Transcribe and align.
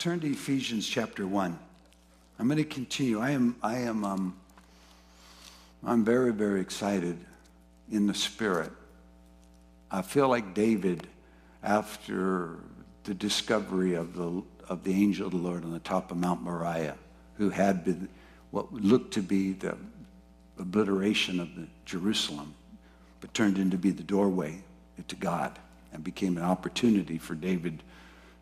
turn 0.00 0.18
to 0.18 0.30
Ephesians 0.30 0.88
chapter 0.88 1.26
1. 1.26 1.58
I'm 2.38 2.46
going 2.46 2.56
to 2.56 2.64
continue. 2.64 3.20
I 3.20 3.32
am, 3.32 3.56
I 3.62 3.80
am, 3.80 4.02
um, 4.02 4.40
I'm 5.84 6.06
very, 6.06 6.32
very 6.32 6.62
excited 6.62 7.18
in 7.92 8.06
the 8.06 8.14
spirit. 8.14 8.72
I 9.90 10.00
feel 10.00 10.26
like 10.26 10.54
David 10.54 11.06
after 11.62 12.60
the 13.04 13.12
discovery 13.12 13.92
of 13.92 14.16
the, 14.16 14.42
of 14.70 14.84
the 14.84 14.92
angel 14.94 15.26
of 15.26 15.32
the 15.32 15.38
Lord 15.38 15.64
on 15.64 15.72
the 15.72 15.80
top 15.80 16.10
of 16.10 16.16
Mount 16.16 16.42
Moriah, 16.42 16.96
who 17.34 17.50
had 17.50 17.84
been 17.84 18.08
what 18.52 18.72
looked 18.72 19.12
to 19.14 19.22
be 19.22 19.52
the 19.52 19.76
obliteration 20.58 21.40
of 21.40 21.54
the 21.54 21.66
Jerusalem, 21.84 22.54
but 23.20 23.34
turned 23.34 23.58
into 23.58 23.76
be 23.76 23.90
the 23.90 24.02
doorway 24.02 24.64
to 25.08 25.16
God 25.16 25.58
and 25.92 26.02
became 26.02 26.38
an 26.38 26.44
opportunity 26.44 27.18
for 27.18 27.34
David 27.34 27.82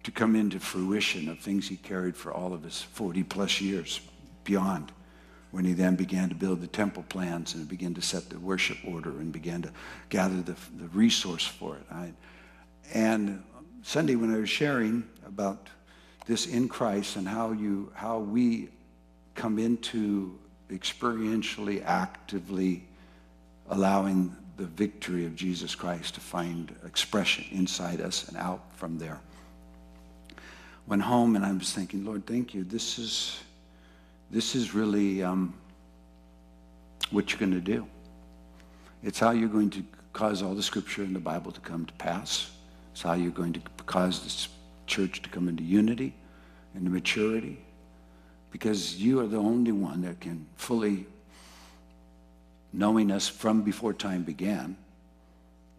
to 0.04 0.10
come 0.10 0.36
into 0.36 0.58
fruition 0.60 1.28
of 1.28 1.38
things 1.38 1.68
he 1.68 1.76
carried 1.76 2.16
for 2.16 2.32
all 2.32 2.52
of 2.52 2.62
his 2.62 2.80
40 2.80 3.24
plus 3.24 3.60
years 3.60 4.00
beyond 4.44 4.92
when 5.50 5.64
he 5.64 5.72
then 5.72 5.96
began 5.96 6.28
to 6.28 6.34
build 6.34 6.60
the 6.60 6.66
temple 6.66 7.04
plans 7.08 7.54
and 7.54 7.68
began 7.68 7.94
to 7.94 8.02
set 8.02 8.28
the 8.28 8.38
worship 8.38 8.76
order 8.86 9.10
and 9.10 9.32
began 9.32 9.62
to 9.62 9.72
gather 10.08 10.40
the, 10.42 10.54
the 10.78 10.88
resource 10.88 11.46
for 11.46 11.76
it. 11.76 11.82
I, 11.90 12.12
and 12.92 13.42
Sunday 13.82 14.14
when 14.14 14.34
I 14.34 14.38
was 14.38 14.50
sharing 14.50 15.08
about 15.26 15.68
this 16.26 16.46
in 16.46 16.68
Christ 16.68 17.16
and 17.16 17.26
how 17.26 17.52
you 17.52 17.90
how 17.94 18.18
we 18.18 18.68
come 19.34 19.58
into 19.58 20.38
experientially 20.70 21.82
actively 21.84 22.84
allowing 23.70 24.36
the 24.58 24.66
victory 24.66 25.24
of 25.24 25.34
Jesus 25.36 25.74
Christ 25.74 26.14
to 26.14 26.20
find 26.20 26.74
expression 26.84 27.44
inside 27.52 28.00
us 28.00 28.28
and 28.28 28.36
out 28.36 28.76
from 28.76 28.98
there. 28.98 29.20
Went 30.88 31.02
home 31.02 31.36
and 31.36 31.44
I 31.44 31.52
was 31.52 31.70
thinking, 31.70 32.06
Lord, 32.06 32.26
thank 32.26 32.54
you. 32.54 32.64
This 32.64 32.98
is 32.98 33.40
this 34.30 34.54
is 34.54 34.74
really 34.74 35.22
um, 35.22 35.52
what 37.10 37.30
you're 37.30 37.38
going 37.38 37.52
to 37.52 37.60
do. 37.60 37.86
It's 39.02 39.18
how 39.18 39.32
you're 39.32 39.50
going 39.50 39.70
to 39.70 39.84
cause 40.14 40.42
all 40.42 40.54
the 40.54 40.62
scripture 40.62 41.02
in 41.02 41.12
the 41.12 41.20
Bible 41.20 41.52
to 41.52 41.60
come 41.60 41.84
to 41.84 41.92
pass. 41.94 42.50
It's 42.92 43.02
how 43.02 43.12
you're 43.12 43.30
going 43.30 43.52
to 43.52 43.60
cause 43.84 44.24
this 44.24 44.48
church 44.86 45.20
to 45.22 45.28
come 45.28 45.46
into 45.46 45.62
unity, 45.62 46.14
into 46.74 46.90
maturity, 46.90 47.58
because 48.50 48.96
you 48.96 49.20
are 49.20 49.26
the 49.26 49.36
only 49.36 49.72
one 49.72 50.00
that 50.02 50.20
can 50.20 50.46
fully, 50.56 51.06
knowing 52.72 53.12
us 53.12 53.28
from 53.28 53.62
before 53.62 53.92
time 53.92 54.22
began, 54.22 54.76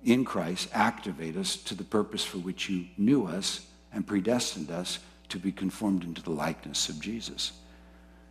in 0.06 0.24
Christ, 0.24 0.70
activate 0.72 1.36
us 1.36 1.56
to 1.58 1.74
the 1.74 1.84
purpose 1.84 2.24
for 2.24 2.38
which 2.38 2.70
you 2.70 2.86
knew 2.98 3.26
us 3.26 3.66
and 3.94 4.06
predestined 4.06 4.72
us 4.72 5.00
to 5.30 5.40
be 5.40 5.52
conformed 5.52 6.04
into 6.04 6.22
the 6.22 6.32
likeness 6.32 6.90
of 6.90 7.00
Jesus. 7.00 7.54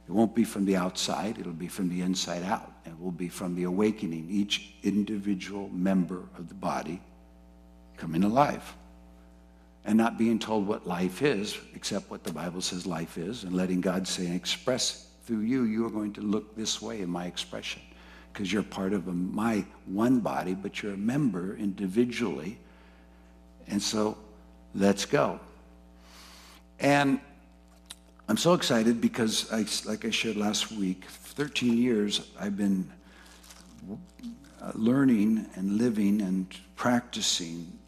It 0.08 0.12
won't 0.12 0.34
be 0.34 0.44
from 0.44 0.64
the 0.64 0.76
outside, 0.76 1.38
it'll 1.38 1.52
be 1.52 1.68
from 1.68 1.88
the 1.88 2.00
inside 2.00 2.42
out. 2.42 2.72
It 2.86 2.98
will 2.98 3.12
be 3.12 3.28
from 3.28 3.54
the 3.54 3.64
awakening, 3.64 4.28
each 4.30 4.74
individual 4.82 5.68
member 5.68 6.22
of 6.38 6.48
the 6.48 6.54
body 6.54 7.00
coming 7.96 8.24
alive 8.24 8.74
and 9.84 9.96
not 9.96 10.18
being 10.18 10.38
told 10.38 10.66
what 10.66 10.86
life 10.86 11.22
is, 11.22 11.56
except 11.74 12.10
what 12.10 12.22
the 12.22 12.32
Bible 12.32 12.60
says 12.60 12.86
life 12.86 13.16
is, 13.16 13.44
and 13.44 13.54
letting 13.54 13.80
God 13.80 14.06
say 14.06 14.26
and 14.26 14.34
express 14.34 15.08
through 15.24 15.40
you, 15.40 15.64
you 15.64 15.86
are 15.86 15.90
going 15.90 16.12
to 16.14 16.20
look 16.20 16.56
this 16.56 16.82
way 16.82 17.00
in 17.00 17.08
my 17.08 17.26
expression 17.26 17.82
because 18.32 18.52
you're 18.52 18.62
part 18.62 18.92
of 18.92 19.08
a, 19.08 19.12
my 19.12 19.64
one 19.86 20.20
body, 20.20 20.54
but 20.54 20.82
you're 20.82 20.92
a 20.92 20.96
member 20.96 21.56
individually. 21.56 22.58
And 23.66 23.82
so 23.82 24.16
let's 24.74 25.04
go. 25.04 25.40
And 26.80 27.20
I'm 28.28 28.36
so 28.36 28.54
excited 28.54 29.00
because, 29.00 29.50
I, 29.52 29.64
like 29.88 30.04
I 30.04 30.10
shared 30.10 30.36
last 30.36 30.70
week, 30.70 31.04
13 31.06 31.76
years 31.78 32.28
I've 32.38 32.56
been 32.56 32.90
uh, 34.60 34.72
learning 34.74 35.46
and 35.54 35.78
living 35.78 36.20
and 36.20 36.46
practicing 36.76 37.78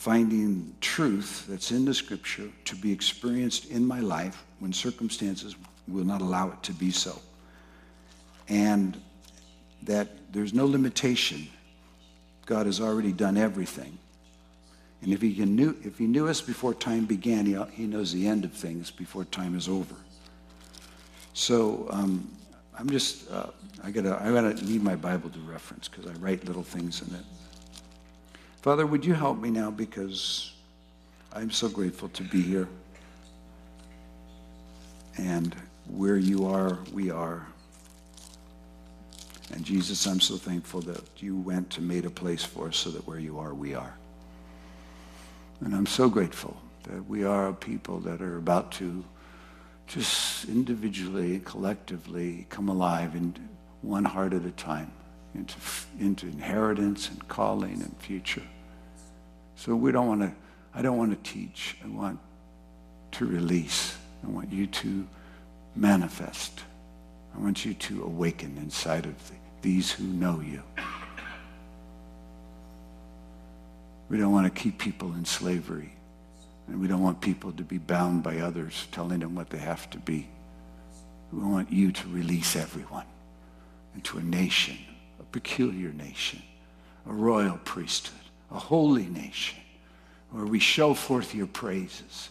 finding 0.00 0.74
truth 0.80 1.44
that's 1.46 1.72
in 1.72 1.84
the 1.84 1.92
scripture 1.92 2.48
to 2.64 2.74
be 2.74 2.90
experienced 2.90 3.66
in 3.66 3.86
my 3.86 4.00
life 4.00 4.46
when 4.58 4.72
circumstances 4.72 5.54
will 5.86 6.06
not 6.06 6.22
allow 6.22 6.48
it 6.48 6.62
to 6.62 6.72
be 6.72 6.90
so. 6.90 7.20
And 8.48 8.98
that 9.82 10.08
there's 10.32 10.54
no 10.54 10.64
limitation. 10.64 11.48
God 12.46 12.64
has 12.64 12.80
already 12.80 13.12
done 13.12 13.36
everything. 13.36 13.98
And 15.02 15.12
if 15.12 15.22
he, 15.22 15.32
knew, 15.44 15.76
if 15.82 15.96
he 15.98 16.06
knew 16.06 16.28
us 16.28 16.40
before 16.40 16.74
time 16.74 17.06
began, 17.06 17.46
he, 17.46 17.58
he 17.72 17.86
knows 17.86 18.12
the 18.12 18.26
end 18.26 18.44
of 18.44 18.52
things 18.52 18.90
before 18.90 19.24
time 19.24 19.56
is 19.56 19.68
over. 19.68 19.94
So 21.32 21.86
um, 21.90 22.30
I'm 22.78 22.90
just, 22.90 23.30
uh, 23.30 23.46
I 23.82 23.90
gotta, 23.90 24.22
I 24.22 24.30
gotta 24.30 24.62
need 24.64 24.82
my 24.82 24.96
Bible 24.96 25.30
to 25.30 25.38
reference 25.40 25.88
because 25.88 26.06
I 26.06 26.12
write 26.18 26.44
little 26.44 26.62
things 26.62 27.00
in 27.00 27.14
it. 27.14 27.24
Father, 28.60 28.84
would 28.84 29.04
you 29.04 29.14
help 29.14 29.38
me 29.38 29.48
now 29.48 29.70
because 29.70 30.52
I'm 31.32 31.50
so 31.50 31.68
grateful 31.68 32.08
to 32.10 32.22
be 32.24 32.42
here. 32.42 32.68
And 35.16 35.54
where 35.86 36.16
you 36.16 36.46
are, 36.46 36.78
we 36.92 37.10
are. 37.10 37.46
And 39.52 39.64
Jesus, 39.64 40.06
I'm 40.06 40.20
so 40.20 40.36
thankful 40.36 40.80
that 40.82 41.02
you 41.18 41.36
went 41.36 41.70
to 41.70 41.82
made 41.82 42.04
a 42.04 42.10
place 42.10 42.44
for 42.44 42.68
us 42.68 42.76
so 42.76 42.90
that 42.90 43.06
where 43.06 43.18
you 43.18 43.38
are, 43.38 43.54
we 43.54 43.74
are. 43.74 43.94
And 45.60 45.74
I'm 45.74 45.86
so 45.86 46.08
grateful 46.08 46.56
that 46.84 47.08
we 47.08 47.24
are 47.24 47.48
a 47.48 47.54
people 47.54 48.00
that 48.00 48.22
are 48.22 48.38
about 48.38 48.72
to 48.72 49.04
just 49.86 50.48
individually, 50.48 51.40
collectively 51.44 52.46
come 52.48 52.68
alive 52.68 53.14
in 53.14 53.34
one 53.82 54.04
heart 54.04 54.32
at 54.32 54.44
a 54.44 54.50
time 54.52 54.90
into, 55.34 55.56
into 55.98 56.26
inheritance 56.26 57.08
and 57.08 57.26
calling 57.28 57.82
and 57.82 57.94
future. 57.98 58.42
So 59.56 59.76
we 59.76 59.92
don't 59.92 60.06
want 60.06 60.20
to, 60.22 60.32
I 60.74 60.82
don't 60.82 60.96
want 60.96 61.10
to 61.10 61.30
teach. 61.30 61.76
I 61.84 61.88
want 61.88 62.18
to 63.12 63.26
release. 63.26 63.96
I 64.24 64.28
want 64.28 64.52
you 64.52 64.66
to 64.66 65.06
manifest. 65.76 66.60
I 67.34 67.38
want 67.38 67.64
you 67.64 67.74
to 67.74 68.04
awaken 68.04 68.56
inside 68.58 69.06
of 69.06 69.28
the, 69.28 69.34
these 69.62 69.90
who 69.90 70.04
know 70.04 70.40
you. 70.40 70.62
We 74.10 74.18
don't 74.18 74.32
want 74.32 74.52
to 74.52 74.60
keep 74.60 74.76
people 74.76 75.14
in 75.14 75.24
slavery. 75.24 75.92
And 76.66 76.80
we 76.80 76.88
don't 76.88 77.02
want 77.02 77.20
people 77.20 77.52
to 77.52 77.62
be 77.62 77.78
bound 77.78 78.22
by 78.22 78.38
others 78.38 78.88
telling 78.92 79.20
them 79.20 79.34
what 79.34 79.50
they 79.50 79.58
have 79.58 79.88
to 79.90 79.98
be. 79.98 80.28
We 81.32 81.44
want 81.44 81.72
you 81.72 81.92
to 81.92 82.08
release 82.08 82.56
everyone 82.56 83.06
into 83.94 84.18
a 84.18 84.22
nation, 84.22 84.76
a 85.20 85.24
peculiar 85.24 85.92
nation, 85.92 86.42
a 87.08 87.12
royal 87.12 87.58
priesthood, 87.64 88.18
a 88.50 88.58
holy 88.58 89.06
nation, 89.06 89.58
where 90.30 90.44
we 90.44 90.58
show 90.58 90.92
forth 90.94 91.34
your 91.34 91.46
praises. 91.46 92.30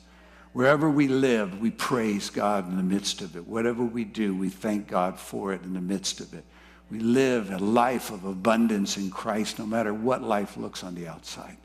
Wherever 0.51 0.90
we 0.90 1.07
live, 1.07 1.59
we 1.59 1.72
praise 1.72 2.29
God 2.29 2.69
in 2.69 2.75
the 2.75 2.84
midst 2.84 3.22
of 3.22 3.38
it. 3.38 3.47
Whatever 3.47 3.84
we 3.84 4.03
do, 4.03 4.35
we 4.35 4.50
thank 4.50 4.88
God 4.88 5.17
for 5.17 5.53
it 5.53 5.63
in 5.63 5.73
the 5.73 5.81
midst 5.81 6.19
of 6.19 6.34
it. 6.34 6.44
We 6.91 7.00
live 7.00 7.51
a 7.51 7.57
life 7.57 8.09
of 8.09 8.25
abundance 8.25 8.97
in 8.97 9.11
Christ 9.11 9.59
no 9.59 9.66
matter 9.66 9.94
what 9.94 10.23
life 10.23 10.57
looks 10.57 10.84
on 10.84 10.96
the 10.96 11.07
outside. 11.07 11.57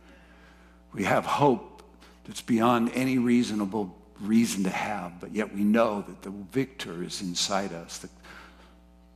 We 0.95 1.05
have 1.05 1.27
hope 1.27 1.83
that's 2.25 2.41
beyond 2.41 2.93
any 2.95 3.19
reasonable 3.19 3.95
reason 4.21 4.63
to 4.65 4.71
have, 4.71 5.21
but 5.21 5.35
yet 5.35 5.53
we 5.53 5.63
know 5.65 6.03
that 6.03 6.23
the 6.23 6.31
victor 6.31 7.03
is 7.03 7.21
inside 7.21 7.73
us. 7.73 7.99
that 7.99 8.11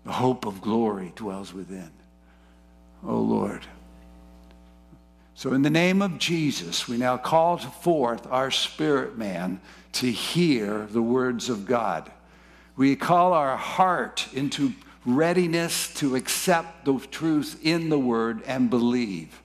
the 0.04 0.12
hope 0.12 0.46
of 0.46 0.60
glory 0.60 1.12
dwells 1.14 1.52
within. 1.54 1.90
Oh 3.04 3.20
Lord. 3.20 3.64
So, 5.34 5.52
in 5.52 5.62
the 5.62 5.70
name 5.70 6.02
of 6.02 6.18
Jesus, 6.18 6.88
we 6.88 6.96
now 6.96 7.16
call 7.16 7.58
forth 7.58 8.26
our 8.28 8.50
spirit 8.50 9.16
man 9.16 9.60
to 9.92 10.10
hear 10.10 10.86
the 10.90 11.02
words 11.02 11.48
of 11.48 11.64
God. 11.64 12.10
We 12.76 12.96
call 12.96 13.32
our 13.34 13.56
heart 13.56 14.26
into 14.32 14.72
readiness 15.06 15.94
to 15.94 16.16
accept 16.16 16.84
the 16.84 16.98
truth 16.98 17.60
in 17.62 17.88
the 17.88 17.98
word 17.98 18.42
and 18.46 18.68
believe. 18.68 19.40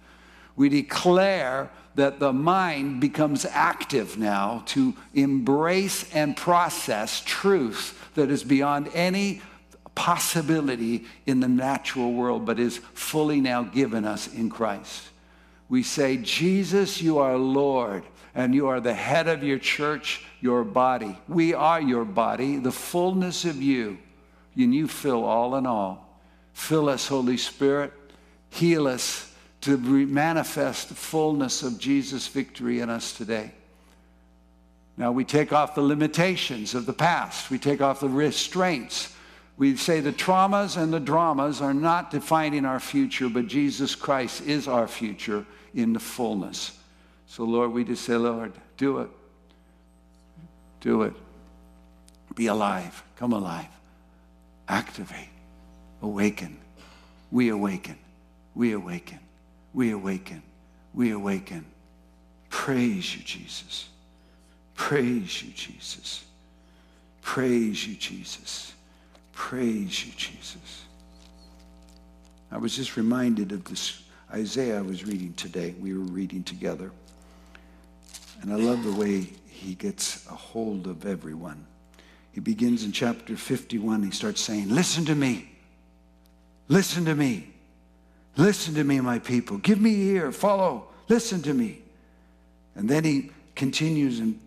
We 0.55 0.69
declare 0.69 1.69
that 1.95 2.19
the 2.19 2.33
mind 2.33 2.99
becomes 2.99 3.45
active 3.45 4.17
now 4.17 4.63
to 4.67 4.93
embrace 5.13 6.11
and 6.13 6.35
process 6.35 7.21
truth 7.25 8.11
that 8.15 8.31
is 8.31 8.43
beyond 8.43 8.89
any 8.93 9.41
possibility 9.95 11.05
in 11.25 11.39
the 11.39 11.47
natural 11.47 12.13
world, 12.13 12.45
but 12.45 12.59
is 12.59 12.79
fully 12.93 13.39
now 13.39 13.63
given 13.63 14.05
us 14.05 14.27
in 14.33 14.49
Christ. 14.49 15.09
We 15.69 15.83
say, 15.83 16.17
Jesus, 16.17 17.01
you 17.01 17.19
are 17.19 17.37
Lord, 17.37 18.03
and 18.35 18.55
you 18.55 18.67
are 18.67 18.79
the 18.79 18.93
head 18.93 19.27
of 19.27 19.43
your 19.43 19.59
church, 19.59 20.25
your 20.41 20.63
body. 20.63 21.17
We 21.27 21.53
are 21.53 21.81
your 21.81 22.05
body, 22.05 22.57
the 22.57 22.71
fullness 22.71 23.45
of 23.45 23.61
you, 23.61 23.99
and 24.55 24.73
you 24.73 24.87
fill 24.87 25.23
all 25.23 25.55
in 25.55 25.65
all. 25.65 26.19
Fill 26.53 26.89
us, 26.89 27.07
Holy 27.07 27.37
Spirit. 27.37 27.93
Heal 28.49 28.87
us 28.87 29.32
to 29.63 29.77
manifest 29.77 30.89
the 30.89 30.95
fullness 30.95 31.63
of 31.63 31.79
Jesus' 31.79 32.27
victory 32.27 32.81
in 32.81 32.89
us 32.89 33.13
today. 33.13 33.51
Now 34.97 35.11
we 35.11 35.23
take 35.23 35.53
off 35.53 35.73
the 35.73 35.81
limitations 35.81 36.75
of 36.75 36.85
the 36.85 36.93
past, 36.93 37.49
we 37.49 37.57
take 37.57 37.81
off 37.81 37.99
the 37.99 38.09
restraints. 38.09 39.09
We 39.55 39.75
say 39.75 39.99
the 39.99 40.11
traumas 40.11 40.77
and 40.77 40.91
the 40.91 40.99
dramas 40.99 41.61
are 41.61 41.75
not 41.75 42.09
defining 42.09 42.65
our 42.65 42.79
future, 42.79 43.29
but 43.29 43.45
Jesus 43.45 43.93
Christ 43.93 44.41
is 44.41 44.67
our 44.67 44.87
future 44.87 45.45
in 45.75 45.93
the 45.93 45.99
fullness. 45.99 46.77
So, 47.27 47.43
Lord, 47.43 47.71
we 47.71 47.83
just 47.83 48.03
say, 48.03 48.15
Lord, 48.15 48.51
do 48.77 48.97
it. 48.99 49.09
Do 50.81 51.03
it. 51.03 51.13
Be 52.35 52.47
alive. 52.47 53.03
Come 53.15 53.31
alive. 53.31 53.67
Activate. 54.67 55.29
Awaken. 56.01 56.57
We 57.31 57.49
awaken. 57.49 57.97
We 58.55 58.73
awaken. 58.73 59.19
We 59.73 59.91
awaken. 59.91 60.43
We 60.93 61.11
awaken. 61.11 61.65
Praise 62.49 63.15
you, 63.15 63.23
Jesus. 63.23 63.89
Praise 64.75 65.41
you, 65.41 65.51
Jesus. 65.53 66.23
Praise 67.21 67.87
you, 67.87 67.95
Jesus. 67.95 68.73
Praise 69.31 70.05
you, 70.05 70.11
Jesus. 70.15 70.83
I 72.51 72.57
was 72.57 72.75
just 72.75 72.95
reminded 72.95 73.51
of 73.51 73.63
this 73.65 74.03
Isaiah 74.31 74.77
I 74.77 74.81
was 74.81 75.05
reading 75.05 75.33
today. 75.33 75.73
We 75.79 75.93
were 75.93 76.03
reading 76.03 76.43
together. 76.43 76.91
And 78.41 78.51
I 78.51 78.57
love 78.57 78.83
the 78.83 78.93
way 78.93 79.27
he 79.47 79.73
gets 79.75 80.25
a 80.27 80.35
hold 80.35 80.87
of 80.87 81.05
everyone. 81.05 81.65
He 82.33 82.41
begins 82.41 82.83
in 82.83 82.91
chapter 82.91 83.35
51. 83.35 84.03
He 84.03 84.11
starts 84.11 84.41
saying, 84.41 84.69
Listen 84.69 85.05
to 85.05 85.15
me. 85.15 85.49
Listen 86.67 87.05
to 87.05 87.15
me. 87.15 87.52
Listen 88.35 88.73
to 88.75 88.83
me, 88.83 88.99
my 88.99 89.19
people. 89.19 89.57
Give 89.57 89.79
me 89.79 90.09
ear. 90.09 90.31
Follow. 90.31 90.87
Listen 91.07 91.41
to 91.43 91.53
me. 91.53 91.81
And 92.75 92.89
then 92.89 93.03
he 93.03 93.31
continues 93.55 94.19
in 94.19 94.39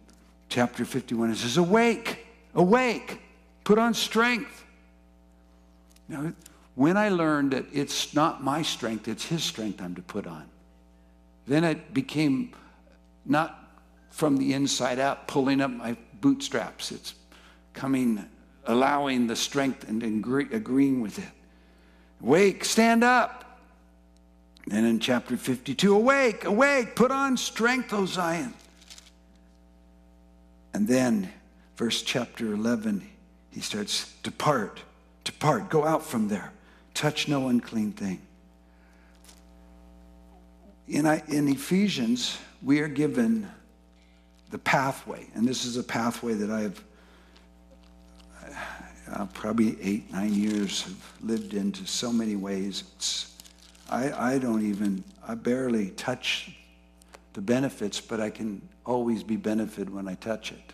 chapter 0.48 0.84
51 0.84 1.28
and 1.28 1.38
says, 1.38 1.56
Awake, 1.56 2.26
awake, 2.54 3.20
put 3.64 3.78
on 3.78 3.94
strength. 3.94 4.64
Now, 6.08 6.32
when 6.74 6.96
I 6.96 7.08
learned 7.08 7.52
that 7.52 7.66
it's 7.72 8.14
not 8.14 8.42
my 8.42 8.62
strength, 8.62 9.08
it's 9.08 9.24
his 9.24 9.42
strength 9.42 9.80
I'm 9.80 9.94
to 9.94 10.02
put 10.02 10.26
on, 10.26 10.46
then 11.46 11.64
it 11.64 11.94
became 11.94 12.52
not 13.24 13.62
from 14.10 14.36
the 14.36 14.52
inside 14.52 14.98
out, 14.98 15.28
pulling 15.28 15.60
up 15.60 15.70
my 15.70 15.96
bootstraps. 16.20 16.90
It's 16.90 17.14
coming, 17.72 18.24
allowing 18.64 19.26
the 19.26 19.36
strength 19.36 19.88
and 19.88 20.02
agree, 20.02 20.46
agreeing 20.52 21.00
with 21.00 21.18
it. 21.18 21.28
Wake, 22.20 22.64
stand 22.64 23.04
up. 23.04 23.45
Then 24.66 24.84
in 24.84 24.98
chapter 24.98 25.36
52, 25.36 25.94
awake, 25.94 26.44
awake, 26.44 26.96
put 26.96 27.10
on 27.10 27.36
strength, 27.36 27.92
O 27.92 28.04
Zion. 28.04 28.52
And 30.74 30.88
then, 30.88 31.30
verse 31.76 32.02
chapter 32.02 32.52
11, 32.52 33.08
he 33.52 33.60
starts, 33.60 34.12
depart, 34.22 34.80
depart, 35.24 35.70
go 35.70 35.84
out 35.84 36.04
from 36.04 36.28
there, 36.28 36.52
touch 36.94 37.28
no 37.28 37.48
unclean 37.48 37.92
thing. 37.92 38.20
In, 40.88 41.06
in 41.06 41.48
Ephesians, 41.48 42.38
we 42.62 42.80
are 42.80 42.88
given 42.88 43.48
the 44.50 44.58
pathway, 44.58 45.26
and 45.34 45.46
this 45.46 45.64
is 45.64 45.76
a 45.76 45.82
pathway 45.82 46.34
that 46.34 46.50
I've 46.50 46.82
uh, 49.12 49.26
probably 49.26 49.76
eight, 49.80 50.10
nine 50.12 50.34
years 50.34 50.82
have 50.82 51.12
lived 51.22 51.54
into 51.54 51.86
so 51.86 52.12
many 52.12 52.36
ways. 52.36 52.84
It's, 52.96 53.35
I, 53.88 54.34
I 54.34 54.38
don't 54.38 54.64
even, 54.64 55.04
I 55.26 55.34
barely 55.34 55.90
touch 55.90 56.56
the 57.34 57.40
benefits, 57.40 58.00
but 58.00 58.20
I 58.20 58.30
can 58.30 58.66
always 58.84 59.22
be 59.22 59.36
benefited 59.36 59.92
when 59.92 60.08
I 60.08 60.14
touch 60.14 60.52
it. 60.52 60.72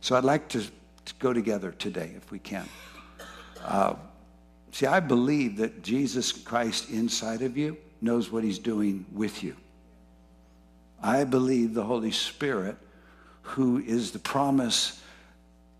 So 0.00 0.16
I'd 0.16 0.24
like 0.24 0.48
to, 0.50 0.62
to 0.62 1.14
go 1.18 1.32
together 1.32 1.72
today 1.72 2.12
if 2.16 2.30
we 2.30 2.38
can. 2.38 2.68
Uh, 3.64 3.94
see, 4.72 4.86
I 4.86 5.00
believe 5.00 5.56
that 5.56 5.82
Jesus 5.82 6.32
Christ 6.32 6.90
inside 6.90 7.42
of 7.42 7.56
you 7.56 7.76
knows 8.00 8.30
what 8.30 8.44
he's 8.44 8.58
doing 8.58 9.06
with 9.12 9.42
you. 9.42 9.56
I 11.02 11.24
believe 11.24 11.74
the 11.74 11.84
Holy 11.84 12.10
Spirit, 12.10 12.76
who 13.42 13.78
is 13.78 14.10
the 14.10 14.18
promise 14.18 15.02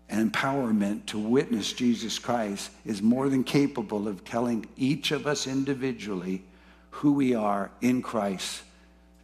and 0.09 0.31
empowerment 0.31 1.05
to 1.07 1.19
witness 1.19 1.73
Jesus 1.73 2.17
Christ 2.17 2.71
is 2.85 3.01
more 3.01 3.29
than 3.29 3.43
capable 3.43 4.07
of 4.07 4.23
telling 4.23 4.65
each 4.77 5.11
of 5.11 5.27
us 5.27 5.47
individually 5.47 6.43
who 6.91 7.13
we 7.13 7.35
are 7.35 7.69
in 7.81 8.01
Christ 8.01 8.63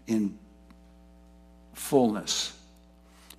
in 0.07 0.37
fullness. 1.73 2.57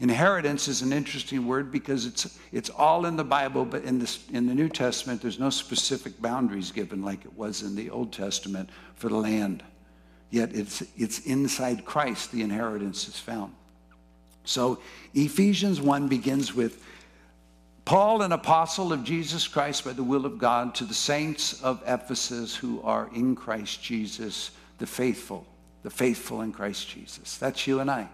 Inheritance 0.01 0.67
is 0.67 0.83
an 0.83 0.93
interesting 0.93 1.47
word 1.47 1.71
because 1.71 2.05
it's, 2.05 2.39
it's 2.51 2.69
all 2.69 3.07
in 3.07 3.17
the 3.17 3.25
Bible, 3.25 3.65
but 3.65 3.85
in, 3.85 3.99
this, 3.99 4.25
in 4.33 4.47
the 4.47 4.55
New 4.55 4.69
Testament, 4.69 5.23
there's 5.23 5.39
no 5.39 5.51
specific 5.51 6.21
boundaries 6.21 6.73
given 6.73 7.03
like 7.03 7.25
it 7.25 7.37
was 7.37 7.63
in 7.63 7.77
the 7.77 7.91
Old 7.91 8.13
Testament 8.13 8.71
for 8.97 9.09
the 9.09 9.17
land. 9.17 9.63
Yet 10.31 10.53
it's, 10.53 10.83
it's 10.97 11.21
inside 11.21 11.85
Christ 11.85 12.33
the 12.33 12.43
inheritance 12.43 13.07
is 13.07 13.19
found. 13.21 13.53
So 14.45 14.81
Ephesians 15.15 15.81
1 15.81 16.09
begins 16.09 16.55
with 16.55 16.83
Paul, 17.85 18.23
an 18.23 18.33
apostle 18.33 18.93
of 18.93 19.05
Jesus 19.05 19.47
Christ 19.47 19.85
by 19.85 19.93
the 19.93 20.03
will 20.03 20.25
of 20.25 20.39
God, 20.39 20.75
to 20.77 20.85
the 20.85 20.95
saints 20.95 21.63
of 21.63 21.83
Ephesus 21.87 22.57
who 22.57 22.81
are 22.83 23.11
in 23.15 23.37
Christ 23.37 23.83
Jesus, 23.83 24.53
the 24.79 24.87
faithful, 24.87 25.47
the 25.83 25.91
faithful 25.91 26.41
in 26.41 26.53
Christ 26.53 26.89
Jesus. 26.89 27.37
That's 27.37 27.67
you 27.67 27.81
and 27.81 27.91
I. 27.91 28.09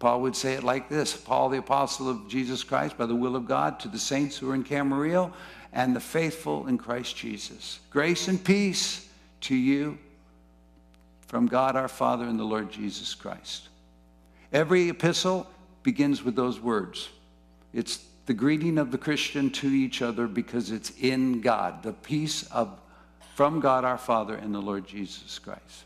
Paul 0.00 0.22
would 0.22 0.34
say 0.34 0.54
it 0.54 0.64
like 0.64 0.88
this 0.88 1.16
Paul, 1.16 1.48
the 1.48 1.58
apostle 1.58 2.08
of 2.08 2.28
Jesus 2.28 2.64
Christ 2.64 2.98
by 2.98 3.06
the 3.06 3.14
will 3.14 3.36
of 3.36 3.46
God, 3.46 3.78
to 3.80 3.88
the 3.88 3.98
saints 3.98 4.36
who 4.36 4.50
are 4.50 4.54
in 4.56 4.64
Camarillo 4.64 5.32
and 5.72 5.94
the 5.94 6.00
faithful 6.00 6.66
in 6.66 6.76
Christ 6.76 7.16
Jesus. 7.16 7.78
Grace 7.90 8.26
and 8.26 8.42
peace 8.42 9.08
to 9.42 9.54
you 9.54 9.98
from 11.28 11.46
God 11.46 11.76
our 11.76 11.88
Father 11.88 12.24
and 12.24 12.38
the 12.38 12.44
Lord 12.44 12.72
Jesus 12.72 13.14
Christ. 13.14 13.68
Every 14.52 14.88
epistle 14.88 15.46
begins 15.84 16.24
with 16.24 16.34
those 16.34 16.58
words. 16.58 17.08
It's 17.72 18.04
the 18.26 18.34
greeting 18.34 18.78
of 18.78 18.90
the 18.90 18.98
Christian 18.98 19.50
to 19.50 19.66
each 19.66 20.02
other 20.02 20.26
because 20.26 20.70
it's 20.70 20.90
in 21.00 21.40
God, 21.40 21.82
the 21.82 21.92
peace 21.92 22.44
of 22.50 22.78
from 23.34 23.60
God 23.60 23.84
our 23.84 23.98
Father 23.98 24.34
and 24.34 24.54
the 24.54 24.60
Lord 24.60 24.86
Jesus 24.86 25.38
Christ. 25.38 25.84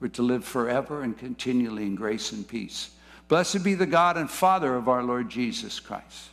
We're 0.00 0.08
to 0.08 0.22
live 0.22 0.44
forever 0.44 1.02
and 1.02 1.16
continually 1.16 1.84
in 1.84 1.94
grace 1.94 2.32
and 2.32 2.46
peace. 2.46 2.90
Blessed 3.28 3.62
be 3.62 3.74
the 3.74 3.86
God 3.86 4.16
and 4.16 4.30
Father 4.30 4.74
of 4.74 4.88
our 4.88 5.02
Lord 5.02 5.28
Jesus 5.28 5.78
Christ. 5.78 6.30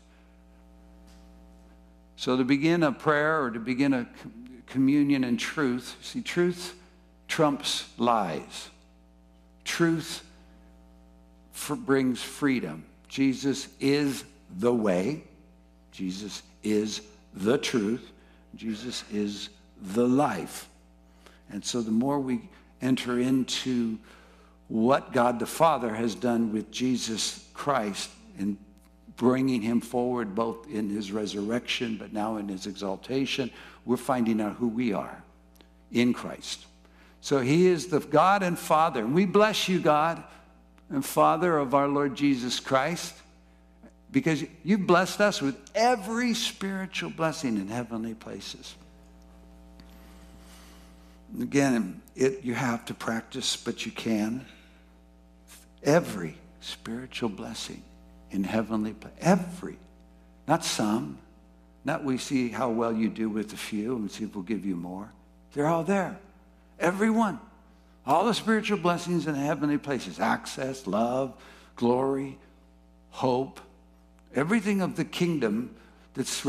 So 2.16 2.36
to 2.36 2.44
begin 2.44 2.82
a 2.82 2.92
prayer 2.92 3.44
or 3.44 3.52
to 3.52 3.60
begin 3.60 3.94
a 3.94 4.08
communion 4.66 5.24
in 5.24 5.38
truth, 5.38 5.98
see, 6.02 6.22
truth 6.22 6.76
trumps 7.28 7.88
lies. 7.98 8.70
Truth 9.64 10.24
brings 11.86 12.22
freedom. 12.22 12.86
Jesus 13.08 13.68
is 13.80 14.24
the 14.58 14.74
way. 14.74 15.24
Jesus 15.98 16.44
is 16.62 17.02
the 17.34 17.58
truth. 17.58 18.12
Jesus 18.56 19.04
is 19.12 19.50
the 19.82 20.08
life. 20.08 20.70
And 21.50 21.66
so 21.66 21.82
the 21.82 21.90
more 21.90 22.20
we 22.20 22.50
enter 22.84 23.20
into 23.20 23.98
what 24.68 25.12
God 25.12 25.40
the 25.40 25.48
Father 25.48 25.96
has 25.96 26.14
done 26.14 26.54
with 26.54 26.70
Jesus 26.70 27.50
Christ 27.56 28.12
in 28.38 28.60
bringing 29.16 29.64
him 29.64 29.82
forward 29.82 30.36
both 30.36 30.70
in 30.70 30.88
his 30.88 31.12
resurrection 31.12 31.98
but 31.98 32.14
now 32.14 32.38
in 32.38 32.48
his 32.48 32.68
exaltation, 32.68 33.50
we're 33.84 33.98
finding 33.98 34.40
out 34.40 34.54
who 34.58 34.68
we 34.68 34.94
are 34.94 35.24
in 35.92 36.14
Christ. 36.14 36.68
So 37.22 37.40
he 37.40 37.66
is 37.66 37.88
the 37.88 38.02
God 38.02 38.44
and 38.44 38.60
Father. 38.60 39.04
We 39.04 39.26
bless 39.26 39.68
you, 39.68 39.80
God 39.80 40.24
and 40.92 41.04
Father 41.04 41.58
of 41.58 41.74
our 41.74 41.88
Lord 41.88 42.14
Jesus 42.14 42.60
Christ 42.60 43.16
because 44.12 44.44
you've 44.64 44.88
blessed 44.88 45.20
us 45.22 45.42
with 45.42 45.56
every 45.76 46.34
spiritual 46.34 47.10
blessing 47.10 47.58
in 47.58 47.68
heavenly 47.68 48.14
places. 48.14 48.76
Again, 51.42 52.02
it, 52.16 52.44
you 52.44 52.54
have 52.54 52.86
to 52.86 52.94
practice, 52.94 53.58
but 53.58 53.86
you 53.86 53.92
can. 53.92 54.46
Every 55.84 56.38
spiritual 56.62 57.30
blessing 57.30 57.84
in 58.32 58.44
heavenly 58.44 58.94
places. 58.94 59.20
Every. 59.22 59.78
Not 60.48 60.64
some. 60.64 61.18
Not 61.84 62.04
we 62.04 62.18
see 62.18 62.50
how 62.50 62.70
well 62.70 62.94
you 62.94 63.10
do 63.10 63.30
with 63.30 63.54
a 63.54 63.58
few 63.58 63.96
and 63.98 64.10
see 64.10 64.24
if 64.24 64.36
we'll 64.36 64.44
give 64.44 64.66
you 64.66 64.76
more. 64.76 65.12
They're 65.54 65.68
all 65.68 65.84
there. 65.84 66.18
Every 66.80 67.10
one. 67.10 67.40
All 68.06 68.26
the 68.26 68.34
spiritual 68.34 68.78
blessings 68.78 69.28
in 69.28 69.36
heavenly 69.36 69.78
places 69.78 70.20
access, 70.20 70.88
love, 70.88 71.34
glory, 71.76 72.38
hope, 73.10 73.60
everything 74.36 74.82
of 74.82 74.96
the 74.96 75.06
kingdom 75.06 75.76
that's 76.14 76.40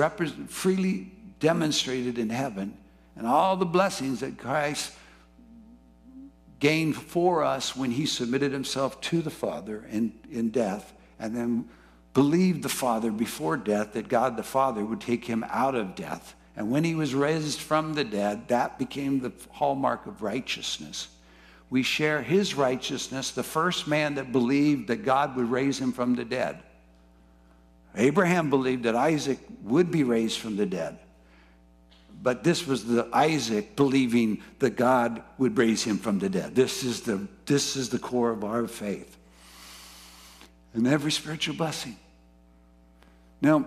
freely 0.48 1.12
demonstrated 1.40 2.18
in 2.18 2.30
heaven 2.30 2.76
and 3.16 3.26
all 3.26 3.56
the 3.56 3.66
blessings 3.66 4.20
that 4.20 4.38
Christ 4.38 4.92
gained 6.60 6.96
for 6.96 7.44
us 7.44 7.76
when 7.76 7.90
he 7.90 8.06
submitted 8.06 8.52
himself 8.52 9.00
to 9.02 9.22
the 9.22 9.30
Father 9.30 9.84
in, 9.90 10.12
in 10.30 10.50
death 10.50 10.92
and 11.18 11.36
then 11.36 11.68
believed 12.14 12.62
the 12.62 12.68
Father 12.68 13.10
before 13.10 13.56
death 13.56 13.92
that 13.92 14.08
God 14.08 14.36
the 14.36 14.42
Father 14.42 14.84
would 14.84 15.00
take 15.00 15.24
him 15.24 15.44
out 15.48 15.74
of 15.74 15.94
death. 15.94 16.34
And 16.56 16.70
when 16.70 16.82
he 16.82 16.94
was 16.94 17.14
raised 17.14 17.60
from 17.60 17.94
the 17.94 18.04
dead, 18.04 18.48
that 18.48 18.78
became 18.78 19.20
the 19.20 19.32
hallmark 19.50 20.06
of 20.06 20.22
righteousness. 20.22 21.08
We 21.70 21.82
share 21.82 22.22
his 22.22 22.54
righteousness, 22.54 23.30
the 23.30 23.42
first 23.42 23.86
man 23.86 24.14
that 24.16 24.32
believed 24.32 24.88
that 24.88 25.04
God 25.04 25.36
would 25.36 25.50
raise 25.50 25.78
him 25.78 25.92
from 25.92 26.16
the 26.16 26.24
dead. 26.24 26.58
Abraham 27.98 28.48
believed 28.48 28.84
that 28.84 28.94
Isaac 28.94 29.40
would 29.64 29.90
be 29.90 30.04
raised 30.04 30.38
from 30.38 30.56
the 30.56 30.64
dead. 30.64 30.98
But 32.22 32.44
this 32.44 32.66
was 32.66 32.84
the 32.84 33.08
Isaac 33.12 33.76
believing 33.76 34.42
that 34.60 34.76
God 34.76 35.22
would 35.36 35.58
raise 35.58 35.84
him 35.84 35.98
from 35.98 36.18
the 36.18 36.28
dead. 36.28 36.54
This 36.54 36.84
is 36.84 37.02
the, 37.02 37.26
this 37.44 37.76
is 37.76 37.90
the 37.90 37.98
core 37.98 38.30
of 38.30 38.44
our 38.44 38.66
faith. 38.66 39.16
And 40.74 40.86
every 40.86 41.12
spiritual 41.12 41.56
blessing. 41.56 41.96
Now, 43.40 43.66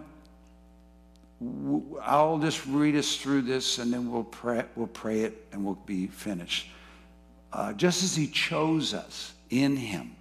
I'll 2.01 2.39
just 2.39 2.65
read 2.65 2.95
us 2.95 3.15
through 3.15 3.43
this 3.43 3.79
and 3.79 3.91
then 3.91 4.11
we'll 4.11 4.23
pray, 4.23 4.63
we'll 4.75 4.87
pray 4.87 5.21
it 5.21 5.47
and 5.51 5.65
we'll 5.65 5.75
be 5.85 6.07
finished. 6.07 6.69
Uh, 7.51 7.73
just 7.73 8.03
as 8.03 8.15
he 8.15 8.27
chose 8.27 8.93
us 8.93 9.33
in 9.49 9.75
him, 9.75 10.15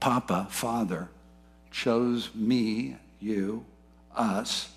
Papa, 0.00 0.48
Father, 0.50 1.08
chose 1.70 2.34
me, 2.34 2.96
you, 3.20 3.64
us, 4.14 4.70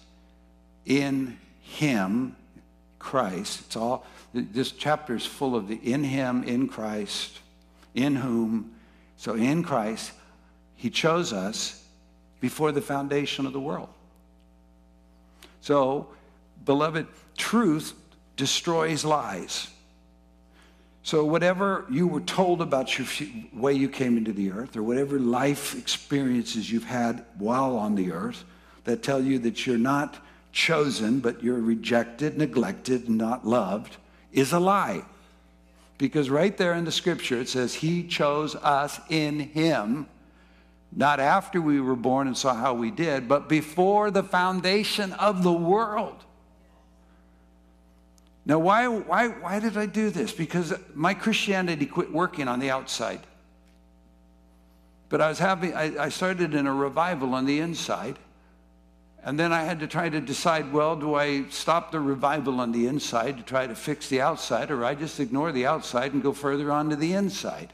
in 0.85 1.37
him, 1.61 2.35
Christ. 2.99 3.61
It's 3.61 3.75
all, 3.75 4.05
this 4.33 4.71
chapter 4.71 5.15
is 5.15 5.25
full 5.25 5.55
of 5.55 5.67
the 5.67 5.75
in 5.75 6.03
him, 6.03 6.43
in 6.43 6.67
Christ, 6.67 7.39
in 7.93 8.15
whom. 8.15 8.73
So 9.17 9.35
in 9.35 9.63
Christ, 9.63 10.11
he 10.75 10.89
chose 10.89 11.33
us 11.33 11.83
before 12.39 12.71
the 12.71 12.81
foundation 12.81 13.45
of 13.45 13.53
the 13.53 13.59
world. 13.59 13.89
So, 15.61 16.07
beloved, 16.65 17.07
truth 17.37 17.93
destroys 18.35 19.05
lies. 19.05 19.69
So, 21.05 21.25
whatever 21.25 21.85
you 21.89 22.07
were 22.07 22.21
told 22.21 22.61
about 22.61 22.97
your 22.97 23.07
way 23.51 23.73
you 23.73 23.89
came 23.89 24.17
into 24.17 24.31
the 24.31 24.51
earth, 24.51 24.77
or 24.77 24.83
whatever 24.83 25.19
life 25.19 25.77
experiences 25.77 26.71
you've 26.71 26.85
had 26.85 27.25
while 27.37 27.75
on 27.75 27.95
the 27.95 28.13
earth 28.13 28.45
that 28.85 29.03
tell 29.03 29.21
you 29.21 29.37
that 29.39 29.67
you're 29.67 29.77
not 29.77 30.17
chosen, 30.53 31.19
but 31.19 31.43
you're 31.43 31.59
rejected, 31.59 32.37
neglected, 32.37 33.09
and 33.09 33.17
not 33.17 33.45
loved, 33.45 33.97
is 34.31 34.53
a 34.53 34.59
lie. 34.59 35.03
Because 35.97 36.29
right 36.29 36.55
there 36.55 36.73
in 36.73 36.85
the 36.85 36.91
scripture 36.91 37.39
it 37.39 37.49
says, 37.49 37.73
He 37.73 38.07
chose 38.07 38.55
us 38.55 39.01
in 39.09 39.39
Him, 39.39 40.07
not 40.95 41.19
after 41.19 41.59
we 41.59 41.81
were 41.81 41.97
born 41.97 42.27
and 42.27 42.37
saw 42.37 42.53
how 42.53 42.73
we 42.73 42.91
did, 42.91 43.27
but 43.27 43.49
before 43.49 44.09
the 44.09 44.23
foundation 44.23 45.11
of 45.13 45.43
the 45.43 45.51
world. 45.51 46.23
Now, 48.45 48.59
why, 48.59 48.87
why, 48.87 49.27
why 49.29 49.59
did 49.59 49.77
I 49.77 49.85
do 49.85 50.09
this? 50.09 50.33
Because 50.33 50.73
my 50.93 51.13
Christianity 51.13 51.85
quit 51.85 52.11
working 52.11 52.47
on 52.47 52.59
the 52.59 52.71
outside. 52.71 53.21
But 55.07 55.21
I 55.21 55.29
was 55.29 55.39
having, 55.39 55.73
I, 55.73 56.05
I 56.05 56.09
started 56.09 56.53
in 56.53 56.67
a 56.67 56.73
revival 56.73 57.35
on 57.35 57.45
the 57.45 57.59
inside. 57.59 58.19
And 59.25 59.39
then 59.39 59.53
I 59.53 59.63
had 59.63 59.79
to 59.79 59.87
try 59.87 60.09
to 60.09 60.19
decide 60.19 60.73
well, 60.73 60.97
do 60.97 61.15
I 61.15 61.45
stop 61.49 61.91
the 61.91 62.01
revival 62.01 62.59
on 62.59 62.73
the 62.73 62.87
inside 62.87 63.37
to 63.37 63.43
try 63.43 63.65
to 63.65 63.75
fix 63.75 64.09
the 64.09 64.19
outside, 64.19 64.69
or 64.69 64.83
I 64.83 64.95
just 64.95 65.19
ignore 65.19 65.53
the 65.53 65.65
outside 65.65 66.13
and 66.13 66.21
go 66.21 66.33
further 66.33 66.69
on 66.71 66.89
to 66.89 66.97
the 66.97 67.13
inside? 67.13 67.71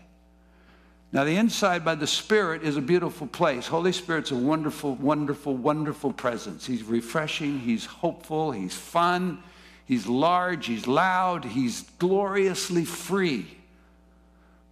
Now, 1.11 1.23
the 1.23 1.37
inside 1.37 1.83
by 1.83 1.95
the 1.95 2.05
Spirit 2.05 2.61
is 2.61 2.77
a 2.77 2.81
beautiful 2.81 3.25
place. 3.25 3.65
Holy 3.65 3.91
Spirit's 3.91 4.29
a 4.29 4.35
wonderful, 4.35 4.93
wonderful, 4.95 5.57
wonderful 5.57 6.13
presence. 6.13 6.67
He's 6.67 6.83
refreshing, 6.83 7.59
He's 7.59 7.85
hopeful, 7.85 8.51
He's 8.51 8.75
fun, 8.75 9.41
He's 9.89 10.07
large, 10.07 10.67
He's 10.67 10.87
loud, 10.87 11.43
He's 11.43 11.81
gloriously 11.99 12.85
free. 12.85 13.57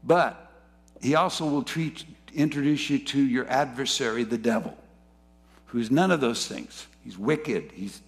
But 0.02 0.50
He 1.02 1.16
also 1.16 1.46
will 1.46 1.64
treat, 1.64 2.06
introduce 2.34 2.90
you 2.90 3.00
to 3.00 3.20
your 3.20 3.46
adversary, 3.50 4.24
the 4.24 4.38
devil 4.38 4.78
who's 5.68 5.92
none 5.92 6.12
of 6.12 6.20
those 6.20 6.48
things. 6.48 6.88
He's 7.04 7.18
wicked, 7.18 7.72
he's, 7.74 8.02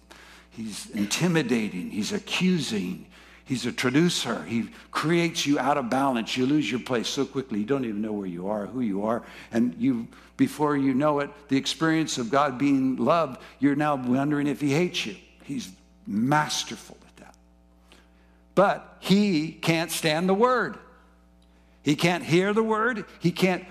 he's 0.50 0.90
intimidating, 0.90 1.90
he's 1.90 2.12
accusing, 2.12 3.06
he's 3.44 3.66
a 3.66 3.72
traducer. 3.72 4.42
He 4.44 4.70
creates 4.90 5.46
you 5.46 5.58
out 5.58 5.78
of 5.78 5.88
balance. 5.88 6.36
You 6.36 6.46
lose 6.46 6.70
your 6.70 6.80
place 6.80 7.08
so 7.08 7.24
quickly, 7.24 7.60
you 7.60 7.64
don't 7.64 7.84
even 7.84 8.02
know 8.02 8.12
where 8.12 8.26
you 8.26 8.48
are, 8.48 8.66
who 8.66 8.80
you 8.80 9.04
are. 9.04 9.22
And 9.52 9.74
you, 9.78 10.08
before 10.36 10.76
you 10.76 10.94
know 10.94 11.20
it, 11.20 11.30
the 11.48 11.56
experience 11.56 12.18
of 12.18 12.30
God 12.30 12.58
being 12.58 12.96
loved, 12.96 13.40
you're 13.58 13.76
now 13.76 13.96
wondering 13.96 14.46
if 14.46 14.60
he 14.60 14.72
hates 14.72 15.06
you. 15.06 15.16
He's 15.44 15.70
masterful. 16.06 16.96
But 18.60 18.98
he 19.00 19.52
can't 19.52 19.90
stand 19.90 20.28
the 20.28 20.34
word. 20.34 20.76
He 21.82 21.96
can't 21.96 22.22
hear 22.22 22.52
the 22.52 22.62
word. 22.62 23.06
He 23.18 23.32
can't 23.32 23.64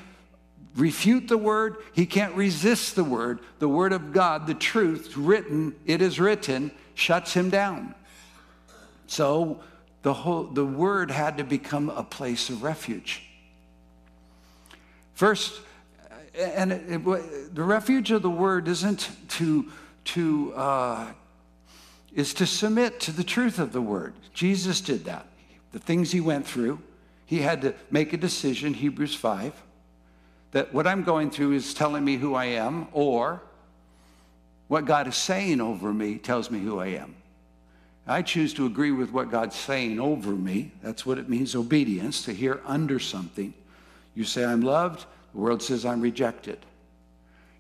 refute 0.76 1.28
the 1.28 1.38
word, 1.38 1.76
he 1.94 2.08
can't 2.08 2.34
resist 2.34 2.96
the 2.96 3.04
word. 3.04 3.40
The 3.60 3.70
word 3.70 3.94
of 3.94 4.14
God, 4.14 4.48
the 4.48 4.56
truth, 4.56 5.16
written, 5.16 5.76
it 5.86 6.02
is 6.02 6.20
written, 6.20 6.72
shuts 6.96 7.36
him 7.36 7.52
down. 7.52 7.94
So 9.06 9.60
the 10.02 10.16
whole 10.16 10.46
the 10.46 10.66
word 10.66 11.12
had 11.12 11.38
to 11.38 11.44
become 11.44 11.90
a 11.90 12.02
place 12.02 12.50
of 12.50 12.64
refuge. 12.64 13.22
First, 15.14 15.62
and 16.34 16.72
it, 16.72 16.82
it, 16.88 17.54
the 17.54 17.64
refuge 17.64 18.10
of 18.10 18.24
the 18.24 18.30
word 18.32 18.68
isn't 18.68 19.08
to 19.38 19.72
to 20.06 20.54
uh, 20.56 21.14
is 22.14 22.34
to 22.36 22.46
submit 22.46 23.00
to 23.02 23.12
the 23.12 23.24
truth 23.24 23.60
of 23.60 23.74
the 23.74 23.82
word. 23.82 24.14
Jesus 24.34 24.82
did 24.82 25.06
that. 25.06 25.28
The 25.72 25.80
things 25.80 26.12
he 26.12 26.22
went 26.22 26.48
through, 26.48 26.82
he 27.26 27.40
had 27.40 27.62
to 27.62 27.76
make 27.92 28.14
a 28.14 28.18
decision. 28.18 28.74
Hebrews 28.74 29.16
five 29.16 29.54
that 30.52 30.74
what 30.74 30.88
I'm 30.88 31.04
going 31.04 31.30
through 31.30 31.52
is 31.52 31.76
telling 31.76 32.04
me 32.04 32.16
who 32.16 32.34
I 32.34 32.46
am, 32.46 32.88
or 32.92 33.42
what 34.68 34.86
God 34.86 35.08
is 35.08 35.16
saying 35.16 35.62
over 35.62 35.94
me 35.94 36.18
tells 36.18 36.50
me 36.50 36.60
who 36.60 36.80
I 36.80 36.88
am. 36.88 37.16
I 38.08 38.24
choose 38.24 38.56
to 38.56 38.66
agree 38.66 38.92
with 38.92 39.12
what 39.12 39.30
God's 39.30 39.56
saying 39.56 40.00
over 40.00 40.32
me. 40.32 40.72
That's 40.82 41.06
what 41.06 41.20
it 41.20 41.30
means 41.30 41.56
obedience, 41.56 42.24
to 42.24 42.34
hear 42.34 42.62
under 42.66 42.98
something. 42.98 43.54
You 44.16 44.24
say, 44.24 44.44
I'm 44.44 44.62
loved, 44.62 45.06
the 45.34 45.40
world 45.40 45.62
says, 45.62 45.86
I'm 45.86 46.02
rejected. 46.02 46.58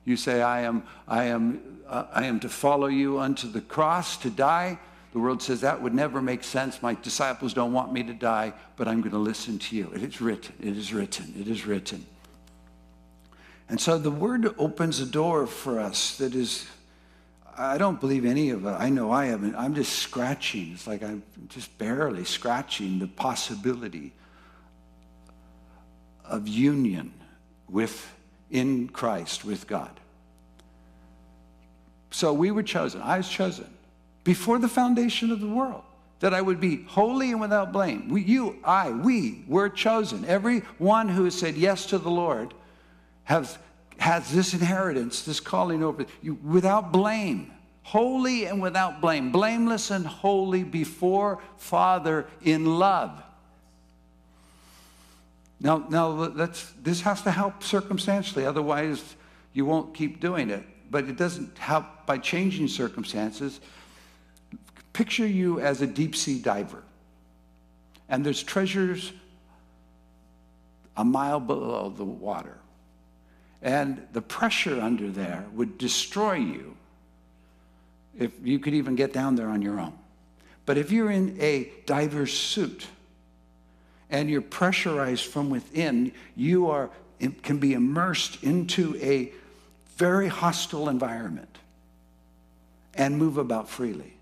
You 0.05 0.15
say, 0.15 0.41
I 0.41 0.61
am, 0.61 0.83
I 1.07 1.25
am, 1.25 1.81
uh, 1.87 2.05
I 2.13 2.25
am 2.25 2.39
to 2.41 2.49
follow 2.49 2.87
you 2.87 3.19
unto 3.19 3.49
the 3.49 3.61
cross 3.61 4.17
to 4.17 4.29
die. 4.29 4.79
The 5.11 5.19
world 5.19 5.41
says 5.41 5.61
that 5.61 5.81
would 5.81 5.93
never 5.93 6.21
make 6.21 6.43
sense. 6.43 6.81
My 6.81 6.95
disciples 6.95 7.53
don't 7.53 7.73
want 7.73 7.91
me 7.91 8.03
to 8.03 8.13
die, 8.13 8.53
but 8.75 8.87
I'm 8.87 9.01
going 9.01 9.11
to 9.11 9.17
listen 9.17 9.57
to 9.59 9.75
you. 9.75 9.91
It 9.95 10.03
is 10.03 10.21
written. 10.21 10.55
It 10.59 10.77
is 10.77 10.93
written. 10.93 11.33
It 11.39 11.47
is 11.47 11.65
written. 11.65 12.05
And 13.69 13.79
so 13.79 13.97
the 13.97 14.11
word 14.11 14.53
opens 14.57 14.99
a 14.99 15.05
door 15.05 15.45
for 15.45 15.79
us 15.79 16.17
that 16.17 16.33
is, 16.33 16.67
I 17.55 17.77
don't 17.77 17.99
believe 17.99 18.25
any 18.25 18.49
of 18.49 18.65
it. 18.65 18.69
I 18.69 18.89
know 18.89 19.11
I 19.11 19.25
haven't. 19.25 19.55
I'm 19.55 19.75
just 19.75 19.93
scratching. 19.99 20.71
It's 20.73 20.87
like 20.87 21.03
I'm 21.03 21.21
just 21.49 21.77
barely 21.77 22.23
scratching 22.23 22.99
the 22.99 23.07
possibility 23.07 24.13
of 26.25 26.47
union 26.47 27.13
with, 27.67 28.11
in 28.51 28.89
Christ, 28.89 29.45
with 29.45 29.67
God. 29.67 29.99
So 32.11 32.33
we 32.33 32.51
were 32.51 32.63
chosen. 32.63 33.01
I 33.01 33.17
was 33.17 33.29
chosen 33.29 33.67
before 34.23 34.59
the 34.59 34.67
foundation 34.67 35.31
of 35.31 35.39
the 35.39 35.47
world 35.47 35.83
that 36.19 36.33
I 36.33 36.41
would 36.41 36.59
be 36.59 36.83
holy 36.83 37.31
and 37.31 37.39
without 37.39 37.71
blame. 37.71 38.09
We, 38.09 38.21
you, 38.23 38.57
I, 38.63 38.91
we 38.91 39.43
were 39.47 39.69
chosen. 39.69 40.25
Every 40.25 40.59
one 40.77 41.07
who 41.07 41.23
has 41.23 41.37
said 41.37 41.55
yes 41.55 41.85
to 41.87 41.97
the 41.97 42.09
Lord 42.09 42.53
has, 43.23 43.57
has 43.97 44.31
this 44.31 44.53
inheritance, 44.53 45.21
this 45.21 45.39
calling 45.39 45.83
over 45.83 46.05
you 46.21 46.33
without 46.43 46.91
blame, 46.91 47.51
holy 47.83 48.45
and 48.45 48.61
without 48.61 48.99
blame, 49.01 49.31
blameless 49.31 49.91
and 49.91 50.05
holy 50.05 50.63
before 50.63 51.41
Father 51.57 52.27
in 52.41 52.65
love. 52.65 53.23
Now, 55.59 55.85
now 55.89 56.27
that's, 56.29 56.71
this 56.81 57.01
has 57.01 57.21
to 57.23 57.31
help 57.31 57.63
circumstantially, 57.63 58.45
otherwise, 58.45 59.15
you 59.53 59.65
won't 59.65 59.93
keep 59.93 60.19
doing 60.19 60.49
it. 60.49 60.63
But 60.91 61.05
it 61.05 61.17
doesn't 61.17 61.57
help 61.57 61.85
by 62.05 62.17
changing 62.17 62.67
circumstances. 62.67 63.59
Picture 64.93 65.27
you 65.27 65.59
as 65.59 65.81
a 65.81 65.87
deep 65.87 66.15
sea 66.15 66.39
diver, 66.39 66.83
and 68.07 68.25
there's 68.25 68.41
treasures 68.41 69.13
a 70.97 71.05
mile 71.05 71.39
below 71.39 71.89
the 71.95 72.03
water 72.03 72.57
and 73.61 74.05
the 74.13 74.21
pressure 74.21 74.79
under 74.81 75.09
there 75.09 75.45
would 75.53 75.77
destroy 75.77 76.33
you 76.33 76.75
if 78.17 78.31
you 78.43 78.59
could 78.59 78.73
even 78.73 78.95
get 78.95 79.13
down 79.13 79.35
there 79.35 79.49
on 79.49 79.61
your 79.61 79.79
own. 79.79 79.97
But 80.65 80.77
if 80.77 80.91
you're 80.91 81.11
in 81.11 81.37
a 81.39 81.71
diver's 81.85 82.33
suit 82.33 82.87
and 84.09 84.29
you're 84.29 84.41
pressurized 84.41 85.25
from 85.25 85.49
within, 85.49 86.11
you 86.35 86.69
are 86.69 86.89
can 87.43 87.57
be 87.57 87.73
immersed 87.73 88.41
into 88.43 88.97
a 89.01 89.31
very 89.97 90.29
hostile 90.29 90.87
environment 90.87 91.57
and 92.93 93.17
move 93.17 93.37
about 93.37 93.69
freely. 93.69 94.13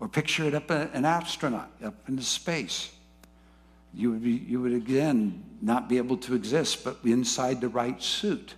Or 0.00 0.06
picture 0.08 0.44
it 0.44 0.54
up 0.54 0.70
an 0.70 1.04
astronaut 1.04 1.70
up 1.84 1.94
into 2.08 2.22
space. 2.22 2.92
You 3.92 4.12
would, 4.12 4.22
be, 4.22 4.30
you 4.30 4.60
would 4.60 4.72
again 4.72 5.42
not 5.60 5.88
be 5.88 5.96
able 5.96 6.18
to 6.18 6.34
exist, 6.34 6.84
but 6.84 6.98
inside 7.04 7.60
the 7.60 7.68
right 7.68 8.00
suit. 8.00 8.54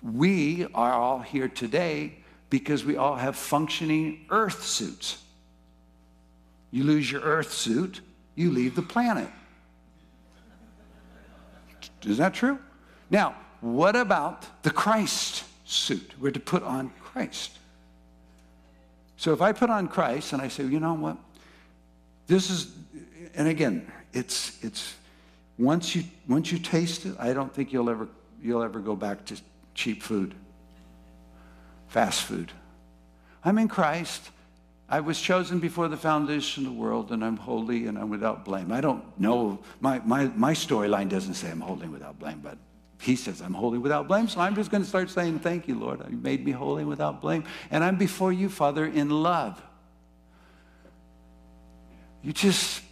We 0.00 0.66
are 0.74 0.92
all 0.92 1.18
here 1.18 1.48
today 1.48 2.18
because 2.50 2.84
we 2.84 2.96
all 2.96 3.16
have 3.16 3.34
functioning 3.34 4.26
earth 4.30 4.64
suits. 4.64 5.18
You 6.70 6.84
lose 6.84 7.10
your 7.10 7.22
earth 7.22 7.52
suit, 7.52 8.00
you 8.38 8.52
leave 8.52 8.76
the 8.76 8.82
planet. 8.82 9.28
Is 12.02 12.18
that 12.18 12.34
true? 12.34 12.60
Now, 13.10 13.34
what 13.60 13.96
about 13.96 14.46
the 14.62 14.70
Christ 14.70 15.42
suit? 15.64 16.12
We're 16.20 16.30
to 16.30 16.38
put 16.38 16.62
on 16.62 16.92
Christ. 17.00 17.58
So 19.16 19.32
if 19.32 19.42
I 19.42 19.50
put 19.50 19.70
on 19.70 19.88
Christ 19.88 20.32
and 20.32 20.40
I 20.40 20.46
say, 20.46 20.62
you 20.64 20.78
know 20.78 20.94
what? 20.94 21.16
This 22.28 22.48
is, 22.48 22.72
and 23.34 23.48
again, 23.48 23.90
it's, 24.12 24.62
it's, 24.62 24.94
once 25.58 25.96
you, 25.96 26.04
once 26.28 26.52
you 26.52 26.60
taste 26.60 27.06
it, 27.06 27.16
I 27.18 27.32
don't 27.32 27.52
think 27.52 27.72
you'll 27.72 27.90
ever, 27.90 28.06
you'll 28.40 28.62
ever 28.62 28.78
go 28.78 28.94
back 28.94 29.24
to 29.26 29.40
cheap 29.74 30.00
food, 30.00 30.36
fast 31.88 32.22
food. 32.22 32.52
I'm 33.44 33.58
in 33.58 33.66
Christ. 33.66 34.30
I 34.90 35.00
was 35.00 35.20
chosen 35.20 35.58
before 35.58 35.88
the 35.88 35.98
foundation 35.98 36.66
of 36.66 36.72
the 36.72 36.78
world, 36.78 37.12
and 37.12 37.22
I'm 37.22 37.36
holy 37.36 37.86
and 37.86 37.98
I'm 37.98 38.08
without 38.08 38.44
blame. 38.44 38.72
I 38.72 38.80
don't 38.80 39.04
know, 39.20 39.58
my, 39.80 39.98
my, 40.00 40.26
my 40.28 40.54
storyline 40.54 41.10
doesn't 41.10 41.34
say 41.34 41.50
I'm 41.50 41.60
holy 41.60 41.88
without 41.88 42.18
blame, 42.18 42.40
but 42.42 42.56
he 43.00 43.14
says 43.14 43.42
I'm 43.42 43.52
holy 43.52 43.76
without 43.76 44.08
blame. 44.08 44.28
So 44.28 44.40
I'm 44.40 44.54
just 44.54 44.70
going 44.70 44.82
to 44.82 44.88
start 44.88 45.10
saying, 45.10 45.40
Thank 45.40 45.68
you, 45.68 45.78
Lord. 45.78 46.02
You 46.08 46.16
made 46.16 46.44
me 46.44 46.52
holy 46.52 46.84
without 46.84 47.20
blame. 47.20 47.44
And 47.70 47.84
I'm 47.84 47.96
before 47.96 48.32
you, 48.32 48.48
Father, 48.48 48.86
in 48.86 49.10
love. 49.10 49.62
You 52.22 52.32
just, 52.32 52.82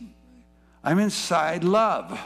I'm 0.85 0.99
inside 0.99 1.65
love. 1.65 2.21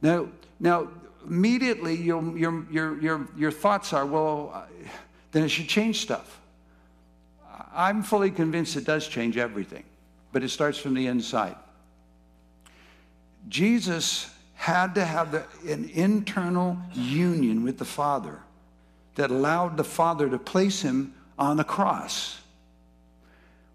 Now, 0.00 0.28
now 0.58 0.88
immediately 1.26 1.96
your, 1.96 2.36
your, 2.38 2.64
your, 2.70 3.00
your, 3.00 3.28
your 3.36 3.50
thoughts 3.50 3.92
are, 3.92 4.06
well, 4.06 4.66
then 5.32 5.44
it 5.44 5.48
should 5.48 5.68
change 5.68 6.00
stuff. 6.00 6.40
I'm 7.74 8.02
fully 8.02 8.30
convinced 8.30 8.76
it 8.76 8.84
does 8.84 9.08
change 9.08 9.36
everything, 9.36 9.84
but 10.32 10.42
it 10.42 10.48
starts 10.48 10.78
from 10.78 10.94
the 10.94 11.06
inside. 11.06 11.56
Jesus 13.48 14.30
had 14.54 14.94
to 14.94 15.04
have 15.04 15.32
the, 15.32 15.44
an 15.68 15.90
internal 15.90 16.78
union 16.92 17.64
with 17.64 17.78
the 17.78 17.84
Father 17.84 18.38
that 19.16 19.30
allowed 19.30 19.76
the 19.76 19.84
Father 19.84 20.28
to 20.28 20.38
place 20.38 20.82
him 20.82 21.14
on 21.38 21.56
the 21.56 21.64
cross. 21.64 22.40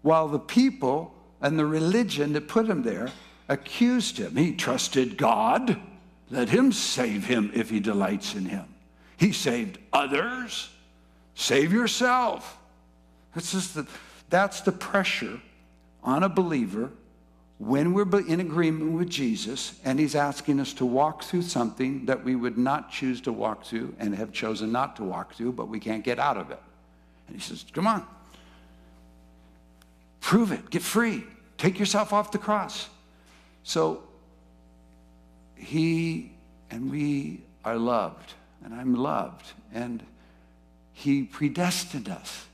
While 0.02 0.28
the 0.28 0.38
people 0.38 1.14
and 1.40 1.58
the 1.58 1.66
religion 1.66 2.32
that 2.32 2.48
put 2.48 2.68
him 2.68 2.82
there 2.82 3.10
accused 3.48 4.18
him. 4.18 4.36
He 4.36 4.54
trusted 4.54 5.16
God. 5.16 5.80
Let 6.30 6.50
him 6.50 6.72
save 6.72 7.24
him 7.24 7.50
if 7.54 7.70
he 7.70 7.80
delights 7.80 8.34
in 8.34 8.44
him. 8.44 8.66
He 9.16 9.32
saved 9.32 9.78
others. 9.92 10.68
Save 11.34 11.72
yourself. 11.72 12.57
Is 13.36 13.74
the, 13.74 13.86
that's 14.30 14.60
the 14.62 14.72
pressure 14.72 15.40
on 16.02 16.22
a 16.22 16.28
believer 16.28 16.90
when 17.58 17.92
we're 17.92 18.20
in 18.20 18.40
agreement 18.40 18.92
with 18.92 19.08
Jesus 19.08 19.78
and 19.84 19.98
he's 19.98 20.14
asking 20.14 20.60
us 20.60 20.72
to 20.74 20.86
walk 20.86 21.24
through 21.24 21.42
something 21.42 22.06
that 22.06 22.24
we 22.24 22.36
would 22.36 22.56
not 22.56 22.90
choose 22.90 23.20
to 23.22 23.32
walk 23.32 23.64
through 23.64 23.94
and 23.98 24.14
have 24.14 24.32
chosen 24.32 24.70
not 24.70 24.96
to 24.96 25.04
walk 25.04 25.34
through, 25.34 25.52
but 25.52 25.68
we 25.68 25.80
can't 25.80 26.04
get 26.04 26.18
out 26.18 26.36
of 26.36 26.50
it. 26.50 26.60
And 27.26 27.36
he 27.36 27.42
says, 27.42 27.64
Come 27.72 27.86
on, 27.86 28.06
prove 30.20 30.52
it, 30.52 30.70
get 30.70 30.82
free, 30.82 31.24
take 31.56 31.78
yourself 31.78 32.12
off 32.12 32.30
the 32.30 32.38
cross. 32.38 32.88
So 33.64 34.04
he 35.56 36.32
and 36.70 36.90
we 36.90 37.42
are 37.64 37.76
loved, 37.76 38.34
and 38.64 38.72
I'm 38.72 38.94
loved, 38.94 39.46
and 39.74 40.02
he 40.92 41.24
predestined 41.24 42.08
us 42.08 42.47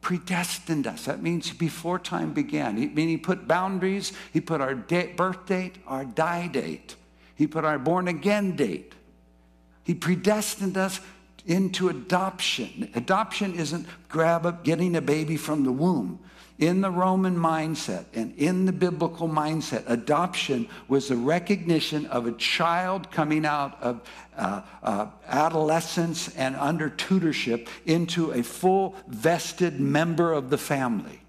predestined 0.00 0.86
us. 0.86 1.04
That 1.04 1.22
means 1.22 1.52
before 1.52 1.98
time 1.98 2.32
began. 2.32 2.76
I 2.76 2.86
mean, 2.86 3.08
he 3.08 3.16
put 3.16 3.48
boundaries. 3.48 4.12
He 4.32 4.40
put 4.40 4.60
our 4.60 4.74
birth 4.74 5.46
date, 5.46 5.76
our 5.86 6.04
die 6.04 6.46
date. 6.46 6.96
He 7.34 7.46
put 7.46 7.64
our 7.64 7.78
born 7.78 8.08
again 8.08 8.56
date. 8.56 8.94
He 9.84 9.94
predestined 9.94 10.76
us 10.76 11.00
into 11.46 11.88
adoption. 11.88 12.90
Adoption 12.94 13.54
isn't 13.54 13.86
grab 14.08 14.44
up 14.44 14.64
getting 14.64 14.94
a 14.96 15.00
baby 15.00 15.36
from 15.36 15.64
the 15.64 15.72
womb. 15.72 16.18
In 16.58 16.80
the 16.80 16.90
Roman 16.90 17.36
mindset 17.36 18.06
and 18.14 18.34
in 18.36 18.64
the 18.64 18.72
biblical 18.72 19.28
mindset, 19.28 19.84
adoption 19.86 20.68
was 20.88 21.08
the 21.08 21.16
recognition 21.16 22.06
of 22.06 22.26
a 22.26 22.32
child 22.32 23.12
coming 23.12 23.46
out 23.46 23.80
of 23.80 24.00
uh, 24.36 24.62
uh, 24.82 25.06
adolescence 25.28 26.34
and 26.36 26.56
under 26.56 26.90
tutorship 26.90 27.68
into 27.86 28.32
a 28.32 28.42
full 28.42 28.96
vested 29.06 29.78
member 29.78 30.32
of 30.32 30.50
the 30.50 30.58
family, 30.58 31.20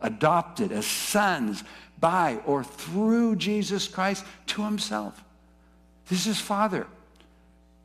adopted 0.00 0.72
as 0.72 0.86
sons 0.86 1.62
by 1.98 2.38
or 2.46 2.64
through 2.64 3.36
Jesus 3.36 3.86
Christ 3.86 4.24
to 4.46 4.62
himself. 4.64 5.22
This 6.08 6.26
is 6.26 6.40
Father. 6.40 6.86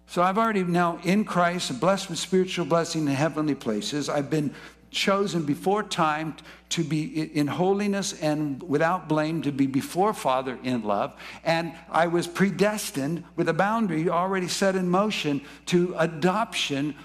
So 0.08 0.22
I've 0.22 0.38
already 0.38 0.64
now 0.64 1.00
in 1.04 1.26
Christ, 1.26 1.78
blessed 1.80 2.10
with 2.10 2.20
spiritual 2.20 2.66
blessing 2.66 3.02
in 3.02 3.14
heavenly 3.14 3.56
places. 3.56 4.08
I've 4.08 4.30
been 4.30 4.54
chosen 4.96 5.44
before 5.44 5.84
time 5.84 6.36
to 6.70 6.84
be 6.84 7.22
in 7.36 7.46
holiness 7.46 8.20
and 8.22 8.64
without 8.64 9.08
blame, 9.08 9.42
to 9.44 9.52
be 9.52 9.68
before 9.68 10.14
Father 10.14 10.58
in 10.64 10.84
love. 10.84 11.14
And 11.44 11.74
I 11.92 12.08
was 12.08 12.26
predestined 12.26 13.24
with 13.36 13.50
a 13.50 13.54
boundary 13.54 14.10
already 14.10 14.48
set 14.48 14.76
in 14.76 14.90
motion 14.90 15.42
to 15.68 15.94
adoption 15.98 16.96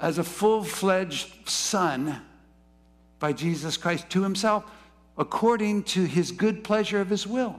as 0.00 0.18
a 0.18 0.24
full 0.24 0.62
fledged 0.62 1.48
son 1.48 2.20
by 3.18 3.32
Jesus 3.32 3.76
Christ 3.76 4.08
to 4.10 4.22
himself 4.22 4.70
according 5.18 5.84
to 5.84 6.04
his 6.04 6.30
good 6.30 6.62
pleasure 6.62 7.00
of 7.00 7.08
his 7.08 7.26
will. 7.26 7.58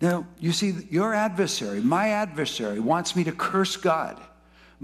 Now, 0.00 0.26
you 0.40 0.50
see, 0.50 0.74
your 0.90 1.14
adversary, 1.14 1.80
my 1.80 2.08
adversary, 2.08 2.80
wants 2.80 3.14
me 3.14 3.22
to 3.22 3.32
curse 3.32 3.76
God. 3.76 4.20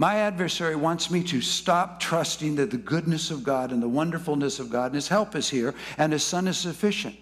My 0.01 0.19
adversary 0.19 0.77
wants 0.77 1.11
me 1.11 1.25
to 1.25 1.41
stop 1.41 1.99
trusting 1.99 2.55
that 2.55 2.71
the 2.71 2.77
goodness 2.77 3.33
of 3.33 3.43
God 3.43 3.73
and 3.73 3.83
the 3.83 3.89
wonderfulness 3.89 4.61
of 4.61 4.71
God 4.71 4.87
and 4.87 4.95
His 4.95 5.09
help 5.09 5.35
is 5.35 5.51
here 5.51 5.75
and 5.99 6.13
His 6.13 6.23
Son 6.23 6.47
is 6.47 6.57
sufficient. 6.57 7.17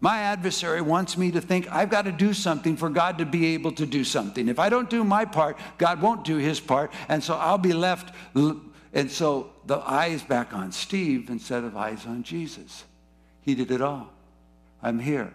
My 0.00 0.18
adversary 0.18 0.80
wants 0.80 1.18
me 1.18 1.32
to 1.32 1.40
think 1.40 1.66
I've 1.72 1.90
got 1.90 2.04
to 2.04 2.12
do 2.12 2.32
something 2.32 2.76
for 2.76 2.88
God 2.88 3.18
to 3.18 3.26
be 3.26 3.46
able 3.54 3.72
to 3.72 3.84
do 3.84 4.04
something. 4.04 4.46
If 4.46 4.60
I 4.60 4.68
don't 4.68 4.88
do 4.88 5.02
my 5.02 5.24
part, 5.24 5.58
God 5.76 6.00
won't 6.00 6.22
do 6.22 6.36
His 6.36 6.60
part, 6.60 6.92
and 7.08 7.20
so 7.20 7.34
I'll 7.34 7.58
be 7.58 7.72
left. 7.72 8.14
And 8.92 9.10
so 9.10 9.50
the 9.66 9.78
eyes 9.78 10.22
back 10.22 10.54
on 10.54 10.70
Steve 10.70 11.30
instead 11.30 11.64
of 11.64 11.76
eyes 11.76 12.06
on 12.06 12.22
Jesus. 12.22 12.84
He 13.42 13.56
did 13.56 13.72
it 13.72 13.82
all. 13.82 14.12
I'm 14.80 15.00
here. 15.00 15.34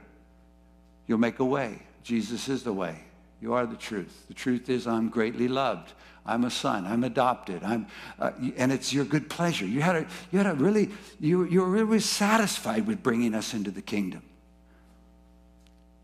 You'll 1.07 1.17
make 1.17 1.39
a 1.39 1.45
way. 1.45 1.81
Jesus 2.03 2.47
is 2.47 2.63
the 2.63 2.71
way. 2.71 3.03
You 3.41 3.53
are 3.53 3.65
the 3.65 3.75
truth. 3.75 4.27
The 4.29 4.33
truth 4.33 4.69
is, 4.69 4.87
I'm 4.87 5.09
greatly 5.09 5.49
loved. 5.49 5.91
I'm 6.25 6.43
a 6.43 6.51
son. 6.51 6.85
I'm 6.85 7.03
adopted. 7.03 7.63
I'm, 7.63 7.87
uh, 8.19 8.31
and 8.57 8.71
it's 8.71 8.93
your 8.93 9.05
good 9.05 9.29
pleasure. 9.29 9.65
You 9.65 9.81
had 9.81 9.95
a, 9.95 10.07
you 10.31 10.37
had 10.37 10.47
a 10.47 10.53
really, 10.53 10.91
you, 11.19 11.45
you 11.45 11.61
were 11.61 11.69
really 11.69 11.99
satisfied 11.99 12.85
with 12.85 13.01
bringing 13.01 13.33
us 13.33 13.53
into 13.53 13.71
the 13.71 13.81
kingdom. 13.81 14.21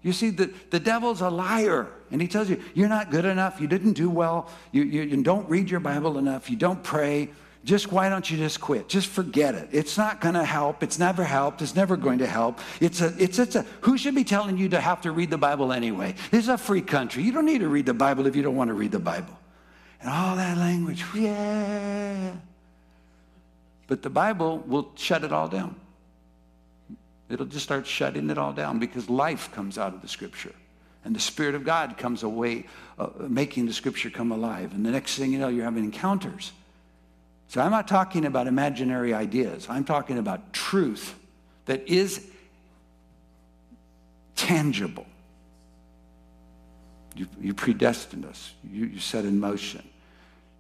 You 0.02 0.14
see, 0.14 0.30
the, 0.30 0.54
the 0.70 0.80
devil's 0.80 1.22
a 1.22 1.30
liar. 1.30 1.88
And 2.12 2.22
he 2.22 2.28
tells 2.28 2.50
you, 2.50 2.62
you're 2.76 2.90
not 2.90 3.10
good 3.10 3.26
enough. 3.26 3.60
You 3.60 3.68
didn't 3.68 3.94
do 3.94 4.10
well. 4.10 4.50
You, 4.72 4.84
you, 4.84 5.02
you 5.02 5.24
don't 5.24 5.50
read 5.50 5.70
your 5.70 5.80
Bible 5.80 6.18
enough. 6.18 6.50
You 6.50 6.58
don't 6.58 6.84
pray. 6.84 7.30
Just 7.64 7.92
why 7.92 8.10
don't 8.10 8.30
you 8.30 8.38
just 8.38 8.62
quit? 8.62 8.88
Just 8.88 9.08
forget 9.08 9.56
it. 9.56 9.70
It's 9.72 9.98
not 9.98 10.22
going 10.22 10.36
to 10.36 10.46
help. 10.46 10.84
It's 10.84 11.00
never 11.00 11.24
helped. 11.24 11.64
It's 11.64 11.76
never 11.76 11.98
going 11.98 12.20
to 12.20 12.28
help. 12.28 12.60
It's 12.80 13.02
a, 13.02 13.14
it's, 13.18 13.40
it's 13.40 13.56
a, 13.56 13.66
who 13.82 13.98
should 13.98 14.14
be 14.14 14.24
telling 14.24 14.60
you 14.60 14.70
to 14.70 14.80
have 14.80 15.02
to 15.02 15.12
read 15.12 15.32
the 15.32 15.40
Bible 15.40 15.74
anyway? 15.74 16.14
This 16.30 16.44
is 16.44 16.50
a 16.50 16.58
free 16.58 16.84
country. 16.84 17.24
You 17.24 17.32
don't 17.32 17.46
need 17.46 17.62
to 17.62 17.68
read 17.68 17.88
the 17.88 17.94
Bible 17.96 18.28
if 18.28 18.36
you 18.36 18.44
don't 18.44 18.56
want 18.56 18.68
to 18.68 18.76
read 18.76 18.92
the 18.92 19.00
Bible 19.00 19.36
and 20.02 20.10
all 20.10 20.36
that 20.36 20.58
language. 20.58 21.04
Yeah. 21.16 22.34
But 23.88 24.02
the 24.02 24.10
Bible 24.10 24.60
will 24.60 24.92
shut 24.96 25.24
it 25.24 25.32
all 25.32 25.48
down. 25.48 25.76
It'll 27.30 27.46
just 27.46 27.66
start 27.66 27.88
shutting 27.88 28.30
it 28.30 28.38
all 28.38 28.54
down 28.54 28.80
because 28.80 29.10
life 29.10 29.52
comes 29.52 29.78
out 29.78 29.94
of 29.94 30.02
the 30.02 30.08
scripture. 30.08 30.54
And 31.04 31.16
the 31.16 31.20
Spirit 31.20 31.54
of 31.54 31.64
God 31.64 31.98
comes 31.98 32.24
away, 32.24 32.66
uh, 32.98 33.10
making 33.20 33.68
the 33.68 33.74
scripture 33.74 34.10
come 34.10 34.32
alive. 34.32 34.74
And 34.74 34.86
the 34.86 34.92
next 34.92 35.18
thing 35.18 35.32
you 35.32 35.40
know, 35.40 35.50
you're 35.50 35.64
having 35.64 35.84
encounters. 35.84 36.52
So 37.48 37.62
I'm 37.62 37.72
not 37.72 37.88
talking 37.88 38.26
about 38.26 38.48
imaginary 38.48 39.14
ideas. 39.14 39.68
I'm 39.70 39.84
talking 39.84 40.18
about 40.18 40.52
truth 40.52 41.16
that 41.66 41.88
is 41.88 42.26
tangible. 44.36 45.06
You, 47.16 47.28
you 47.40 47.54
predestined 47.54 48.26
us. 48.26 48.54
You, 48.70 48.88
you 48.88 49.00
set 49.00 49.26
in 49.26 49.40
motion. 49.40 49.88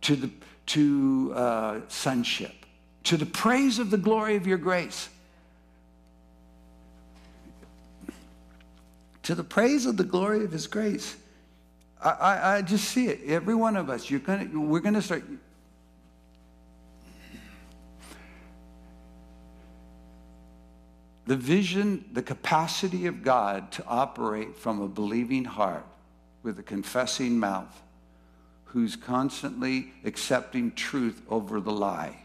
To, 0.01 0.15
the, 0.15 0.29
to 0.67 1.33
uh, 1.35 1.79
sonship. 1.89 2.53
To 3.05 3.17
the 3.17 3.25
praise 3.25 3.77
of 3.77 3.91
the 3.91 3.97
glory 3.97 4.35
of 4.35 4.47
your 4.47 4.57
grace. 4.57 5.09
To 9.23 9.35
the 9.35 9.43
praise 9.43 9.85
of 9.85 9.97
the 9.97 10.03
glory 10.03 10.45
of 10.45 10.51
his 10.51 10.67
grace. 10.67 11.17
I, 12.01 12.09
I, 12.09 12.55
I 12.57 12.61
just 12.61 12.85
see 12.85 13.07
it. 13.07 13.21
Every 13.27 13.55
one 13.55 13.75
of 13.75 13.89
us, 13.89 14.09
you're 14.09 14.19
gonna, 14.19 14.47
we're 14.53 14.79
going 14.79 14.93
to 14.93 15.01
start. 15.01 15.23
The 21.27 21.35
vision, 21.35 22.05
the 22.13 22.21
capacity 22.21 23.07
of 23.07 23.23
God 23.23 23.71
to 23.73 23.85
operate 23.87 24.55
from 24.55 24.79
a 24.79 24.87
believing 24.87 25.43
heart 25.43 25.85
with 26.45 26.60
a 26.60 26.63
confessing 26.63 27.38
mouth, 27.38 27.81
who's 28.65 28.95
constantly 28.95 29.91
accepting 30.05 30.71
truth 30.71 31.21
over 31.29 31.60
the 31.60 31.71
lie, 31.71 32.15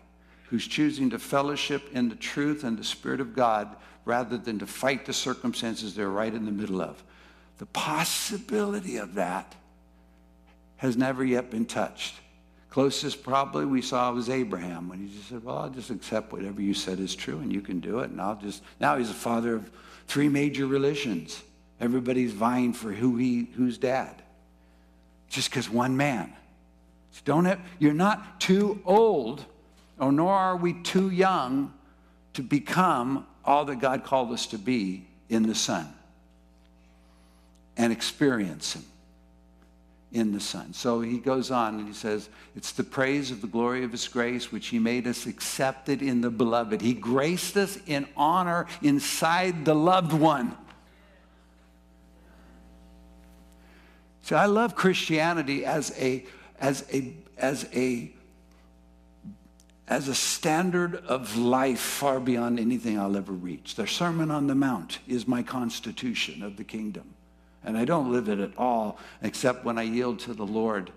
who's 0.45 0.67
choosing 0.67 1.11
to 1.11 1.19
fellowship 1.19 1.89
in 1.93 2.09
the 2.09 2.15
truth 2.15 2.63
and 2.63 2.79
the 2.79 2.85
Spirit 2.85 3.21
of 3.21 3.35
God 3.35 3.75
rather 4.05 4.37
than 4.37 4.59
to 4.59 4.67
fight 4.67 5.07
the 5.07 5.13
circumstances 5.13 5.95
they're 5.95 6.09
right 6.09 6.35
in 6.35 6.45
the 6.45 6.53
middle 6.53 6.83
of. 6.83 7.03
The 7.59 7.67
possibility 7.67 8.97
of 8.97 9.15
that 9.15 9.55
has 10.77 10.97
never 10.97 11.25
yet 11.25 11.51
been 11.51 11.67
touched. 11.67 12.17
Closest 12.71 13.23
probably 13.23 13.65
we 13.65 13.83
saw 13.83 14.13
was 14.13 14.31
Abraham 14.31 14.89
when 14.89 15.01
he 15.01 15.15
just 15.15 15.29
said, 15.29 15.45
Well, 15.45 15.59
I'll 15.59 15.71
just 15.71 15.91
accept 15.91 16.33
whatever 16.33 16.63
you 16.63 16.73
said 16.73 17.01
is 17.01 17.15
true 17.15 17.39
and 17.39 17.53
you 17.53 17.61
can 17.61 17.81
do 17.81 17.99
it. 17.99 18.11
And 18.11 18.21
I'll 18.21 18.37
just, 18.37 18.63
now 18.81 18.97
he's 18.97 19.09
the 19.09 19.15
father 19.15 19.57
of 19.57 19.71
three 20.07 20.29
major 20.29 20.67
religions. 20.67 21.43
Everybody's 21.81 22.33
vying 22.33 22.73
for 22.73 22.93
who 22.93 23.17
he, 23.17 23.49
who's 23.57 23.79
dad. 23.79 24.23
Just 25.29 25.51
because 25.51 25.71
one 25.71 25.97
man. 25.97 26.33
So 27.13 27.23
don't 27.25 27.45
have, 27.47 27.61
you're 27.79 27.93
not 27.93 28.41
too 28.41 28.81
old, 28.85 29.45
or 29.99 30.13
nor 30.13 30.33
are 30.33 30.57
we 30.57 30.75
too 30.83 31.11
young 31.11 31.73
to 32.35 32.43
become 32.43 33.27
all 33.45 33.65
that 33.65 33.77
God 33.77 34.05
called 34.05 34.33
us 34.33 34.47
to 34.49 34.59
be 34.59 35.07
in 35.29 35.45
the 35.45 35.55
Son 35.55 35.93
and 37.77 37.93
experience 37.93 38.75
Him 38.75 38.85
in 40.13 40.33
the 40.33 40.41
Son. 40.41 40.73
So 40.73 41.01
he 41.01 41.19
goes 41.19 41.51
on 41.51 41.79
and 41.79 41.87
he 41.87 41.95
says, 41.95 42.29
It's 42.57 42.73
the 42.73 42.85
praise 42.85 43.31
of 43.31 43.41
the 43.41 43.47
glory 43.47 43.85
of 43.85 43.93
his 43.93 44.09
grace, 44.09 44.51
which 44.51 44.69
he 44.69 44.79
made 44.79 45.07
us 45.07 45.27
accepted 45.27 46.03
in 46.03 46.21
the 46.21 46.31
beloved. 46.31 46.81
He 46.81 46.95
graced 46.95 47.57
us 47.57 47.79
in 47.87 48.09
honor 48.17 48.67
inside 48.83 49.65
the 49.65 49.75
loved 49.75 50.13
one. 50.13 50.57
So 54.31 54.37
I 54.37 54.47
love 54.47 54.77
Christianity 54.77 55.65
as 55.65 55.93
a, 55.99 56.25
as 56.61 56.85
a, 56.93 57.15
as 57.37 57.69
a, 57.75 58.13
as 59.89 60.07
a 60.07 60.15
standard 60.15 60.95
of 60.95 61.37
life 61.37 61.81
far 61.81 62.21
beyond 62.21 62.61
anything 62.61 62.97
I'll 62.97 63.17
ever 63.17 63.33
reach. 63.33 63.75
The 63.75 63.89
Sermon 63.89 64.31
on 64.31 64.47
the 64.47 64.55
Mount 64.55 65.01
is 65.09 65.27
my 65.27 65.43
constitution 65.43 66.45
of 66.45 66.57
the 66.57 66.63
kingdom. 66.63 67.13
And 67.65 67.77
I 67.77 67.85
don't 67.85 68.13
live 68.13 68.29
it 68.29 68.39
at 68.39 68.57
all 68.57 69.01
except 69.21 69.65
when 69.65 69.79
I 69.79 69.83
yield 69.83 70.21
to 70.21 70.33
the 70.33 70.47
Lord 70.47 70.93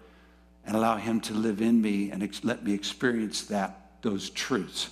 and 0.64 0.76
allow 0.76 0.98
Him 0.98 1.20
to 1.22 1.34
live 1.34 1.60
in 1.60 1.82
me 1.82 2.12
and 2.12 2.22
ex- 2.22 2.44
let 2.44 2.64
me 2.64 2.76
experience 2.76 3.46
that, 3.46 3.94
those 4.04 4.30
truths. 4.30 4.92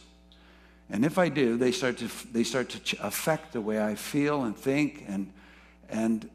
And 0.90 1.06
if 1.06 1.20
I 1.20 1.30
do, 1.30 1.58
they 1.58 1.72
start 1.72 2.00
to, 2.00 2.10
they 2.34 2.44
start 2.44 2.70
to 2.70 3.06
affect 3.06 3.54
the 3.54 3.62
way 3.62 3.80
I 3.80 3.94
feel 3.94 4.46
and 4.46 4.58
think, 4.58 5.06
and, 5.08 5.32
and 5.90 6.28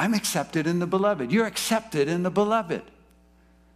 I'm 0.00 0.14
accepted 0.14 0.66
in 0.66 0.78
the 0.78 0.86
beloved. 0.86 1.30
You're 1.30 1.44
accepted 1.44 2.08
in 2.08 2.22
the 2.22 2.30
beloved. 2.30 2.80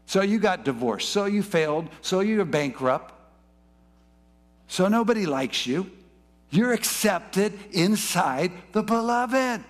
So 0.07 0.23
you 0.23 0.39
got 0.39 0.65
divorced, 0.65 1.11
so 1.11 1.27
you 1.27 1.43
failed, 1.43 1.87
so 2.01 2.21
you're 2.21 2.47
bankrupt, 2.47 3.13
so 4.67 4.89
nobody 4.89 5.27
likes 5.27 5.67
you. 5.67 5.91
You're 6.49 6.73
accepted 6.73 7.53
inside 7.73 8.53
the 8.73 8.83
beloved. 8.83 9.63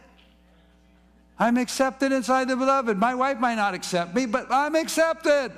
I'm 1.40 1.57
accepted 1.57 2.12
inside 2.12 2.47
the 2.47 2.55
beloved. 2.55 2.99
My 2.99 3.17
wife 3.17 3.40
might 3.40 3.57
not 3.57 3.75
accept 3.75 4.14
me, 4.14 4.25
but 4.25 4.47
I'm 4.49 4.77
accepted. 4.77 5.51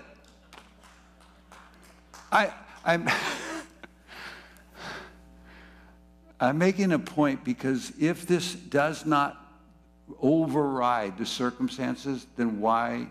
I, 2.32 2.54
I'm, 2.86 3.06
I'm 6.40 6.56
making 6.56 6.92
a 6.92 6.98
point 6.98 7.44
because 7.44 7.92
if 8.00 8.26
this 8.26 8.54
does 8.54 9.04
not 9.04 9.45
override 10.20 11.18
the 11.18 11.26
circumstances, 11.26 12.26
then 12.36 12.60
why 12.60 13.06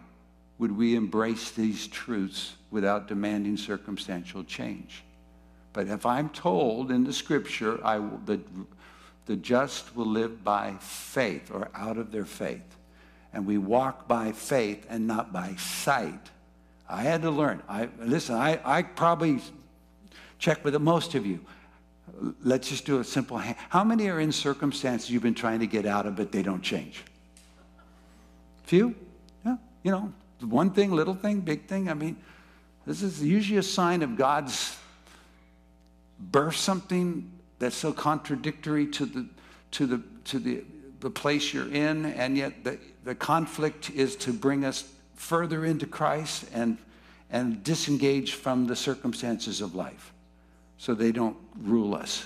would 0.57 0.75
we 0.75 0.95
embrace 0.95 1.51
these 1.51 1.87
truths 1.87 2.55
without 2.71 3.07
demanding 3.07 3.57
circumstantial 3.57 4.43
change? 4.43 5.03
But 5.73 5.87
if 5.87 6.05
I'm 6.05 6.29
told 6.29 6.91
in 6.91 7.03
the 7.03 7.11
scripture, 7.11 7.85
I, 7.85 7.97
the, 8.25 8.39
the 9.25 9.35
just 9.35 9.95
will 9.95 10.05
live 10.05 10.43
by 10.43 10.75
faith 10.79 11.51
or 11.51 11.69
out 11.75 11.97
of 11.97 12.11
their 12.11 12.25
faith. 12.25 12.77
And 13.33 13.45
we 13.45 13.57
walk 13.57 14.07
by 14.07 14.31
faith 14.31 14.85
and 14.89 15.05
not 15.05 15.33
by 15.33 15.55
sight. 15.55 16.29
I 16.87 17.01
had 17.01 17.23
to 17.23 17.31
learn. 17.31 17.61
I, 17.67 17.89
listen, 17.99 18.35
I, 18.35 18.61
I 18.63 18.83
probably 18.83 19.41
check 20.39 20.63
with 20.63 20.79
most 20.79 21.15
of 21.15 21.25
you. 21.25 21.41
Let's 22.43 22.69
just 22.69 22.85
do 22.85 22.99
a 22.99 23.03
simple 23.03 23.37
hand. 23.37 23.57
How 23.69 23.83
many 23.83 24.09
are 24.09 24.19
in 24.19 24.31
circumstances 24.31 25.09
you've 25.09 25.23
been 25.23 25.33
trying 25.33 25.59
to 25.59 25.67
get 25.67 25.85
out 25.85 26.05
of, 26.05 26.15
but 26.15 26.31
they 26.31 26.43
don't 26.43 26.61
change? 26.61 27.03
Few? 28.63 28.95
Yeah. 29.45 29.57
You 29.83 29.91
know, 29.91 30.13
one 30.41 30.71
thing, 30.71 30.91
little 30.91 31.15
thing, 31.15 31.41
big 31.41 31.67
thing. 31.67 31.89
I 31.89 31.93
mean, 31.93 32.17
this 32.85 33.01
is 33.01 33.23
usually 33.23 33.57
a 33.57 33.63
sign 33.63 34.01
of 34.01 34.15
God's 34.15 34.77
birth 36.19 36.55
something 36.55 37.31
that's 37.59 37.75
so 37.75 37.91
contradictory 37.91 38.87
to 38.87 39.05
the, 39.05 39.27
to 39.71 39.85
the, 39.85 40.01
to 40.25 40.39
the, 40.39 40.63
the 40.99 41.09
place 41.09 41.53
you're 41.53 41.71
in, 41.71 42.05
and 42.05 42.37
yet 42.37 42.63
the, 42.63 42.79
the 43.03 43.15
conflict 43.15 43.89
is 43.89 44.15
to 44.17 44.31
bring 44.31 44.63
us 44.63 44.89
further 45.15 45.65
into 45.65 45.85
Christ 45.85 46.45
and, 46.53 46.77
and 47.29 47.63
disengage 47.63 48.33
from 48.33 48.67
the 48.67 48.75
circumstances 48.75 49.61
of 49.61 49.75
life 49.75 50.13
so 50.77 50.93
they 50.93 51.11
don't 51.11 51.37
rule 51.57 51.95
us. 51.95 52.25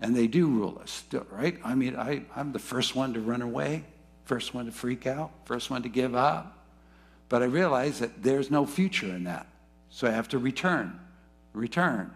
And 0.00 0.16
they 0.16 0.26
do 0.26 0.48
rule 0.48 0.78
us, 0.82 1.04
right? 1.30 1.58
I 1.64 1.74
mean, 1.74 1.96
I, 1.96 2.22
I'm 2.34 2.52
the 2.52 2.58
first 2.58 2.96
one 2.96 3.14
to 3.14 3.20
run 3.20 3.40
away, 3.40 3.84
first 4.24 4.52
one 4.52 4.66
to 4.66 4.72
freak 4.72 5.06
out, 5.06 5.30
first 5.44 5.70
one 5.70 5.82
to 5.84 5.88
give 5.88 6.14
up. 6.14 6.58
But 7.28 7.42
I 7.42 7.46
realize 7.46 8.00
that 8.00 8.22
there's 8.22 8.50
no 8.50 8.66
future 8.66 9.06
in 9.06 9.24
that. 9.24 9.46
So 9.90 10.08
I 10.08 10.10
have 10.10 10.28
to 10.28 10.38
return, 10.38 10.98
return. 11.52 12.12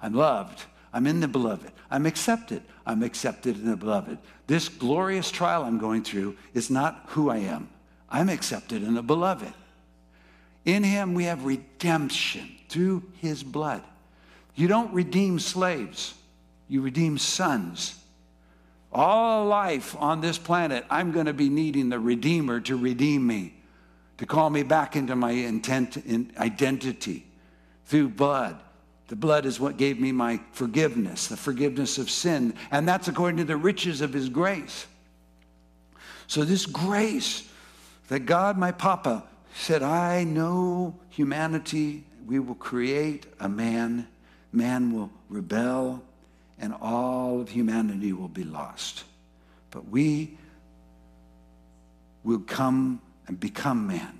I'm 0.00 0.14
loved. 0.14 0.64
I'm 0.92 1.06
in 1.06 1.20
the 1.20 1.28
beloved. 1.28 1.70
I'm 1.90 2.06
accepted. 2.06 2.62
I'm 2.86 3.02
accepted 3.02 3.56
in 3.56 3.66
the 3.68 3.76
beloved. 3.76 4.18
This 4.46 4.68
glorious 4.68 5.30
trial 5.30 5.64
I'm 5.64 5.78
going 5.78 6.02
through 6.02 6.36
is 6.54 6.70
not 6.70 7.04
who 7.08 7.28
I 7.28 7.38
am. 7.38 7.68
I'm 8.08 8.28
accepted 8.28 8.82
in 8.82 8.94
the 8.94 9.02
beloved. 9.02 9.52
In 10.64 10.82
him 10.82 11.14
we 11.14 11.24
have 11.24 11.44
redemption 11.44 12.48
through 12.68 13.02
his 13.20 13.42
blood. 13.42 13.82
You 14.58 14.68
don't 14.68 14.92
redeem 14.92 15.38
slaves, 15.38 16.14
you 16.68 16.82
redeem 16.82 17.16
sons. 17.16 17.94
All 18.92 19.46
life 19.46 19.96
on 19.98 20.20
this 20.20 20.38
planet, 20.38 20.84
I'm 20.90 21.12
going 21.12 21.26
to 21.26 21.32
be 21.32 21.48
needing 21.48 21.90
the 21.90 21.98
Redeemer 21.98 22.60
to 22.60 22.76
redeem 22.76 23.26
me, 23.26 23.54
to 24.16 24.26
call 24.26 24.50
me 24.50 24.62
back 24.62 24.96
into 24.96 25.14
my 25.14 25.30
intent, 25.30 25.98
identity 26.38 27.26
through 27.84 28.08
blood 28.08 28.58
the 29.08 29.16
blood 29.16 29.46
is 29.46 29.58
what 29.58 29.78
gave 29.78 29.98
me 29.98 30.12
my 30.12 30.38
forgiveness, 30.52 31.28
the 31.28 31.36
forgiveness 31.36 31.96
of 31.96 32.10
sin. 32.10 32.54
And 32.70 32.86
that's 32.86 33.08
according 33.08 33.38
to 33.38 33.44
the 33.44 33.56
riches 33.56 34.02
of 34.02 34.12
his 34.12 34.28
grace. 34.28 34.86
So, 36.26 36.44
this 36.44 36.66
grace 36.66 37.48
that 38.08 38.20
God, 38.20 38.58
my 38.58 38.70
Papa, 38.70 39.24
said, 39.54 39.82
I 39.82 40.24
know 40.24 40.94
humanity, 41.08 42.04
we 42.26 42.38
will 42.38 42.54
create 42.54 43.26
a 43.40 43.48
man, 43.48 44.06
man 44.52 44.92
will 44.92 45.10
rebel, 45.28 46.02
and 46.58 46.74
all 46.80 47.40
of 47.40 47.48
humanity 47.48 48.12
will 48.12 48.28
be 48.28 48.44
lost. 48.44 49.04
But 49.70 49.88
we 49.88 50.36
will 52.24 52.40
come 52.40 53.00
and 53.26 53.38
become 53.38 53.86
man. 53.86 54.18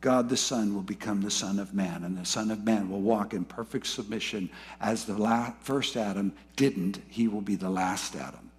God 0.00 0.28
the 0.28 0.36
Son 0.36 0.74
will 0.74 0.82
become 0.82 1.22
the 1.22 1.30
Son 1.30 1.58
of 1.58 1.74
Man, 1.74 2.04
and 2.04 2.16
the 2.16 2.24
Son 2.24 2.50
of 2.50 2.64
Man 2.64 2.88
will 2.88 3.00
walk 3.00 3.34
in 3.34 3.44
perfect 3.44 3.86
submission 3.86 4.48
as 4.80 5.04
the 5.04 5.18
last, 5.18 5.54
first 5.60 5.96
Adam 5.96 6.32
didn't. 6.56 7.00
He 7.08 7.26
will 7.26 7.40
be 7.40 7.56
the 7.56 7.70
last 7.70 8.14
Adam. 8.14 8.50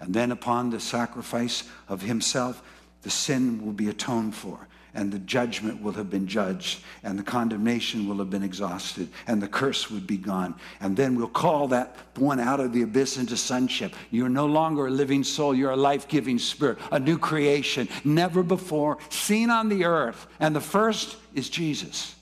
And 0.00 0.12
then 0.12 0.32
upon 0.32 0.70
the 0.70 0.80
sacrifice 0.80 1.64
of 1.88 2.02
himself, 2.02 2.62
the 3.02 3.10
sin 3.10 3.64
will 3.64 3.72
be 3.72 3.88
atoned 3.88 4.34
for. 4.34 4.66
And 4.94 5.10
the 5.10 5.18
judgment 5.20 5.82
will 5.82 5.92
have 5.92 6.10
been 6.10 6.26
judged, 6.26 6.80
and 7.02 7.18
the 7.18 7.22
condemnation 7.22 8.06
will 8.06 8.18
have 8.18 8.30
been 8.30 8.42
exhausted, 8.42 9.08
and 9.26 9.42
the 9.42 9.48
curse 9.48 9.90
would 9.90 10.06
be 10.06 10.18
gone. 10.18 10.54
And 10.80 10.96
then 10.96 11.14
we'll 11.14 11.28
call 11.28 11.68
that 11.68 11.96
one 12.16 12.38
out 12.38 12.60
of 12.60 12.72
the 12.72 12.82
abyss 12.82 13.16
into 13.16 13.36
sonship. 13.36 13.94
You're 14.10 14.28
no 14.28 14.46
longer 14.46 14.86
a 14.86 14.90
living 14.90 15.24
soul, 15.24 15.54
you're 15.54 15.70
a 15.70 15.76
life 15.76 16.08
giving 16.08 16.38
spirit, 16.38 16.78
a 16.90 16.98
new 16.98 17.18
creation, 17.18 17.88
never 18.04 18.42
before 18.42 18.98
seen 19.08 19.50
on 19.50 19.68
the 19.68 19.84
earth. 19.84 20.26
And 20.40 20.54
the 20.54 20.60
first 20.60 21.16
is 21.34 21.48
Jesus. 21.48 22.14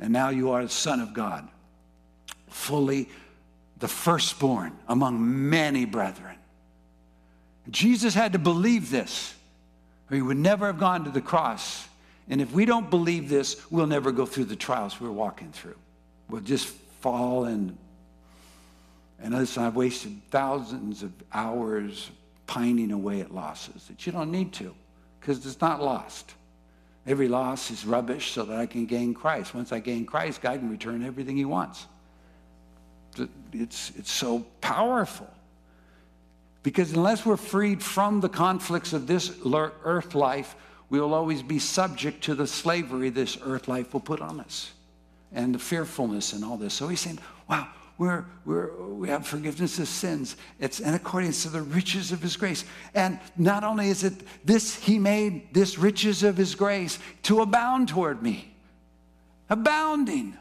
And 0.00 0.12
now 0.12 0.30
you 0.30 0.52
are 0.52 0.62
the 0.62 0.70
Son 0.70 1.00
of 1.00 1.12
God, 1.12 1.46
fully 2.48 3.08
the 3.78 3.88
firstborn 3.88 4.72
among 4.88 5.50
many 5.50 5.84
brethren. 5.84 6.36
Jesus 7.70 8.14
had 8.14 8.32
to 8.32 8.38
believe 8.38 8.90
this 8.90 9.33
or 10.10 10.16
he 10.16 10.22
would 10.22 10.36
never 10.36 10.66
have 10.66 10.78
gone 10.78 11.04
to 11.04 11.10
the 11.10 11.20
cross. 11.20 11.86
And 12.28 12.40
if 12.40 12.52
we 12.52 12.64
don't 12.64 12.90
believe 12.90 13.28
this, 13.28 13.60
we'll 13.70 13.86
never 13.86 14.12
go 14.12 14.26
through 14.26 14.46
the 14.46 14.56
trials 14.56 15.00
we're 15.00 15.10
walking 15.10 15.52
through. 15.52 15.76
We'll 16.28 16.40
just 16.40 16.68
fall 17.00 17.44
and 17.44 17.76
and 19.20 19.34
listen, 19.34 19.62
I've 19.62 19.76
wasted 19.76 20.20
thousands 20.30 21.02
of 21.02 21.12
hours 21.32 22.10
pining 22.46 22.92
away 22.92 23.20
at 23.20 23.34
losses 23.34 23.86
that 23.86 24.04
you 24.04 24.12
don't 24.12 24.30
need 24.30 24.52
to, 24.54 24.74
because 25.18 25.46
it's 25.46 25.60
not 25.60 25.82
lost. 25.82 26.34
Every 27.06 27.28
loss 27.28 27.70
is 27.70 27.86
rubbish 27.86 28.32
so 28.32 28.44
that 28.44 28.58
I 28.58 28.66
can 28.66 28.86
gain 28.86 29.14
Christ. 29.14 29.54
Once 29.54 29.72
I 29.72 29.78
gain 29.78 30.04
Christ, 30.04 30.42
God 30.42 30.58
can 30.58 30.70
return 30.70 31.04
everything 31.04 31.36
He 31.36 31.44
wants. 31.44 31.86
It's, 33.52 33.92
it's 33.96 34.10
so 34.10 34.40
powerful. 34.60 35.32
Because 36.64 36.94
unless 36.94 37.24
we're 37.26 37.36
freed 37.36 37.82
from 37.82 38.20
the 38.20 38.28
conflicts 38.28 38.94
of 38.94 39.06
this 39.06 39.30
earth 39.44 40.14
life, 40.14 40.56
we 40.88 40.98
will 40.98 41.14
always 41.14 41.42
be 41.42 41.58
subject 41.58 42.24
to 42.24 42.34
the 42.34 42.46
slavery 42.46 43.10
this 43.10 43.38
earth 43.44 43.68
life 43.68 43.92
will 43.92 44.00
put 44.00 44.20
on 44.20 44.40
us 44.40 44.72
and 45.30 45.54
the 45.54 45.58
fearfulness 45.58 46.32
and 46.32 46.42
all 46.42 46.56
this. 46.56 46.72
So 46.72 46.88
he's 46.88 47.00
saying, 47.00 47.18
wow, 47.50 47.68
we're, 47.98 48.24
we're, 48.46 48.74
we 48.94 49.08
have 49.08 49.26
forgiveness 49.26 49.78
of 49.78 49.88
sins. 49.88 50.36
It's 50.58 50.80
in 50.80 50.94
accordance 50.94 51.42
to 51.42 51.50
the 51.50 51.60
riches 51.60 52.12
of 52.12 52.22
his 52.22 52.36
grace. 52.36 52.64
And 52.94 53.20
not 53.36 53.62
only 53.62 53.90
is 53.90 54.02
it 54.02 54.14
this, 54.46 54.74
he 54.74 54.98
made 54.98 55.52
this 55.52 55.78
riches 55.78 56.22
of 56.22 56.38
his 56.38 56.54
grace 56.54 56.98
to 57.24 57.42
abound 57.42 57.88
toward 57.88 58.22
me. 58.22 58.54
Abounding. 59.50 60.34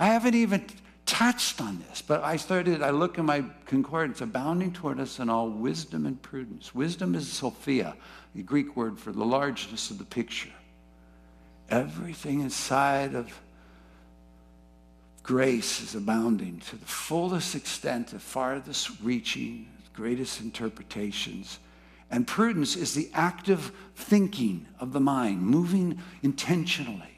I 0.00 0.06
haven't 0.06 0.34
even 0.34 0.64
touched 1.06 1.60
on 1.60 1.82
this, 1.88 2.02
but 2.02 2.22
I 2.22 2.36
started, 2.36 2.82
I 2.82 2.90
look 2.90 3.18
in 3.18 3.26
my 3.26 3.44
concordance, 3.66 4.20
abounding 4.20 4.72
toward 4.72 5.00
us 5.00 5.18
in 5.18 5.28
all 5.28 5.48
wisdom 5.48 6.06
and 6.06 6.20
prudence. 6.20 6.74
Wisdom 6.74 7.14
is 7.14 7.30
Sophia, 7.30 7.94
the 8.34 8.42
Greek 8.42 8.76
word 8.76 8.98
for 8.98 9.12
the 9.12 9.24
largeness 9.24 9.90
of 9.90 9.98
the 9.98 10.04
picture. 10.04 10.52
Everything 11.68 12.40
inside 12.40 13.14
of 13.14 13.32
grace 15.22 15.80
is 15.80 15.94
abounding 15.94 16.60
to 16.60 16.76
the 16.76 16.86
fullest 16.86 17.54
extent, 17.54 18.08
the 18.08 18.18
farthest 18.18 18.90
reaching, 19.02 19.68
greatest 19.94 20.40
interpretations. 20.40 21.58
And 22.10 22.26
prudence 22.26 22.76
is 22.76 22.94
the 22.94 23.10
active 23.14 23.72
thinking 23.96 24.66
of 24.78 24.92
the 24.92 25.00
mind, 25.00 25.42
moving 25.42 26.00
intentionally. 26.22 27.13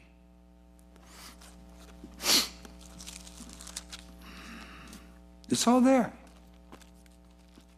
It's 5.49 5.67
all 5.67 5.81
there. 5.81 6.11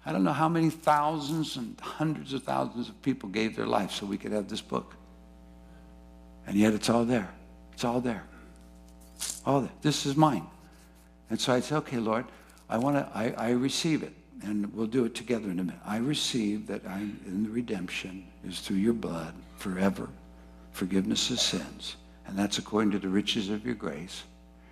I 0.06 0.12
don't 0.12 0.24
know 0.24 0.34
how 0.34 0.50
many 0.50 0.70
thousands 0.70 1.58
and 1.58 1.80
hundreds 1.80 2.34
of 2.34 2.44
thousands 2.44 2.90
of 2.90 3.00
people 3.02 3.30
gave 3.30 3.56
their 3.56 3.68
life 3.68 3.92
so 3.92 4.06
we 4.06 4.18
could 4.18 4.32
have 4.32 4.48
this 4.48 4.62
book. 4.62 4.96
And 6.48 6.56
yet 6.58 6.74
it's 6.74 6.90
all 6.90 7.06
there. 7.06 7.30
It's 7.74 7.84
all 7.84 8.02
there. 8.02 8.24
All 9.46 9.62
there. 9.62 9.72
This 9.82 10.06
is 10.06 10.16
mine. 10.16 10.48
And 11.30 11.40
so 11.40 11.54
I 11.54 11.60
said, 11.60 11.78
okay, 11.80 11.98
Lord, 11.98 12.26
I 12.70 12.78
want 12.78 12.96
to, 12.96 13.08
I, 13.16 13.34
I 13.38 13.50
receive 13.52 14.02
it. 14.02 14.14
And 14.42 14.74
we'll 14.74 14.88
do 14.88 15.06
it 15.06 15.14
together 15.14 15.52
in 15.52 15.60
a 15.60 15.64
minute. 15.64 15.82
I 15.86 15.98
receive 15.98 16.66
that 16.68 16.82
I'm 16.88 17.20
in 17.28 17.44
the 17.44 17.50
redemption 17.50 18.26
is 18.48 18.62
through 18.62 18.78
your 18.78 18.94
blood 18.94 19.34
forever, 19.58 20.10
forgiveness 20.72 21.30
of 21.30 21.40
sins. 21.40 21.98
And 22.26 22.40
that's 22.40 22.58
according 22.58 22.92
to 22.92 23.00
the 23.00 23.10
riches 23.10 23.50
of 23.50 23.66
your 23.66 23.76
grace. 23.76 24.24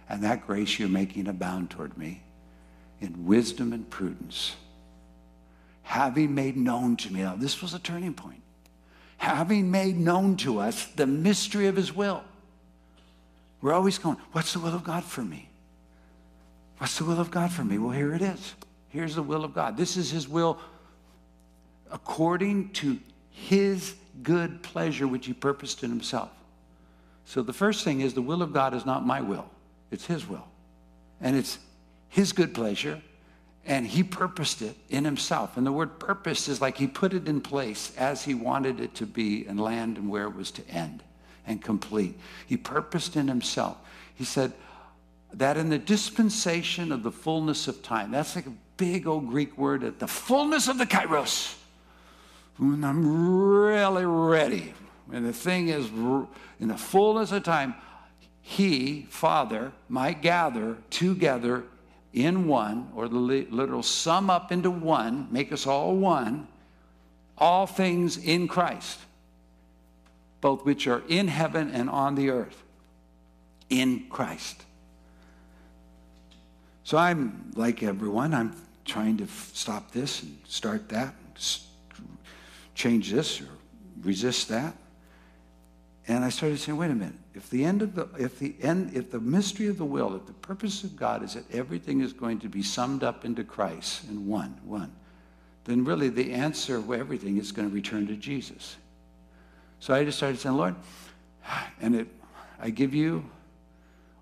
And 0.09 0.23
that 0.23 0.47
grace 0.47 0.79
you're 0.79 0.87
making 0.87 1.27
abound 1.27 1.69
toward 1.69 1.97
me 1.97 2.23
in 3.01 3.25
wisdom 3.25 3.73
and 3.73 3.89
prudence, 3.89 4.55
having 5.83 6.33
made 6.33 6.57
known 6.57 6.95
to 6.97 7.11
me. 7.11 7.21
Now, 7.21 7.35
this 7.35 7.61
was 7.61 7.73
a 7.73 7.79
turning 7.79 8.13
point. 8.13 8.41
Having 9.17 9.71
made 9.71 9.97
known 9.97 10.37
to 10.37 10.59
us 10.59 10.85
the 10.85 11.07
mystery 11.07 11.67
of 11.67 11.75
his 11.75 11.93
will. 11.93 12.23
We're 13.61 13.73
always 13.73 13.97
going, 13.97 14.17
What's 14.31 14.53
the 14.53 14.59
will 14.59 14.75
of 14.75 14.83
God 14.83 15.03
for 15.03 15.21
me? 15.21 15.49
What's 16.77 16.97
the 16.97 17.05
will 17.05 17.19
of 17.19 17.31
God 17.31 17.51
for 17.51 17.63
me? 17.63 17.77
Well, 17.79 17.91
here 17.91 18.13
it 18.13 18.21
is. 18.21 18.53
Here's 18.89 19.15
the 19.15 19.23
will 19.23 19.43
of 19.43 19.53
God. 19.53 19.77
This 19.77 19.97
is 19.97 20.11
his 20.11 20.27
will 20.27 20.59
according 21.91 22.69
to 22.69 22.99
his 23.29 23.95
good 24.23 24.61
pleasure, 24.61 25.07
which 25.07 25.25
he 25.25 25.33
purposed 25.33 25.83
in 25.83 25.89
himself. 25.89 26.29
So 27.25 27.41
the 27.41 27.53
first 27.53 27.83
thing 27.83 28.01
is 28.01 28.13
the 28.13 28.21
will 28.21 28.41
of 28.41 28.53
God 28.53 28.73
is 28.73 28.85
not 28.85 29.05
my 29.05 29.21
will, 29.21 29.49
it's 29.91 30.05
his 30.05 30.27
will. 30.27 30.47
And 31.19 31.35
it's 31.35 31.57
his 32.09 32.31
good 32.31 32.53
pleasure, 32.53 33.01
and 33.65 33.85
he 33.85 34.03
purposed 34.03 34.61
it 34.61 34.75
in 34.89 35.03
himself. 35.03 35.57
And 35.57 35.67
the 35.67 35.71
word 35.71 35.99
purpose 35.99 36.47
is 36.47 36.61
like 36.61 36.77
he 36.77 36.87
put 36.87 37.13
it 37.13 37.27
in 37.27 37.41
place 37.41 37.95
as 37.97 38.23
he 38.23 38.33
wanted 38.33 38.79
it 38.79 38.95
to 38.95 39.05
be 39.05 39.45
and 39.45 39.59
land 39.59 39.97
and 39.97 40.09
where 40.09 40.23
it 40.23 40.35
was 40.35 40.51
to 40.51 40.67
end 40.69 41.03
and 41.45 41.61
complete. 41.61 42.17
He 42.45 42.57
purposed 42.57 43.15
in 43.15 43.27
himself. 43.27 43.77
He 44.15 44.23
said 44.23 44.53
that 45.33 45.57
in 45.57 45.69
the 45.69 45.77
dispensation 45.77 46.91
of 46.91 47.03
the 47.03 47.11
fullness 47.11 47.67
of 47.67 47.83
time, 47.83 48.11
that's 48.11 48.35
like 48.35 48.47
a 48.47 48.53
big 48.77 49.05
old 49.07 49.27
Greek 49.27 49.57
word, 49.57 49.83
at 49.83 49.99
the 49.99 50.07
fullness 50.07 50.67
of 50.67 50.77
the 50.77 50.85
kairos, 50.85 51.55
when 52.57 52.83
I'm 52.83 53.37
really 53.37 54.05
ready, 54.05 54.73
when 55.07 55.23
the 55.23 55.33
thing 55.33 55.69
is 55.69 55.87
in 56.59 56.69
the 56.69 56.77
fullness 56.77 57.31
of 57.31 57.43
time, 57.43 57.75
he, 58.41 59.07
Father, 59.09 59.73
might 59.89 60.21
gather 60.21 60.77
together 60.89 61.63
in 62.13 62.47
one, 62.47 62.89
or 62.95 63.07
the 63.07 63.15
literal 63.15 63.83
sum 63.83 64.29
up 64.29 64.51
into 64.51 64.71
one, 64.71 65.27
make 65.31 65.51
us 65.51 65.67
all 65.67 65.95
one, 65.95 66.47
all 67.37 67.67
things 67.67 68.17
in 68.17 68.47
Christ, 68.47 68.99
both 70.41 70.65
which 70.65 70.87
are 70.87 71.03
in 71.07 71.27
heaven 71.27 71.69
and 71.71 71.89
on 71.89 72.15
the 72.15 72.29
earth, 72.29 72.63
in 73.69 74.07
Christ. 74.09 74.63
So 76.83 76.97
I'm 76.97 77.51
like 77.55 77.83
everyone, 77.83 78.33
I'm 78.33 78.55
trying 78.85 79.17
to 79.17 79.27
stop 79.53 79.91
this 79.91 80.23
and 80.23 80.39
start 80.45 80.89
that, 80.89 81.13
change 82.73 83.11
this 83.11 83.41
or 83.41 83.49
resist 84.01 84.47
that. 84.49 84.73
And 86.07 86.23
I 86.23 86.29
started 86.29 86.57
saying, 86.59 86.77
wait 86.77 86.89
a 86.89 86.95
minute. 86.95 87.15
If 87.33 87.49
the 87.49 87.65
end 87.65 87.81
of 87.81 87.93
the 87.93 88.07
if 88.17 88.39
the 88.39 88.55
end 88.61 88.95
if 88.95 89.11
the 89.11 89.19
mystery 89.19 89.67
of 89.67 89.77
the 89.77 89.85
will, 89.85 90.15
if 90.15 90.25
the 90.25 90.33
purpose 90.33 90.83
of 90.83 90.95
God 90.95 91.21
is 91.21 91.33
that 91.33 91.43
everything 91.53 91.99
is 91.99 92.13
going 92.13 92.39
to 92.39 92.49
be 92.49 92.63
summed 92.63 93.03
up 93.03 93.25
into 93.25 93.43
Christ 93.43 94.05
in 94.09 94.25
one, 94.25 94.57
one, 94.63 94.93
then 95.65 95.83
really 95.83 96.07
the 96.07 96.31
answer 96.31 96.77
of 96.77 96.91
everything 96.91 97.37
is 97.37 97.51
going 97.51 97.67
to 97.67 97.75
return 97.75 98.07
to 98.07 98.15
Jesus. 98.15 98.77
So 99.79 99.93
I 99.93 100.05
just 100.05 100.17
started 100.17 100.39
saying, 100.39 100.55
Lord, 100.55 100.75
and 101.81 101.95
it, 101.95 102.07
I 102.59 102.69
give 102.69 102.93
you 102.93 103.29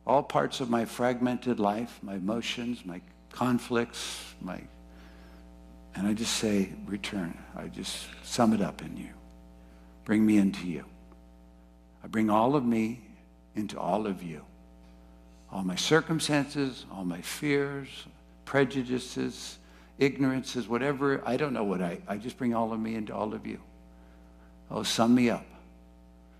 all 0.07 0.23
parts 0.23 0.59
of 0.59 0.69
my 0.69 0.85
fragmented 0.85 1.59
life, 1.59 1.99
my 2.01 2.15
emotions, 2.15 2.83
my 2.83 2.99
conflicts, 3.31 4.33
my 4.41 4.59
and 5.95 6.05
I 6.07 6.13
just 6.13 6.33
say, 6.33 6.73
return. 6.85 7.37
I 7.55 7.67
just 7.67 8.07
sum 8.23 8.53
it 8.53 8.61
up 8.61 8.81
in 8.81 8.97
you. 8.97 9.09
Bring 10.03 10.25
me 10.25 10.37
into 10.37 10.67
you. 10.67 10.83
I 12.05 12.07
bring 12.07 12.29
all 12.29 12.55
of 12.55 12.63
me 12.63 13.01
into 13.55 13.79
all 13.79 14.05
of 14.05 14.21
you. 14.21 14.45
All 15.51 15.63
my 15.63 15.75
circumstances, 15.75 16.85
all 16.93 17.03
my 17.03 17.19
fears, 17.21 17.87
prejudices, 18.45 19.57
ignorances, 19.97 20.67
whatever. 20.67 21.23
I 21.25 21.35
don't 21.35 21.51
know 21.51 21.63
what 21.63 21.81
I, 21.81 21.97
I 22.07 22.17
just 22.17 22.37
bring 22.37 22.53
all 22.53 22.71
of 22.71 22.79
me 22.79 22.93
into 22.93 23.15
all 23.15 23.33
of 23.33 23.47
you. 23.47 23.59
Oh, 24.69 24.83
sum 24.83 25.15
me 25.15 25.31
up. 25.31 25.47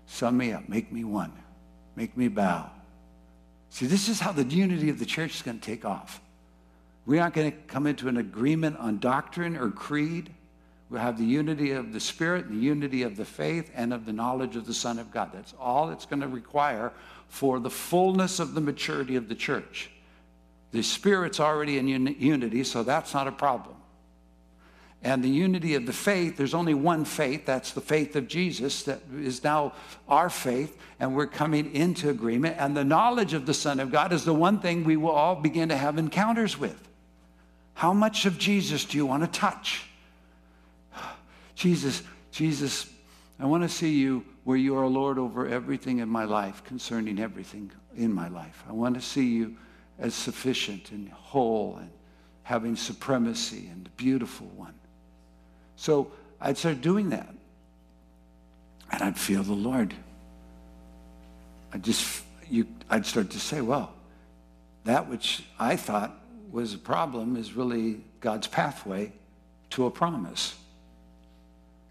Sum 0.06 0.36
me 0.36 0.52
up. 0.52 0.68
Make 0.68 0.92
me 0.92 1.02
one. 1.02 1.32
Make 1.96 2.16
me 2.16 2.28
bow. 2.28 2.70
See, 3.70 3.86
this 3.86 4.08
is 4.08 4.20
how 4.20 4.30
the 4.30 4.44
unity 4.44 4.88
of 4.88 5.00
the 5.00 5.04
church 5.04 5.34
is 5.34 5.42
going 5.42 5.58
to 5.58 5.66
take 5.66 5.84
off. 5.84 6.20
We're 7.06 7.20
not 7.20 7.32
going 7.34 7.50
to 7.50 7.58
come 7.66 7.88
into 7.88 8.06
an 8.06 8.18
agreement 8.18 8.76
on 8.78 9.00
doctrine 9.00 9.56
or 9.56 9.72
creed. 9.72 10.30
We'll 10.88 11.00
have 11.00 11.18
the 11.18 11.24
unity 11.24 11.72
of 11.72 11.92
the 11.92 12.00
Spirit, 12.00 12.48
the 12.48 12.54
unity 12.54 13.02
of 13.02 13.16
the 13.16 13.24
faith, 13.24 13.70
and 13.74 13.92
of 13.92 14.06
the 14.06 14.12
knowledge 14.12 14.54
of 14.54 14.66
the 14.66 14.74
Son 14.74 14.98
of 14.98 15.10
God. 15.10 15.30
That's 15.32 15.52
all 15.58 15.90
it's 15.90 16.06
going 16.06 16.20
to 16.20 16.28
require 16.28 16.92
for 17.28 17.58
the 17.58 17.70
fullness 17.70 18.38
of 18.38 18.54
the 18.54 18.60
maturity 18.60 19.16
of 19.16 19.28
the 19.28 19.34
church. 19.34 19.90
The 20.70 20.82
Spirit's 20.82 21.40
already 21.40 21.78
in 21.78 21.88
unity, 21.88 22.62
so 22.62 22.82
that's 22.82 23.14
not 23.14 23.26
a 23.26 23.32
problem. 23.32 23.74
and 25.02 25.22
the 25.22 25.28
unity 25.28 25.74
of 25.74 25.86
the 25.86 25.92
faith, 25.92 26.36
there's 26.36 26.54
only 26.54 26.74
one 26.74 27.04
faith. 27.04 27.46
That's 27.46 27.72
the 27.72 27.80
faith 27.80 28.16
of 28.16 28.26
Jesus 28.26 28.82
that 28.84 29.00
is 29.14 29.44
now 29.44 29.72
our 30.08 30.28
faith, 30.28 30.76
and 30.98 31.14
we're 31.14 31.26
coming 31.26 31.74
into 31.74 32.10
agreement. 32.10 32.56
And 32.58 32.76
the 32.76 32.84
knowledge 32.84 33.32
of 33.32 33.46
the 33.46 33.54
Son 33.54 33.78
of 33.78 33.92
God 33.92 34.12
is 34.12 34.24
the 34.24 34.34
one 34.34 34.58
thing 34.58 34.84
we 34.84 34.96
will 34.96 35.12
all 35.12 35.36
begin 35.36 35.68
to 35.68 35.76
have 35.76 35.98
encounters 35.98 36.58
with. 36.58 36.88
How 37.74 37.92
much 37.92 38.26
of 38.26 38.38
Jesus 38.38 38.84
do 38.84 38.96
you 38.96 39.06
want 39.06 39.22
to 39.22 39.38
touch? 39.40 39.84
Jesus, 41.56 42.02
Jesus, 42.30 42.86
I 43.40 43.46
want 43.46 43.62
to 43.64 43.68
see 43.68 43.94
you 43.94 44.24
where 44.44 44.56
you 44.56 44.76
are 44.76 44.86
Lord 44.86 45.18
over 45.18 45.48
everything 45.48 45.98
in 45.98 46.08
my 46.08 46.24
life, 46.24 46.62
concerning 46.64 47.18
everything 47.18 47.72
in 47.96 48.12
my 48.12 48.28
life. 48.28 48.62
I 48.68 48.72
want 48.72 48.94
to 48.94 49.00
see 49.00 49.26
you 49.26 49.56
as 49.98 50.14
sufficient 50.14 50.92
and 50.92 51.08
whole 51.08 51.78
and 51.80 51.90
having 52.42 52.76
supremacy 52.76 53.68
and 53.72 53.86
the 53.86 53.90
beautiful 53.90 54.46
one. 54.48 54.74
So 55.76 56.12
I'd 56.40 56.58
start 56.58 56.80
doing 56.82 57.08
that. 57.10 57.34
And 58.92 59.02
I'd 59.02 59.18
feel 59.18 59.42
the 59.42 59.52
Lord. 59.52 59.94
I 61.72 61.78
just, 61.78 62.22
you, 62.48 62.66
I'd 62.88 63.04
start 63.04 63.30
to 63.30 63.40
say, 63.40 63.62
well, 63.62 63.92
that 64.84 65.08
which 65.08 65.42
I 65.58 65.76
thought 65.76 66.16
was 66.52 66.74
a 66.74 66.78
problem 66.78 67.36
is 67.36 67.54
really 67.54 68.04
God's 68.20 68.46
pathway 68.46 69.12
to 69.70 69.86
a 69.86 69.90
promise. 69.90 70.54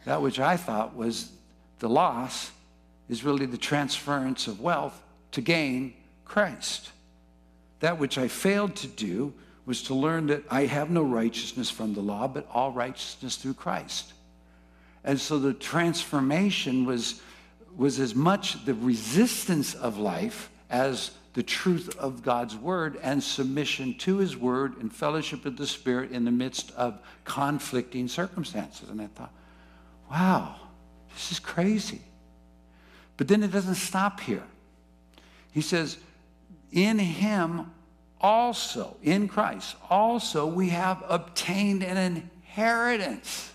That 0.05 0.21
which 0.21 0.39
I 0.39 0.55
thought 0.57 0.95
was 0.95 1.31
the 1.79 1.89
loss 1.89 2.51
is 3.09 3.23
really 3.23 3.45
the 3.45 3.57
transference 3.57 4.47
of 4.47 4.61
wealth 4.61 4.99
to 5.31 5.41
gain 5.41 5.93
Christ. 6.23 6.91
That 7.81 7.99
which 7.99 8.17
I 8.17 8.27
failed 8.27 8.75
to 8.77 8.87
do 8.87 9.33
was 9.65 9.83
to 9.83 9.95
learn 9.95 10.27
that 10.27 10.43
I 10.49 10.65
have 10.65 10.89
no 10.89 11.01
righteousness 11.01 11.69
from 11.69 11.93
the 11.93 12.01
law, 12.01 12.27
but 12.27 12.47
all 12.51 12.71
righteousness 12.71 13.35
through 13.35 13.55
Christ. 13.55 14.13
And 15.03 15.19
so 15.19 15.37
the 15.37 15.53
transformation 15.53 16.85
was, 16.85 17.21
was 17.75 17.99
as 17.99 18.15
much 18.15 18.63
the 18.65 18.73
resistance 18.73 19.73
of 19.75 19.97
life 19.97 20.49
as 20.69 21.11
the 21.33 21.43
truth 21.43 21.95
of 21.97 22.23
God's 22.23 22.55
word 22.55 22.97
and 23.03 23.21
submission 23.21 23.95
to 23.99 24.17
his 24.17 24.37
word 24.37 24.77
and 24.77 24.93
fellowship 24.93 25.43
with 25.43 25.57
the 25.57 25.67
Spirit 25.67 26.11
in 26.11 26.25
the 26.25 26.31
midst 26.31 26.71
of 26.71 26.99
conflicting 27.23 28.07
circumstances. 28.07 28.89
And 28.89 29.01
I 29.01 29.07
thought, 29.07 29.33
wow, 30.09 30.55
this 31.13 31.31
is 31.31 31.39
crazy. 31.39 32.01
But 33.17 33.27
then 33.27 33.43
it 33.43 33.51
doesn't 33.51 33.75
stop 33.75 34.19
here. 34.19 34.43
He 35.51 35.61
says, 35.61 35.97
in 36.71 36.99
him 36.99 37.71
also, 38.19 38.97
in 39.01 39.27
Christ, 39.27 39.75
also 39.89 40.45
we 40.45 40.69
have 40.69 41.03
obtained 41.07 41.83
an 41.83 41.97
inheritance. 41.97 43.51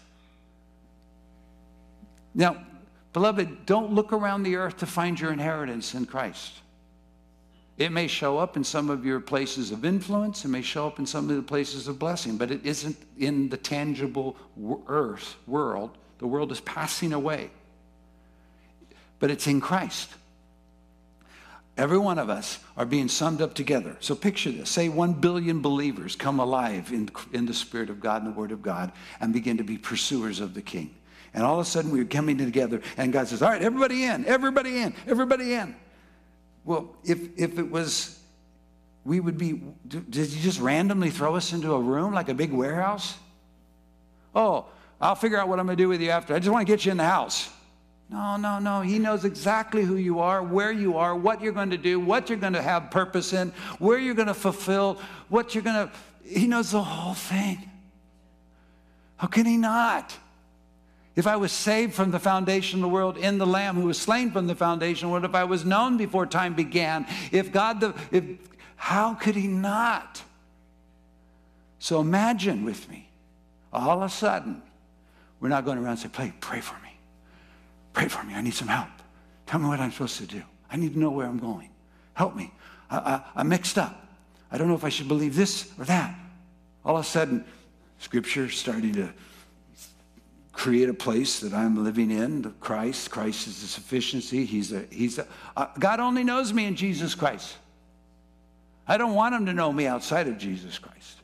Now, 2.35 2.65
beloved, 3.13 3.67
don't 3.67 3.93
look 3.93 4.13
around 4.13 4.45
the 4.45 4.57
earth 4.57 4.79
to 4.79 4.87
find 4.87 5.21
your 5.21 5.33
inheritance 5.33 5.95
in 5.95 6.07
Christ. 6.07 6.53
It 7.77 7.93
may 7.93 8.07
show 8.07 8.39
up 8.39 8.57
in 8.57 8.65
some 8.65 8.91
of 8.91 9.05
your 9.05 9.21
places 9.21 9.73
of 9.73 9.85
influence, 9.85 10.45
it 10.45 10.49
may 10.49 10.63
show 10.63 10.87
up 10.87 10.99
in 10.99 11.07
some 11.07 11.31
of 11.31 11.37
the 11.37 11.43
places 11.43 11.89
of 11.89 11.99
blessing, 11.99 12.37
but 12.37 12.51
it 12.51 12.65
isn't 12.65 12.97
in 13.19 13.49
the 13.49 13.57
tangible 13.57 14.37
earth 14.87 15.37
world. 15.47 15.97
The 16.21 16.27
world 16.27 16.53
is 16.53 16.61
passing 16.61 17.15
away, 17.15 17.51
but 19.19 19.31
it's 19.31 19.47
in 19.47 19.61
Christ. 19.61 20.11
Every 21.79 21.97
one 21.97 22.19
of 22.19 22.29
us 22.29 22.59
are 22.77 22.85
being 22.85 23.09
summed 23.09 23.41
up 23.41 23.55
together. 23.55 23.97
So 24.01 24.15
picture 24.15 24.53
this. 24.53 24.69
Say 24.69 24.91
one 24.91 25.15
billion 25.15 25.63
believers 25.63 26.15
come 26.15 26.39
alive 26.39 26.93
in, 26.93 27.09
in 27.33 27.47
the 27.47 27.55
Spirit 27.55 27.89
of 27.89 28.01
God 28.01 28.23
and 28.23 28.35
the 28.35 28.39
Word 28.39 28.53
of 28.53 28.61
God 28.61 28.93
and 29.19 29.33
begin 29.33 29.57
to 29.57 29.65
be 29.65 29.79
pursuers 29.79 30.41
of 30.41 30.53
the 30.53 30.61
King. 30.61 30.95
And 31.33 31.43
all 31.43 31.59
of 31.59 31.67
a 31.67 31.71
sudden 31.71 31.91
we're 31.91 32.05
coming 32.05 32.37
together 32.37 32.83
and 32.99 33.15
God 33.15 33.29
says, 33.29 33.41
all 33.41 33.49
right, 33.49 33.63
everybody 33.63 34.05
in, 34.05 34.27
everybody 34.27 34.79
in, 34.79 34.93
everybody 35.07 35.55
in. 35.55 35.75
Well, 36.67 36.95
if, 37.03 37.19
if 37.39 37.59
it 37.59 37.71
was, 37.71 38.21
we 39.07 39.21
would 39.21 39.39
be, 39.39 39.63
did 39.89 40.31
you 40.31 40.43
just 40.43 40.61
randomly 40.61 41.09
throw 41.09 41.35
us 41.35 41.55
into 41.55 41.73
a 41.73 41.81
room 41.81 42.13
like 42.13 42.29
a 42.29 42.35
big 42.35 42.53
warehouse? 42.53 43.17
Oh, 44.35 44.67
I'll 45.01 45.15
figure 45.15 45.39
out 45.39 45.49
what 45.49 45.59
I'm 45.59 45.67
going 45.67 45.79
to 45.79 45.83
do 45.83 45.89
with 45.89 46.01
you 46.01 46.11
after. 46.11 46.35
I 46.35 46.39
just 46.39 46.53
want 46.53 46.67
to 46.67 46.71
get 46.71 46.85
you 46.85 46.91
in 46.91 46.99
the 46.99 47.05
house. 47.05 47.49
No, 48.11 48.37
no, 48.37 48.59
no. 48.59 48.81
He 48.81 48.99
knows 48.99 49.25
exactly 49.25 49.83
who 49.83 49.97
you 49.97 50.19
are, 50.19 50.43
where 50.43 50.73
you 50.73 50.99
are, 50.99 51.15
what 51.15 51.41
you're 51.41 51.53
going 51.53 51.71
to 51.71 51.79
do, 51.79 52.01
what 52.01 52.29
you're 52.29 52.39
going 52.39 52.55
to 52.55 52.63
have 52.63 52.91
purpose 52.91 53.33
in, 53.33 53.53
where 53.79 53.99
you're 53.99 54.15
going 54.15 54.29
to 54.29 54.35
fulfill, 54.35 54.99
what 55.29 55.55
you're 55.55 55.63
going 55.63 55.89
to. 55.89 55.93
He 56.29 56.47
knows 56.47 56.73
the 56.73 56.83
whole 56.83 57.15
thing. 57.15 57.71
How 59.17 59.29
can 59.29 59.47
he 59.47 59.57
not? 59.57 60.17
If 61.15 61.27
I 61.27 61.37
was 61.37 61.53
saved 61.53 61.95
from 61.95 62.11
the 62.11 62.19
foundation 62.19 62.79
of 62.79 62.83
the 62.83 62.89
world 62.89 63.17
in 63.17 63.39
the 63.39 63.47
Lamb 63.47 63.77
who 63.77 63.87
was 63.87 63.99
slain 63.99 64.31
from 64.31 64.47
the 64.47 64.55
foundation 64.55 65.11
world, 65.11 65.25
if 65.25 65.35
I 65.35 65.45
was 65.45 65.65
known 65.65 65.97
before 65.97 66.27
time 66.27 66.55
began, 66.55 67.07
if 67.31 67.53
God, 67.53 67.81
the, 67.81 67.95
if, 68.11 68.25
how 68.77 69.15
could 69.15 69.37
he 69.37 69.47
not? 69.47 70.23
So 71.79 72.01
imagine 72.01 72.65
with 72.65 72.89
me, 72.89 73.09
all 73.73 74.03
of 74.03 74.11
a 74.11 74.13
sudden, 74.13 74.63
we're 75.41 75.49
not 75.49 75.65
going 75.65 75.79
around 75.79 75.93
and 75.93 75.99
say, 75.99 76.09
pray, 76.09 76.33
pray 76.41 76.61
for 76.61 76.75
me. 76.83 76.97
Pray 77.93 78.09
for 78.09 78.23
me. 78.25 78.35
I 78.35 78.43
need 78.43 78.55
some 78.55 78.69
help. 78.69 78.89
Tell 79.47 79.59
me 79.59 79.67
what 79.67 79.81
I'm 79.81 79.91
supposed 79.91 80.19
to 80.19 80.27
do. 80.27 80.43
I 80.71 80.77
need 80.77 80.93
to 80.95 80.99
know 80.99 81.11
where 81.11 81.27
I'm 81.27 81.39
going. 81.39 81.71
Help 82.15 82.37
me. 82.37 82.53
I, 82.91 82.99
I, 82.99 83.23
I'm 83.37 83.49
mixed 83.49 83.79
up. 83.79 84.07
I 84.53 84.59
don't 84.59 84.69
know 84.69 84.75
if 84.75 84.85
I 84.85 84.89
should 84.91 85.09
believe 85.09 85.35
this 85.35 85.73
or 85.79 85.85
that. 85.87 86.15
All 86.85 86.97
of 86.97 87.05
a 87.05 87.09
sudden, 87.09 87.45
Scripture's 87.99 88.57
starting 88.57 88.93
to 88.95 89.13
create 90.53 90.89
a 90.89 90.95
place 90.95 91.41
that 91.41 91.53
I'm 91.53 91.83
living 91.83 92.11
in. 92.11 92.43
The 92.43 92.51
Christ. 92.51 93.11
Christ 93.11 93.47
is 93.47 93.61
the 93.61 93.67
sufficiency. 93.67 94.45
He's 94.45 94.73
a. 94.73 94.85
He's 94.91 95.19
a. 95.19 95.27
Uh, 95.57 95.67
God 95.79 96.01
only 96.01 96.25
knows 96.25 96.53
me 96.53 96.67
in 96.67 96.77
Jesus 96.77 97.15
Christ. 97.15 97.57
I 98.87 98.97
don't 98.97 99.15
want 99.15 99.35
him 99.35 99.47
to 99.47 99.53
know 99.53 99.73
me 99.73 99.87
outside 99.87 100.27
of 100.29 100.37
Jesus 100.39 100.79
Christ. 100.79 101.19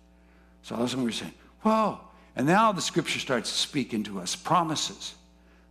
So 0.62 0.74
all 0.74 0.82
of 0.82 0.86
a 0.86 0.90
sudden 0.90 1.04
we're 1.04 1.10
saying, 1.10 1.34
whoa. 1.62 2.00
And 2.36 2.46
now 2.46 2.70
the 2.70 2.82
Scripture 2.82 3.18
starts 3.18 3.48
speaking 3.48 4.02
to 4.04 4.20
us 4.20 4.36
promises. 4.36 5.14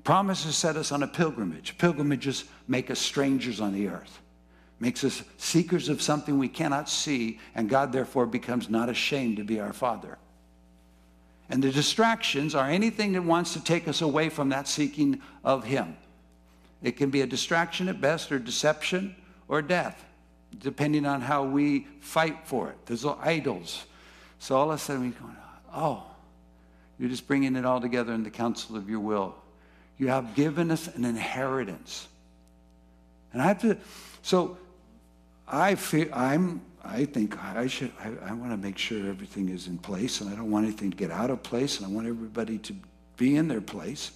Promises 0.03 0.55
set 0.55 0.75
us 0.75 0.91
on 0.91 1.03
a 1.03 1.07
pilgrimage. 1.07 1.77
Pilgrimages 1.77 2.45
make 2.67 2.89
us 2.89 2.99
strangers 2.99 3.61
on 3.61 3.73
the 3.73 3.87
earth, 3.87 4.19
makes 4.79 5.03
us 5.03 5.23
seekers 5.37 5.89
of 5.89 6.01
something 6.01 6.37
we 6.37 6.47
cannot 6.47 6.89
see, 6.89 7.39
and 7.53 7.69
God 7.69 7.91
therefore 7.91 8.25
becomes 8.25 8.69
not 8.69 8.89
ashamed 8.89 9.37
to 9.37 9.43
be 9.43 9.59
our 9.59 9.73
Father. 9.73 10.17
And 11.49 11.63
the 11.63 11.71
distractions 11.71 12.55
are 12.55 12.67
anything 12.67 13.13
that 13.13 13.23
wants 13.23 13.53
to 13.53 13.63
take 13.63 13.87
us 13.87 14.01
away 14.01 14.29
from 14.29 14.49
that 14.49 14.67
seeking 14.67 15.21
of 15.43 15.63
Him. 15.63 15.95
It 16.81 16.97
can 16.97 17.11
be 17.11 17.21
a 17.21 17.27
distraction 17.27 17.87
at 17.87 18.01
best, 18.01 18.31
or 18.31 18.39
deception, 18.39 19.15
or 19.47 19.61
death, 19.61 20.03
depending 20.57 21.05
on 21.05 21.21
how 21.21 21.43
we 21.43 21.87
fight 21.99 22.39
for 22.45 22.69
it. 22.69 22.77
There's 22.87 23.05
idols. 23.05 23.85
So 24.39 24.55
all 24.55 24.71
of 24.71 24.75
a 24.75 24.79
sudden 24.79 25.03
we 25.03 25.09
go, 25.09 25.25
oh, 25.73 26.03
you're 26.99 27.09
just 27.09 27.27
bringing 27.27 27.55
it 27.55 27.65
all 27.65 27.81
together 27.81 28.13
in 28.13 28.23
the 28.23 28.29
counsel 28.29 28.75
of 28.75 28.89
your 28.89 28.99
will. 28.99 29.35
You 29.97 30.07
have 30.07 30.35
given 30.35 30.71
us 30.71 30.87
an 30.87 31.05
inheritance. 31.05 32.07
And 33.33 33.41
I 33.41 33.47
have 33.47 33.61
to, 33.61 33.77
so 34.21 34.57
I 35.47 35.75
feel, 35.75 36.07
I'm, 36.13 36.61
I 36.83 37.05
think 37.05 37.41
I 37.43 37.67
should, 37.67 37.91
I, 37.99 38.29
I 38.29 38.33
want 38.33 38.51
to 38.51 38.57
make 38.57 38.77
sure 38.77 39.07
everything 39.07 39.49
is 39.49 39.67
in 39.67 39.77
place 39.77 40.21
and 40.21 40.29
I 40.29 40.35
don't 40.35 40.51
want 40.51 40.65
anything 40.65 40.91
to 40.91 40.97
get 40.97 41.11
out 41.11 41.29
of 41.29 41.43
place 41.43 41.77
and 41.77 41.85
I 41.85 41.89
want 41.89 42.07
everybody 42.07 42.57
to 42.59 42.75
be 43.17 43.35
in 43.35 43.47
their 43.47 43.61
place. 43.61 44.11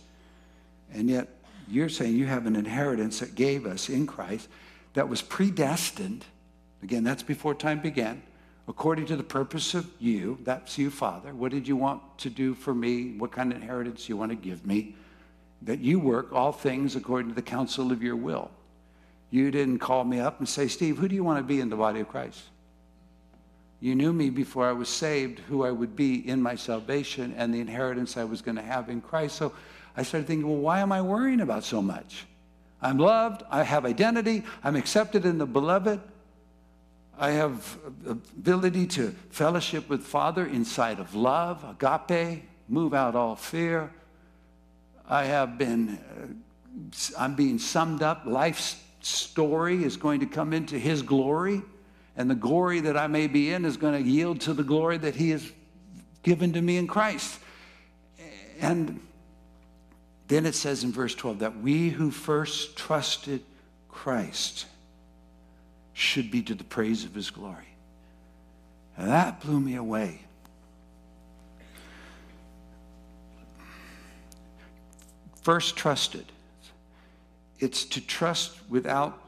And 0.93 1.09
yet 1.09 1.27
you're 1.67 1.89
saying 1.89 2.15
you 2.15 2.25
have 2.25 2.45
an 2.45 2.55
inheritance 2.55 3.19
that 3.19 3.35
gave 3.35 3.65
us 3.65 3.89
in 3.89 4.07
Christ 4.07 4.47
that 4.93 5.07
was 5.07 5.21
predestined. 5.21 6.25
Again, 6.81 7.03
that's 7.03 7.23
before 7.23 7.53
time 7.53 7.79
began. 7.81 8.21
According 8.69 9.08
to 9.08 9.17
the 9.17 9.23
purpose 9.23 9.73
of 9.73 9.86
you, 9.99 10.38
that's 10.43 10.77
you, 10.77 10.89
Father. 10.89 11.34
What 11.34 11.51
did 11.51 11.67
you 11.67 11.75
want 11.75 12.01
to 12.19 12.29
do 12.29 12.53
for 12.53 12.73
me? 12.73 13.15
What 13.17 13.32
kind 13.32 13.51
of 13.51 13.58
inheritance 13.62 14.08
you 14.08 14.15
want 14.15 14.32
to 14.32 14.38
give 14.38 14.65
me? 14.65 14.95
that 15.62 15.79
you 15.79 15.99
work 15.99 16.32
all 16.32 16.51
things 16.51 16.95
according 16.95 17.29
to 17.29 17.36
the 17.36 17.41
counsel 17.41 17.91
of 17.91 18.01
your 18.01 18.15
will. 18.15 18.49
You 19.32 19.51
didn't 19.51 19.79
call 19.79 20.03
me 20.03 20.19
up 20.19 20.39
and 20.39 20.47
say, 20.47 20.67
Steve, 20.67 20.97
who 20.97 21.08
do 21.08 21.15
you 21.15 21.23
want 21.23 21.38
to 21.39 21.43
be 21.43 21.60
in 21.60 21.69
the 21.69 21.75
body 21.75 21.99
of 21.99 22.08
Christ? 22.08 22.41
You 23.82 23.95
knew 23.95 24.11
me 24.11 24.30
before 24.30 24.67
I 24.67 24.72
was 24.72 24.89
saved, 24.89 25.39
who 25.39 25.63
I 25.63 25.72
would 25.72 25.95
be 25.95 26.28
in 26.28 26.41
my 26.41 26.55
salvation 26.55 27.34
and 27.38 27.53
the 27.53 27.59
inheritance 27.59 28.17
I 28.17 28.24
was 28.24 28.41
going 28.41 28.57
to 28.57 28.63
have 28.63 28.89
in 28.89 29.01
Christ. 29.01 29.36
So 29.36 29.53
I 29.95 30.03
started 30.03 30.28
thinking, 30.28 30.49
well, 30.49 30.59
why 30.59 30.80
am 30.80 30.91
I 30.91 31.01
worrying 31.01 31.41
about 31.41 31.63
so 31.63 31.82
much? 31.82 32.26
I'm 32.82 32.97
loved, 32.97 33.43
I 33.49 33.63
have 33.63 33.86
identity, 33.86 34.43
I'm 34.63 34.76
accepted 34.76 35.26
in 35.26 35.38
the 35.38 35.45
beloved. 35.45 35.99
I 37.20 37.32
have 37.32 37.78
ability 38.07 38.88
to 38.88 39.13
fellowship 39.30 39.89
with 39.89 40.03
Father 40.03 40.45
inside 40.45 40.99
of 40.99 41.13
love, 41.13 41.65
agape, 41.65 42.43
move 42.70 42.93
out 42.93 43.13
all 43.13 43.36
fear. 43.36 43.91
I 45.05 45.26
have 45.26 45.57
been, 45.57 45.99
uh, 45.99 46.93
I'm 47.17 47.36
being 47.36 47.59
summed 47.59 48.01
up. 48.01 48.22
Life's 48.26 48.82
story 49.01 49.84
is 49.84 49.97
going 49.97 50.22
to 50.22 50.26
come 50.28 50.53
into 50.53 50.80
His 50.80 51.01
glory, 51.01 51.61
and 52.15 52.30
the 52.30 52.36
glory 52.36 52.80
that 52.80 52.95
I 52.95 53.07
may 53.07 53.28
be 53.28 53.51
in 53.51 53.65
is 53.65 53.76
going 53.76 54.01
to 54.01 54.09
yield 54.09 54.39
to 54.41 54.53
the 54.53 54.63
glory 54.63 54.97
that 54.99 55.15
He 55.15 55.32
has 55.32 55.51
given 56.24 56.53
to 56.53 56.61
me 56.61 56.78
in 56.78 56.88
Christ. 56.88 57.38
and 58.61 59.01
then 60.30 60.45
it 60.45 60.55
says 60.55 60.86
in 60.86 60.93
verse 60.93 61.15
12 61.15 61.39
that 61.39 61.59
we 61.59 61.89
who 61.89 62.11
first 62.11 62.78
trusted 62.78 63.43
Christ 63.89 64.67
should 66.00 66.32
be 66.32 66.41
to 66.41 66.56
the 66.56 66.64
praise 66.64 67.04
of 67.04 67.14
his 67.14 67.30
glory. 67.30 67.68
And 68.97 69.10
that 69.10 69.41
blew 69.41 69.60
me 69.60 69.76
away. 69.76 70.22
First 75.41 75.76
trusted. 75.76 76.26
It's 77.60 77.84
to 77.86 78.02
trust 78.02 78.58
without, 78.70 79.22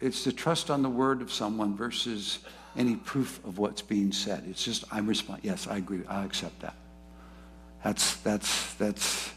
it's 0.00 0.24
to 0.24 0.32
trust 0.32 0.70
on 0.70 0.82
the 0.82 0.88
word 0.88 1.20
of 1.20 1.30
someone 1.30 1.76
versus 1.76 2.38
any 2.76 2.96
proof 2.96 3.44
of 3.44 3.58
what's 3.58 3.82
being 3.82 4.12
said. 4.12 4.44
It's 4.48 4.64
just, 4.64 4.84
I'm 4.90 5.06
responding. 5.06 5.44
Yes, 5.44 5.66
I 5.66 5.76
agree. 5.76 6.00
I 6.08 6.24
accept 6.24 6.60
that. 6.60 6.74
That's, 7.84 8.16
that's, 8.16 8.74
that's, 8.74 9.30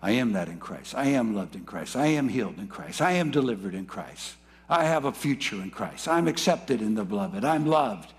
I 0.00 0.12
am 0.12 0.32
that 0.32 0.48
in 0.48 0.58
Christ. 0.58 0.94
I 0.94 1.08
am 1.08 1.34
loved 1.34 1.56
in 1.56 1.64
Christ. 1.64 1.94
I 1.96 2.06
am 2.06 2.28
healed 2.28 2.58
in 2.58 2.68
Christ. 2.68 3.02
I 3.02 3.12
am 3.12 3.30
delivered 3.30 3.74
in 3.74 3.86
Christ. 3.86 4.36
I 4.68 4.84
have 4.84 5.04
a 5.04 5.12
future 5.12 5.56
in 5.56 5.70
Christ. 5.70 6.08
I'm 6.08 6.26
accepted 6.26 6.82
in 6.82 6.94
the 6.94 7.04
beloved. 7.04 7.44
I'm 7.44 7.66
loved. 7.66 8.12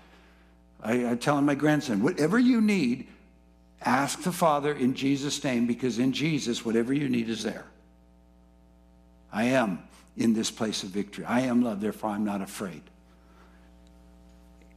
I, 0.82 1.10
I 1.10 1.14
tell 1.16 1.40
my 1.42 1.54
grandson, 1.54 2.02
whatever 2.02 2.38
you 2.38 2.60
need, 2.60 3.08
ask 3.82 4.22
the 4.22 4.32
Father 4.32 4.72
in 4.72 4.94
Jesus' 4.94 5.42
name, 5.44 5.66
because 5.66 5.98
in 5.98 6.12
Jesus, 6.12 6.64
whatever 6.64 6.92
you 6.92 7.08
need 7.08 7.28
is 7.28 7.42
there. 7.42 7.66
I 9.32 9.44
am 9.44 9.82
in 10.16 10.32
this 10.32 10.50
place 10.50 10.82
of 10.82 10.90
victory. 10.90 11.24
I 11.24 11.40
am 11.42 11.62
loved, 11.62 11.80
therefore 11.80 12.10
I'm 12.10 12.24
not 12.24 12.40
afraid. 12.40 12.82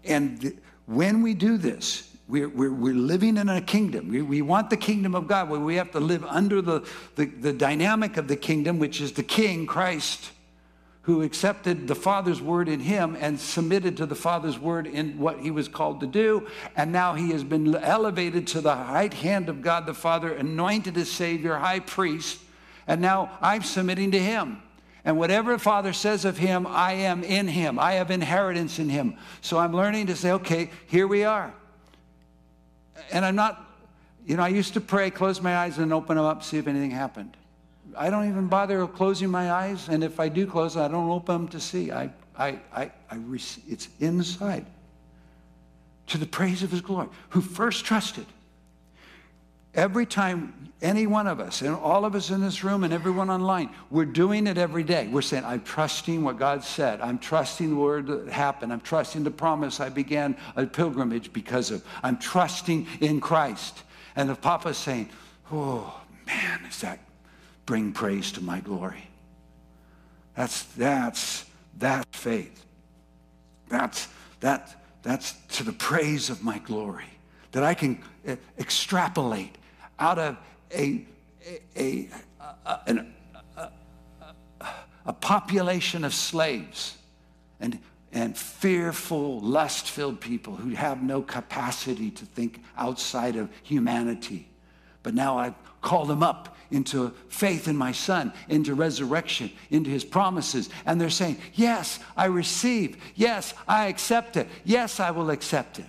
And 0.04 0.42
th- 0.42 0.56
when 0.86 1.22
we 1.22 1.34
do 1.34 1.58
this, 1.58 2.08
we're, 2.28 2.50
we're, 2.50 2.72
we're, 2.72 2.94
living 2.94 3.38
in 3.38 3.50
a 3.50 3.62
kingdom. 3.62 4.10
We, 4.10 4.22
we 4.22 4.42
want 4.42 4.70
the 4.70 4.78
kingdom 4.78 5.16
of 5.16 5.28
God 5.28 5.50
where 5.50 5.60
we 5.60 5.76
have 5.76 5.92
to 5.92 6.00
live 6.00 6.24
under 6.26 6.62
the, 6.62 6.88
the, 7.16 7.26
the 7.26 7.54
dynamic 7.54 8.18
of 8.18 8.28
the 8.28 8.36
kingdom, 8.36 8.80
which 8.80 9.02
is 9.02 9.12
the 9.14 9.24
king, 9.24 9.66
Christ, 9.66 10.32
who 11.04 11.24
accepted 11.24 11.88
the 11.88 11.96
Father's 11.96 12.42
word 12.42 12.70
in 12.70 12.80
him 12.80 13.18
and 13.20 13.40
submitted 13.40 13.98
to 13.98 14.06
the 14.06 14.16
Father's 14.16 14.60
word 14.60 14.86
in 14.86 15.18
what 15.18 15.40
he 15.40 15.50
was 15.50 15.68
called 15.68 16.00
to 16.02 16.08
do. 16.08 16.48
And 16.76 16.92
now 16.92 17.16
he 17.16 17.32
has 17.32 17.44
been 17.44 17.76
elevated 17.76 18.46
to 18.48 18.62
the 18.62 18.76
right 18.76 19.14
hand 19.14 19.50
of 19.50 19.62
God 19.64 19.88
the 19.88 19.96
Father, 19.96 20.32
anointed 20.32 20.96
as 20.98 21.10
Savior, 21.10 21.56
high 21.56 21.80
priest. 21.80 22.40
And 22.86 23.02
now 23.02 23.32
I'm 23.42 23.64
submitting 23.64 24.12
to 24.12 24.20
him. 24.20 24.62
And 25.04 25.18
whatever 25.18 25.58
Father 25.58 25.94
says 25.94 26.26
of 26.26 26.38
him, 26.38 26.68
I 26.68 26.94
am 26.94 27.24
in 27.24 27.48
him. 27.48 27.80
I 27.80 27.94
have 27.94 28.12
inheritance 28.12 28.78
in 28.78 28.88
him. 28.88 29.18
So 29.42 29.58
I'm 29.58 29.74
learning 29.74 30.08
to 30.08 30.16
say, 30.16 30.34
okay, 30.34 30.70
here 30.86 31.08
we 31.08 31.24
are. 31.24 31.52
And 33.12 33.26
I'm 33.26 33.36
not, 33.36 33.66
you 34.28 34.38
know, 34.38 34.44
I 34.44 34.50
used 34.50 34.76
to 34.76 34.82
pray, 34.82 35.10
close 35.10 35.42
my 35.42 35.58
eyes 35.58 35.80
and 35.80 35.92
open 35.92 36.18
them 36.18 36.26
up, 36.26 36.44
see 36.44 36.60
if 36.60 36.68
anything 36.68 36.92
happened. 36.92 37.36
I 37.98 38.10
don't 38.10 38.28
even 38.30 38.48
bother 38.48 38.86
closing 38.88 39.30
my 39.30 39.52
eyes. 39.52 39.90
And 39.90 40.04
if 40.04 40.20
I 40.20 40.30
do 40.30 40.48
close, 40.48 40.78
I 40.78 40.88
don't 40.88 41.10
open 41.10 41.36
them 41.36 41.48
to 41.50 41.60
see. 41.60 41.92
I, 41.92 42.12
I, 42.38 42.60
I, 42.74 42.92
I 43.10 43.20
it's 43.68 43.90
inside. 44.00 44.66
To 46.08 46.18
the 46.18 46.26
praise 46.26 46.64
of 46.64 46.72
his 46.72 46.82
glory, 46.82 47.08
who 47.30 47.42
first 47.42 47.86
trusted. 47.86 48.26
Every 49.74 50.06
time 50.06 50.72
any 50.82 51.08
one 51.08 51.28
of 51.28 51.40
us, 51.40 51.62
and 51.62 51.74
all 51.76 52.04
of 52.04 52.16
us 52.16 52.32
in 52.32 52.42
this 52.42 52.64
room 52.64 52.84
and 52.84 52.92
everyone 52.92 53.30
online, 53.30 53.70
we're 53.90 54.04
doing 54.04 54.48
it 54.48 54.58
every 54.58 54.84
day. 54.84 55.08
We're 55.08 55.22
saying, 55.22 55.46
I'm 55.46 55.62
trusting 55.62 56.24
what 56.24 56.38
God 56.38 56.64
said. 56.66 57.00
I'm 57.00 57.20
trusting 57.20 57.70
the 57.70 57.76
word 57.76 58.08
that 58.08 58.28
happened. 58.28 58.74
I'm 58.74 58.82
trusting 58.82 59.24
the 59.24 59.32
promise 59.32 59.80
I 59.80 59.88
began 59.88 60.36
a 60.58 60.66
pilgrimage 60.66 61.32
because 61.32 61.72
of. 61.72 61.86
I'm 62.04 62.18
trusting 62.18 62.88
in 63.00 63.22
Christ. 63.22 63.84
And 64.16 64.28
the 64.30 64.36
Papa's 64.36 64.78
saying, 64.78 65.10
Oh, 65.52 66.02
man, 66.26 66.66
is 66.66 66.82
that 66.82 67.00
bring 67.72 67.94
praise 67.94 68.34
to 68.34 68.44
my 68.44 68.60
glory? 68.60 69.08
That's, 70.36 70.64
that's, 70.76 71.46
that's 71.80 72.06
faith. 72.12 72.66
That's, 73.70 74.10
that, 74.42 74.84
that's 75.04 75.36
to 75.56 75.64
the 75.64 75.72
praise 75.72 76.30
of 76.30 76.44
my 76.44 76.60
glory. 76.60 77.06
That 77.54 77.64
I 77.64 77.74
can 77.74 78.04
eh, 78.26 78.36
extrapolate 78.60 79.58
out 80.00 80.20
of 80.20 80.36
a, 80.76 81.06
a, 81.78 82.10
a, 82.66 83.06
a, 83.80 83.88
a 85.06 85.14
population 85.14 86.04
of 86.04 86.14
slaves 86.14 86.98
and, 87.62 87.80
and 88.12 88.38
fearful, 88.38 89.40
lust 89.40 89.90
filled 89.90 90.20
people 90.20 90.58
who 90.58 90.72
have 90.72 91.02
no 91.02 91.22
capacity 91.22 92.12
to 92.12 92.26
think 92.26 92.62
outside 92.76 93.38
of 93.38 93.50
humanity. 93.64 94.51
But 95.04 95.14
now 95.14 95.38
I've 95.38 95.56
called 95.82 96.08
them 96.08 96.24
up 96.24 96.56
into 96.72 97.14
faith 97.28 97.68
in 97.68 97.76
my 97.76 97.92
son, 97.92 98.32
into 98.48 98.74
resurrection, 98.74 99.52
into 99.70 99.90
his 99.90 100.06
promises. 100.06 100.70
And 100.86 101.00
they're 101.00 101.10
saying, 101.10 101.38
Yes, 101.54 102.00
I 102.16 102.26
receive. 102.26 102.98
Yes, 103.16 103.54
I 103.68 103.88
accept 103.88 104.38
it. 104.38 104.48
Yes, 104.64 105.00
I 105.00 105.12
will 105.12 105.30
accept 105.30 105.80
it. 105.80 105.86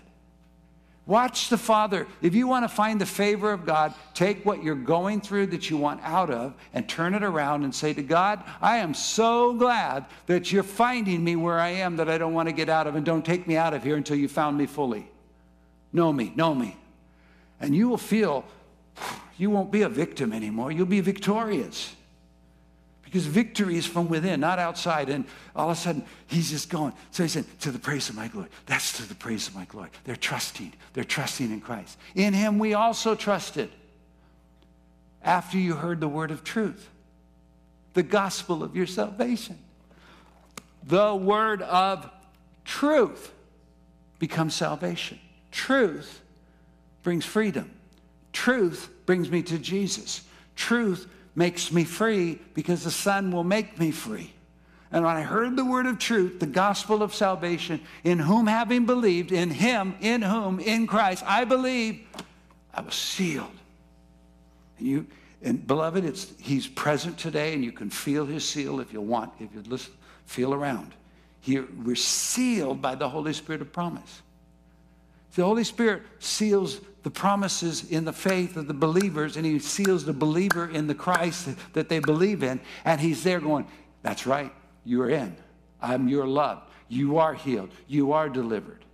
Watch 1.04 1.48
the 1.48 1.58
Father. 1.58 2.06
If 2.20 2.34
you 2.34 2.46
want 2.46 2.64
to 2.64 2.68
find 2.68 3.00
the 3.00 3.06
favor 3.06 3.52
of 3.52 3.66
God, 3.66 3.92
take 4.14 4.46
what 4.46 4.62
you're 4.62 4.76
going 4.76 5.20
through 5.20 5.46
that 5.48 5.68
you 5.68 5.76
want 5.76 6.00
out 6.04 6.30
of 6.30 6.54
and 6.72 6.88
turn 6.88 7.14
it 7.14 7.24
around 7.24 7.64
and 7.64 7.74
say 7.74 7.92
to 7.92 8.02
God, 8.02 8.42
I 8.60 8.78
am 8.78 8.94
so 8.94 9.52
glad 9.52 10.06
that 10.26 10.52
you're 10.52 10.62
finding 10.62 11.24
me 11.24 11.34
where 11.34 11.58
I 11.58 11.70
am 11.70 11.96
that 11.96 12.08
I 12.08 12.18
don't 12.18 12.34
want 12.34 12.48
to 12.48 12.54
get 12.54 12.68
out 12.68 12.86
of, 12.86 12.94
and 12.94 13.04
don't 13.04 13.24
take 13.24 13.48
me 13.48 13.56
out 13.56 13.74
of 13.74 13.82
here 13.82 13.96
until 13.96 14.16
you 14.16 14.28
found 14.28 14.56
me 14.56 14.66
fully. 14.66 15.08
Know 15.92 16.12
me, 16.12 16.32
know 16.36 16.54
me. 16.54 16.76
And 17.60 17.74
you 17.74 17.88
will 17.88 17.98
feel 17.98 18.44
you 19.36 19.50
won't 19.50 19.70
be 19.70 19.82
a 19.82 19.88
victim 19.88 20.32
anymore. 20.32 20.70
You'll 20.70 20.86
be 20.86 21.00
victorious. 21.00 21.94
Because 23.02 23.26
victory 23.26 23.76
is 23.76 23.84
from 23.84 24.08
within, 24.08 24.40
not 24.40 24.58
outside. 24.58 25.10
And 25.10 25.26
all 25.54 25.70
of 25.70 25.76
a 25.76 25.80
sudden, 25.80 26.04
he's 26.28 26.50
just 26.50 26.70
going. 26.70 26.94
So 27.10 27.22
he 27.22 27.28
said, 27.28 27.44
To 27.60 27.70
the 27.70 27.78
praise 27.78 28.08
of 28.08 28.16
my 28.16 28.28
glory. 28.28 28.48
That's 28.66 28.96
to 28.96 29.08
the 29.08 29.14
praise 29.14 29.48
of 29.48 29.54
my 29.54 29.66
glory. 29.66 29.90
They're 30.04 30.16
trusting. 30.16 30.72
They're 30.94 31.04
trusting 31.04 31.50
in 31.50 31.60
Christ. 31.60 31.98
In 32.14 32.32
him 32.32 32.58
we 32.58 32.72
also 32.72 33.14
trusted 33.14 33.70
after 35.22 35.58
you 35.58 35.74
heard 35.74 36.00
the 36.00 36.08
word 36.08 36.30
of 36.30 36.42
truth, 36.42 36.88
the 37.94 38.02
gospel 38.02 38.62
of 38.62 38.74
your 38.74 38.86
salvation. 38.86 39.58
The 40.84 41.14
word 41.14 41.62
of 41.62 42.10
truth 42.64 43.32
becomes 44.18 44.54
salvation. 44.54 45.18
Truth 45.50 46.22
brings 47.02 47.24
freedom. 47.24 47.70
Truth 48.32 48.90
brings 49.06 49.30
me 49.30 49.42
to 49.42 49.58
Jesus. 49.58 50.22
Truth 50.56 51.08
makes 51.34 51.72
me 51.72 51.84
free 51.84 52.40
because 52.54 52.84
the 52.84 52.90
Son 52.90 53.30
will 53.30 53.44
make 53.44 53.78
me 53.78 53.90
free. 53.90 54.32
And 54.90 55.04
when 55.04 55.16
I 55.16 55.22
heard 55.22 55.56
the 55.56 55.64
word 55.64 55.86
of 55.86 55.98
truth, 55.98 56.38
the 56.38 56.46
gospel 56.46 57.02
of 57.02 57.14
salvation, 57.14 57.80
in 58.04 58.18
whom 58.18 58.46
having 58.46 58.84
believed, 58.84 59.32
in 59.32 59.48
him, 59.48 59.94
in 60.00 60.20
whom, 60.20 60.60
in 60.60 60.86
Christ, 60.86 61.24
I 61.26 61.44
believe, 61.44 62.06
I 62.74 62.82
was 62.82 62.94
sealed. 62.94 63.56
And 64.78 64.86
you, 64.86 65.06
and 65.42 65.66
beloved, 65.66 66.04
it's 66.04 66.32
he's 66.38 66.66
present 66.66 67.16
today, 67.16 67.54
and 67.54 67.64
you 67.64 67.72
can 67.72 67.88
feel 67.88 68.26
his 68.26 68.46
seal 68.46 68.80
if 68.80 68.92
you 68.92 69.00
want, 69.00 69.32
if 69.40 69.54
you 69.54 69.62
listen, 69.66 69.94
feel 70.26 70.52
around. 70.52 70.92
Here, 71.40 71.66
we're 71.84 71.96
sealed 71.96 72.82
by 72.82 72.94
the 72.94 73.08
Holy 73.08 73.32
Spirit 73.32 73.62
of 73.62 73.72
promise. 73.72 74.20
The 75.34 75.44
Holy 75.44 75.64
Spirit 75.64 76.02
seals 76.18 76.80
the 77.02 77.10
promises 77.10 77.90
in 77.90 78.04
the 78.04 78.12
faith 78.12 78.56
of 78.56 78.68
the 78.68 78.74
believers, 78.74 79.36
and 79.36 79.46
He 79.46 79.58
seals 79.58 80.04
the 80.04 80.12
believer 80.12 80.68
in 80.68 80.86
the 80.86 80.94
Christ 80.94 81.48
that 81.72 81.88
they 81.88 81.98
believe 81.98 82.42
in. 82.42 82.60
And 82.84 83.00
He's 83.00 83.24
there 83.24 83.40
going, 83.40 83.66
That's 84.02 84.26
right, 84.26 84.52
you're 84.84 85.10
in. 85.10 85.36
I'm 85.80 86.08
your 86.08 86.26
love. 86.26 86.62
You 86.88 87.18
are 87.18 87.34
healed. 87.34 87.70
You 87.88 88.12
are 88.12 88.28
delivered. 88.28 88.84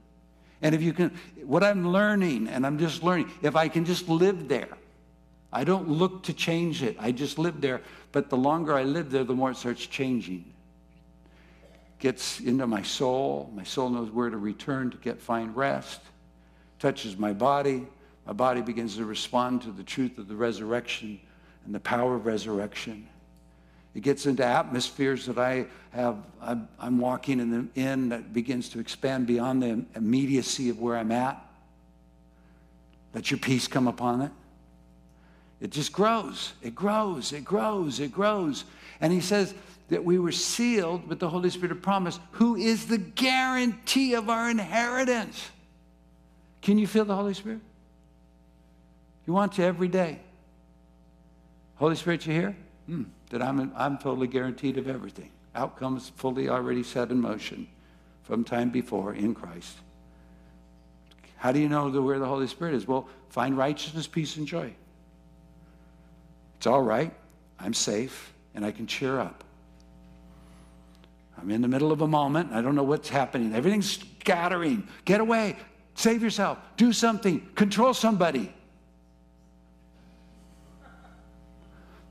And 0.62 0.74
if 0.74 0.82
you 0.82 0.92
can, 0.92 1.10
what 1.42 1.62
I'm 1.62 1.88
learning, 1.88 2.48
and 2.48 2.64
I'm 2.66 2.78
just 2.78 3.02
learning, 3.02 3.30
if 3.42 3.56
I 3.56 3.68
can 3.68 3.84
just 3.84 4.08
live 4.08 4.48
there, 4.48 4.68
I 5.52 5.64
don't 5.64 5.88
look 5.88 6.24
to 6.24 6.32
change 6.32 6.82
it. 6.82 6.96
I 6.98 7.10
just 7.12 7.38
live 7.38 7.60
there. 7.60 7.80
But 8.12 8.30
the 8.30 8.36
longer 8.36 8.74
I 8.74 8.84
live 8.84 9.10
there, 9.10 9.24
the 9.24 9.34
more 9.34 9.50
it 9.50 9.56
starts 9.56 9.86
changing. 9.86 10.52
Gets 11.98 12.40
into 12.40 12.66
my 12.66 12.82
soul. 12.82 13.50
My 13.54 13.64
soul 13.64 13.90
knows 13.90 14.10
where 14.10 14.30
to 14.30 14.36
return 14.36 14.90
to 14.90 14.96
get 14.98 15.20
find 15.20 15.56
rest 15.56 16.00
touches 16.78 17.16
my 17.16 17.32
body, 17.32 17.86
my 18.26 18.32
body 18.32 18.60
begins 18.60 18.96
to 18.96 19.04
respond 19.04 19.62
to 19.62 19.70
the 19.70 19.82
truth 19.82 20.18
of 20.18 20.28
the 20.28 20.36
resurrection 20.36 21.20
and 21.64 21.74
the 21.74 21.80
power 21.80 22.14
of 22.14 22.26
resurrection. 22.26 23.08
It 23.94 24.02
gets 24.02 24.26
into 24.26 24.44
atmospheres 24.44 25.26
that 25.26 25.38
I 25.38 25.66
have, 25.90 26.18
I'm, 26.40 26.68
I'm 26.78 26.98
walking 26.98 27.40
in, 27.40 27.50
the, 27.50 27.80
in 27.80 28.10
that 28.10 28.32
begins 28.32 28.68
to 28.70 28.80
expand 28.80 29.26
beyond 29.26 29.62
the 29.62 29.84
immediacy 29.96 30.68
of 30.68 30.78
where 30.78 30.96
I'm 30.96 31.10
at. 31.10 31.44
Let 33.14 33.30
your 33.30 33.38
peace 33.38 33.66
come 33.66 33.88
upon 33.88 34.20
it. 34.20 34.30
It 35.60 35.70
just 35.70 35.92
grows, 35.92 36.52
it 36.62 36.74
grows, 36.74 37.32
it 37.32 37.44
grows, 37.44 37.98
it 37.98 38.12
grows. 38.12 38.64
And 39.00 39.12
he 39.12 39.20
says 39.20 39.54
that 39.88 40.04
we 40.04 40.18
were 40.18 40.32
sealed 40.32 41.08
with 41.08 41.18
the 41.18 41.28
Holy 41.28 41.50
Spirit 41.50 41.72
of 41.72 41.82
promise, 41.82 42.20
who 42.32 42.54
is 42.54 42.86
the 42.86 42.98
guarantee 42.98 44.14
of 44.14 44.28
our 44.28 44.48
inheritance. 44.48 45.48
Can 46.68 46.76
you 46.76 46.86
feel 46.86 47.06
the 47.06 47.16
Holy 47.16 47.32
Spirit? 47.32 47.60
You 49.26 49.32
want 49.32 49.52
to 49.54 49.64
every 49.64 49.88
day. 49.88 50.18
Holy 51.76 51.96
Spirit, 51.96 52.26
you 52.26 52.34
hear? 52.34 52.56
Hmm. 52.84 53.04
That 53.30 53.40
I'm, 53.40 53.72
I'm 53.74 53.96
totally 53.96 54.26
guaranteed 54.26 54.76
of 54.76 54.86
everything. 54.86 55.30
Outcomes 55.54 56.10
fully 56.16 56.50
already 56.50 56.82
set 56.82 57.10
in 57.10 57.22
motion 57.22 57.68
from 58.22 58.44
time 58.44 58.68
before 58.68 59.14
in 59.14 59.34
Christ. 59.34 59.78
How 61.36 61.52
do 61.52 61.58
you 61.58 61.70
know 61.70 61.88
where 61.88 62.18
the 62.18 62.26
Holy 62.26 62.46
Spirit 62.46 62.74
is? 62.74 62.86
Well, 62.86 63.08
find 63.30 63.56
righteousness, 63.56 64.06
peace, 64.06 64.36
and 64.36 64.46
joy. 64.46 64.70
It's 66.58 66.66
all 66.66 66.82
right. 66.82 67.14
I'm 67.58 67.72
safe, 67.72 68.34
and 68.54 68.62
I 68.62 68.72
can 68.72 68.86
cheer 68.86 69.18
up. 69.18 69.42
I'm 71.40 71.50
in 71.50 71.62
the 71.62 71.68
middle 71.68 71.92
of 71.92 72.02
a 72.02 72.08
moment. 72.08 72.52
I 72.52 72.60
don't 72.60 72.74
know 72.74 72.82
what's 72.82 73.08
happening. 73.08 73.54
Everything's 73.54 73.90
scattering. 74.20 74.86
Get 75.06 75.22
away. 75.22 75.56
Save 75.98 76.22
yourself. 76.22 76.58
Do 76.76 76.92
something. 76.92 77.40
Control 77.56 77.92
somebody. 77.92 78.54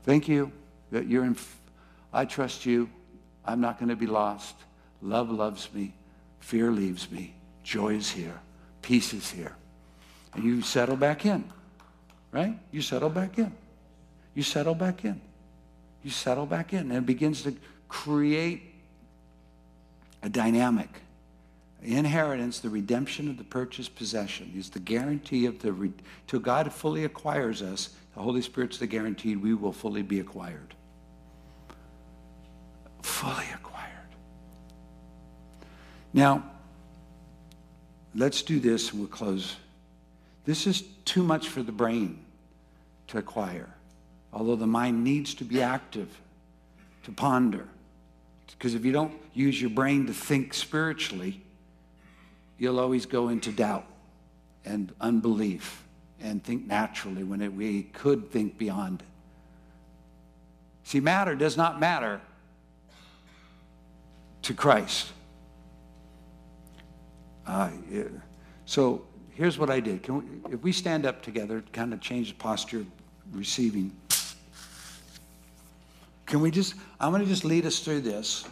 Thank 0.02 0.28
you 0.28 0.52
that 0.90 1.06
you're 1.06 1.24
in. 1.24 1.34
I 2.12 2.26
trust 2.26 2.66
you. 2.66 2.90
I'm 3.46 3.62
not 3.62 3.78
going 3.78 3.88
to 3.88 3.96
be 3.96 4.06
lost. 4.06 4.54
Love 5.00 5.30
loves 5.30 5.72
me. 5.72 5.94
Fear 6.40 6.70
leaves 6.70 7.10
me. 7.10 7.32
Joy 7.64 7.94
is 7.94 8.10
here. 8.10 8.38
Peace 8.82 9.14
is 9.14 9.30
here. 9.30 9.56
And 10.34 10.44
you 10.44 10.60
settle 10.60 10.96
back 10.96 11.24
in, 11.24 11.42
right? 12.30 12.58
You 12.70 12.82
settle 12.82 13.08
back 13.08 13.38
in. 13.38 13.50
You 14.34 14.42
settle 14.42 14.74
back 14.74 15.06
in. 15.06 15.18
You 16.02 16.10
settle 16.10 16.44
back 16.44 16.74
in. 16.74 16.90
And 16.90 16.92
it 16.92 17.06
begins 17.06 17.42
to 17.44 17.56
create 17.88 18.64
a 20.22 20.28
dynamic. 20.28 20.90
Inheritance, 21.82 22.58
the 22.58 22.70
redemption 22.70 23.28
of 23.28 23.38
the 23.38 23.44
purchased 23.44 23.94
possession, 23.94 24.52
is 24.56 24.70
the 24.70 24.80
guarantee 24.80 25.46
of 25.46 25.60
the, 25.60 25.72
re- 25.72 25.92
till 26.26 26.40
God 26.40 26.72
fully 26.72 27.04
acquires 27.04 27.62
us, 27.62 27.90
the 28.14 28.20
Holy 28.20 28.42
Spirit's 28.42 28.78
the 28.78 28.86
guarantee 28.86 29.36
we 29.36 29.54
will 29.54 29.72
fully 29.72 30.02
be 30.02 30.18
acquired. 30.18 30.74
Fully 33.02 33.46
acquired. 33.54 33.88
Now, 36.12 36.50
let's 38.14 38.42
do 38.42 38.58
this 38.58 38.90
and 38.90 39.00
we'll 39.00 39.08
close. 39.08 39.56
This 40.44 40.66
is 40.66 40.82
too 41.04 41.22
much 41.22 41.48
for 41.48 41.62
the 41.62 41.72
brain 41.72 42.24
to 43.08 43.18
acquire, 43.18 43.68
although 44.32 44.56
the 44.56 44.66
mind 44.66 45.04
needs 45.04 45.32
to 45.34 45.44
be 45.44 45.62
active, 45.62 46.20
to 47.04 47.12
ponder. 47.12 47.68
Because 48.50 48.74
if 48.74 48.84
you 48.84 48.90
don't 48.90 49.14
use 49.32 49.60
your 49.60 49.70
brain 49.70 50.06
to 50.06 50.12
think 50.12 50.54
spiritually, 50.54 51.40
you'll 52.58 52.80
always 52.80 53.06
go 53.06 53.28
into 53.28 53.52
doubt 53.52 53.86
and 54.64 54.92
unbelief 55.00 55.84
and 56.20 56.42
think 56.42 56.66
naturally 56.66 57.24
when 57.24 57.40
it, 57.40 57.52
we 57.52 57.84
could 57.84 58.30
think 58.30 58.58
beyond 58.58 59.00
it. 59.00 59.06
See, 60.82 61.00
matter 61.00 61.34
does 61.34 61.56
not 61.56 61.78
matter 61.78 62.20
to 64.42 64.54
Christ. 64.54 65.12
Uh, 67.46 67.70
so 68.64 69.04
here's 69.30 69.58
what 69.58 69.70
I 69.70 69.80
did. 69.80 70.02
Can 70.02 70.16
we, 70.16 70.54
if 70.54 70.62
we 70.62 70.72
stand 70.72 71.06
up 71.06 71.22
together, 71.22 71.62
kind 71.72 71.92
of 71.92 72.00
change 72.00 72.30
the 72.30 72.34
posture 72.36 72.80
of 72.80 72.86
receiving. 73.32 73.94
Can 76.26 76.40
we 76.40 76.50
just, 76.50 76.74
I'm 77.00 77.10
going 77.10 77.22
to 77.22 77.28
just 77.28 77.44
lead 77.44 77.66
us 77.66 77.80
through 77.80 78.02
this. 78.02 78.44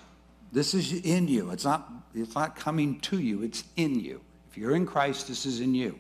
This 0.53 0.75
is 0.75 0.93
in 0.93 1.29
you. 1.29 1.51
It's 1.51 1.65
not, 1.65 1.91
it's 2.17 2.35
not 2.35 2.57
coming 2.57 3.01
to 3.01 3.19
you, 3.19 3.43
it's 3.43 3.65
in 3.77 4.01
you. 4.01 4.21
If 4.51 4.57
you're 4.57 4.75
in 4.75 4.87
Christ, 4.87 5.29
this 5.29 5.45
is 5.47 5.61
in 5.61 5.75
you. 5.75 5.99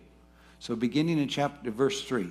So 0.59 0.75
beginning 0.75 1.19
in 1.19 1.29
chapter 1.29 1.71
verse 1.71 2.03
3. 2.03 2.31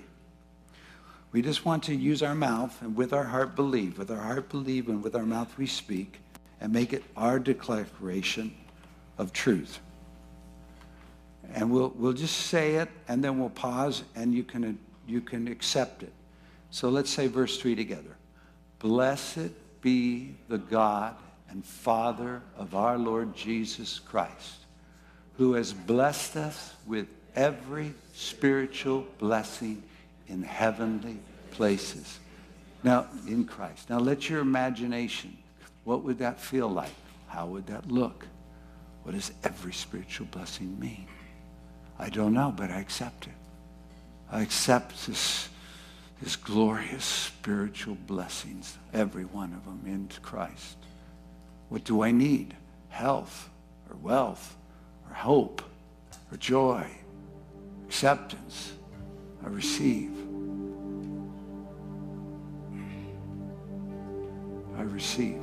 We 1.32 1.42
just 1.42 1.66
want 1.66 1.84
to 1.84 1.96
use 1.96 2.24
our 2.24 2.34
mouth 2.34 2.82
and 2.82 2.96
with 2.96 3.14
our 3.14 3.26
heart 3.26 3.56
believe. 3.56 3.98
With 3.98 4.10
our 4.10 4.22
heart 4.22 4.50
believe 4.50 4.88
and 4.88 5.04
with 5.04 5.16
our 5.16 5.26
mouth 5.26 5.56
we 5.58 5.68
speak 5.68 6.20
and 6.62 6.72
make 6.72 6.94
it 6.94 7.04
our 7.16 7.40
declaration 7.40 8.56
of 9.18 9.34
truth. 9.34 9.80
And 11.54 11.70
we'll, 11.70 11.94
we'll 11.96 12.14
just 12.14 12.38
say 12.48 12.76
it 12.76 12.90
and 13.08 13.24
then 13.24 13.38
we'll 13.40 13.50
pause 13.50 14.04
and 14.16 14.34
you 14.34 14.44
can, 14.44 14.80
you 15.08 15.22
can 15.22 15.48
accept 15.48 16.04
it. 16.04 16.14
So 16.72 16.90
let's 16.90 17.10
say 17.10 17.28
verse 17.28 17.60
3 17.60 17.76
together. 17.76 18.16
Blessed 18.80 19.52
be 19.82 20.36
the 20.48 20.58
God 20.58 21.16
and 21.50 21.66
Father 21.66 22.42
of 22.58 22.76
our 22.76 22.98
Lord 22.98 23.36
Jesus 23.36 24.00
Christ, 24.00 24.58
who 25.38 25.54
has 25.54 25.74
blessed 25.74 26.36
us 26.36 26.74
with 26.86 27.08
every 27.36 27.94
spiritual 28.14 29.06
blessing 29.20 29.84
in 30.28 30.44
heavenly 30.44 31.18
places. 31.52 32.20
Now, 32.84 33.08
in 33.28 33.46
Christ. 33.46 33.90
Now, 33.90 34.00
let 34.00 34.30
your 34.30 34.42
imagination, 34.42 35.38
what 35.84 36.04
would 36.04 36.20
that 36.20 36.40
feel 36.40 36.68
like? 36.68 36.94
How 37.28 37.46
would 37.48 37.68
that 37.68 37.92
look? 37.92 38.26
What 39.04 39.14
does 39.14 39.32
every 39.44 39.74
spiritual 39.74 40.28
blessing 40.28 40.80
mean? 40.80 41.08
I 41.98 42.10
don't 42.10 42.34
know, 42.34 42.54
but 42.56 42.72
I 42.72 42.80
accept 42.80 43.28
it. 43.28 43.34
I 44.32 44.42
accept 44.42 45.06
this, 45.08 45.50
this 46.22 46.36
glorious 46.36 47.06
spiritual 47.06 47.96
blessings, 48.08 48.78
every 48.94 49.26
one 49.26 49.54
of 49.54 49.66
them 49.66 49.82
in 49.86 50.10
Christ. 50.22 50.78
What 51.70 51.84
do 51.84 52.02
I 52.02 52.12
need? 52.12 52.56
Health 52.90 53.50
or 53.90 53.96
wealth 53.98 54.56
or 55.08 55.14
hope 55.16 55.62
or 56.32 56.38
joy, 56.38 56.86
acceptance. 57.88 58.74
I 59.44 59.48
receive. 59.48 60.12
I 64.78 64.82
receive. 64.82 65.42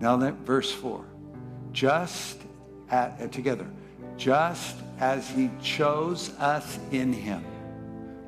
Now 0.00 0.16
that 0.16 0.34
verse 0.34 0.72
4. 0.72 1.04
Just 1.72 2.40
at, 2.90 3.16
uh, 3.20 3.28
together 3.28 3.66
just 4.20 4.76
as 4.98 5.30
he 5.30 5.48
chose 5.62 6.28
us 6.38 6.78
in 6.90 7.10
him 7.10 7.42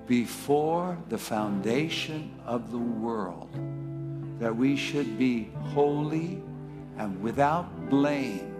before 0.06 0.96
the 1.10 1.18
foundation 1.18 2.32
of 2.46 2.72
the 2.72 2.78
world, 2.78 3.50
that 4.42 4.56
we 4.56 4.74
should 4.74 5.16
be 5.16 5.48
holy 5.66 6.42
and 6.98 7.22
without 7.22 7.88
blame 7.88 8.52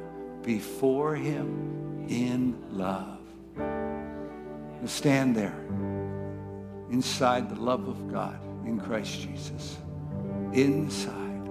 before 0.45 1.17
him 1.17 2.07
in 2.09 2.57
love. 2.71 3.19
And 3.57 4.89
stand 4.89 5.35
there 5.35 5.59
inside 6.93 7.51
the 7.51 7.61
love 7.61 7.89
of 7.89 8.13
God 8.13 8.39
in 8.65 8.79
Christ 8.79 9.23
Jesus. 9.23 9.77
Inside, 10.53 11.49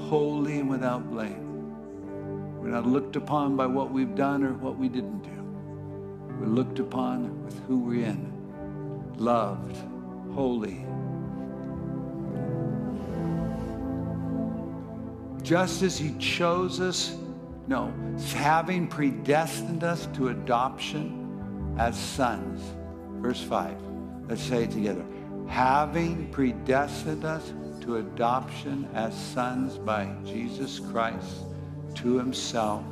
holy 0.00 0.58
and 0.58 0.68
without 0.68 1.10
blame. 1.10 2.60
We're 2.60 2.68
not 2.68 2.86
looked 2.86 3.16
upon 3.16 3.56
by 3.56 3.64
what 3.64 3.90
we've 3.90 4.14
done 4.14 4.44
or 4.44 4.52
what 4.52 4.76
we 4.76 4.90
didn't 4.90 5.22
do. 5.22 6.38
We're 6.38 6.52
looked 6.52 6.78
upon 6.78 7.42
with 7.42 7.58
who 7.66 7.78
we're 7.78 8.04
in, 8.04 9.14
loved, 9.16 9.78
holy. 10.34 10.84
Just 15.44 15.82
as 15.82 15.98
he 15.98 16.14
chose 16.18 16.80
us, 16.80 17.14
no, 17.68 17.92
having 18.32 18.88
predestined 18.88 19.84
us 19.84 20.08
to 20.14 20.28
adoption 20.28 21.76
as 21.78 21.98
sons. 21.98 22.62
Verse 23.20 23.42
5. 23.42 23.76
Let's 24.26 24.42
say 24.42 24.64
it 24.64 24.70
together. 24.70 25.04
Having 25.46 26.30
predestined 26.30 27.26
us 27.26 27.52
to 27.82 27.98
adoption 27.98 28.88
as 28.94 29.14
sons 29.14 29.76
by 29.76 30.10
Jesus 30.24 30.80
Christ 30.80 31.42
to 31.96 32.16
himself 32.16 32.82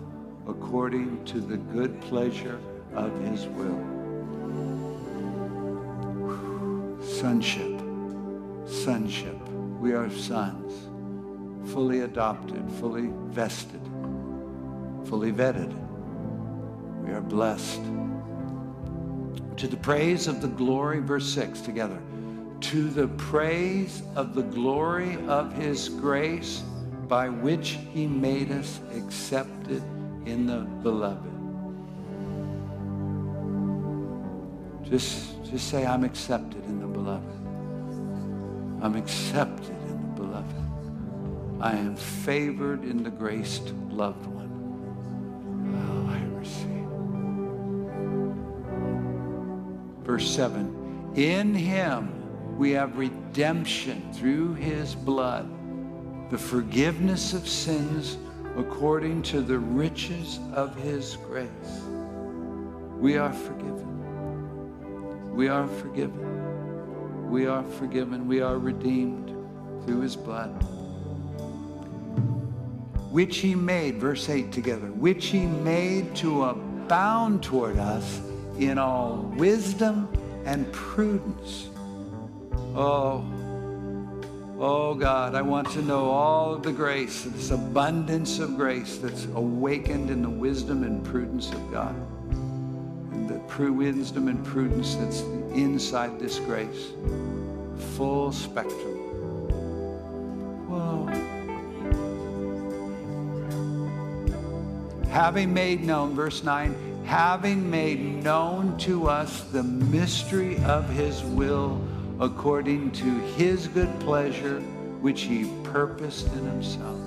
according 0.47 1.25
to 1.25 1.41
the 1.41 1.57
good 1.57 1.99
pleasure 2.03 2.61
of 2.95 3.19
his 3.23 3.47
will. 3.47 3.81
Sonship, 7.03 7.81
sonship. 8.67 9.37
We 9.81 9.95
are 9.95 10.11
sons, 10.11 10.89
fully 11.67 12.01
adopted, 12.01 12.71
fully 12.73 13.11
vested, 13.27 13.81
fully 15.05 15.33
vetted. 15.33 15.73
We 17.05 17.13
are 17.13 17.21
blessed. 17.21 17.83
To 19.57 19.69
the 19.69 19.77
praise 19.77 20.27
of 20.27 20.41
the 20.41 20.49
glory, 20.49 21.01
verse 21.01 21.29
6 21.35 21.61
together. 21.61 22.01
To 22.61 22.89
the 22.89 23.09
praise 23.09 24.03
of 24.17 24.35
the 24.35 24.43
glory 24.43 25.19
of 25.27 25.53
his 25.55 25.89
grace 25.89 26.63
by 27.09 27.29
which 27.29 27.79
he 27.93 28.07
made 28.07 28.51
us 28.51 28.81
accepted 28.97 29.83
in 30.25 30.47
the 30.47 30.61
beloved. 30.83 31.31
Just, 34.89 35.43
just 35.45 35.69
say, 35.69 35.87
I'm 35.87 36.05
accepted 36.05 36.65
in 36.65 36.81
the 36.81 36.87
beloved. 36.87 37.43
I'm 38.83 38.97
accepted. 38.97 39.82
I 41.63 41.75
am 41.75 41.95
favored 41.95 42.83
in 42.83 43.05
the 43.05 43.11
graced 43.11 43.73
loved 43.89 44.27
one. 44.27 44.51
Oh, 45.79 46.09
I 46.11 46.19
receive. 46.37 46.89
Verse 50.05 50.29
7 50.29 51.13
In 51.15 51.55
him 51.55 52.59
we 52.59 52.73
have 52.73 52.99
redemption 52.99 54.13
through 54.13 54.55
his 54.55 54.97
blood, 54.97 55.49
the 56.31 56.39
forgiveness 56.39 57.33
of 57.33 57.47
sins 57.47 58.19
according 58.57 59.23
to 59.23 59.41
the 59.41 59.61
riches 59.61 60.41
of 60.55 60.75
his 60.75 61.17
grace. 61.29 61.49
We 62.99 63.17
are 63.19 63.33
forgiven. 63.33 63.87
We 65.33 65.47
are 65.47 65.69
forgiven. 65.69 67.31
We 67.31 67.47
are 67.47 67.63
forgiven. 67.63 68.27
We 68.27 68.41
are 68.41 68.59
redeemed 68.59 69.29
through 69.87 70.01
his 70.01 70.17
blood. 70.17 70.82
Which 73.13 73.37
he 73.39 73.55
made, 73.55 73.97
verse 73.97 74.31
8 74.31 74.51
together, 74.51 74.87
which 74.87 75.27
he 75.27 75.45
made 75.45 76.17
to 76.17 76.45
abound 76.45 77.43
toward 77.43 77.77
us 77.77 78.23
in 78.59 78.79
all 78.79 79.31
wisdom 79.37 80.09
and 80.47 80.73
prudence. 80.73 81.69
Oh, 82.75 83.23
oh 84.59 84.95
God, 84.95 85.35
I 85.35 85.43
want 85.43 85.71
to 85.73 85.83
know 85.83 86.09
all 86.09 86.55
of 86.55 86.63
the 86.63 86.73
grace, 86.73 87.25
this 87.25 87.51
abundance 87.51 88.39
of 88.39 88.57
grace 88.57 88.97
that's 88.97 89.27
awakened 89.27 90.09
in 90.09 90.23
the 90.23 90.31
wisdom 90.31 90.83
and 90.83 91.05
prudence 91.05 91.53
of 91.53 91.71
God. 91.71 91.95
And 93.13 93.29
the 93.29 93.73
wisdom 93.73 94.29
and 94.29 94.43
prudence 94.43 94.95
that's 94.95 95.21
inside 95.53 96.19
this 96.19 96.39
grace. 96.39 96.93
Full 97.95 98.33
spectrum. 98.33 99.02
Having 105.13 105.53
made 105.53 105.85
known, 105.85 106.15
verse 106.15 106.43
9, 106.43 107.05
having 107.05 107.69
made 107.69 108.25
known 108.25 108.79
to 108.79 109.09
us 109.09 109.43
the 109.43 109.63
mystery 109.63 110.57
of 110.65 110.89
his 110.89 111.23
will 111.23 111.87
according 112.19 112.93
to 112.93 113.19
his 113.37 113.69
good 113.69 113.91
pleasure, 114.01 114.61
which 115.03 115.21
he 115.21 115.53
purposed 115.65 116.29
in 116.29 116.47
himself, 116.47 116.99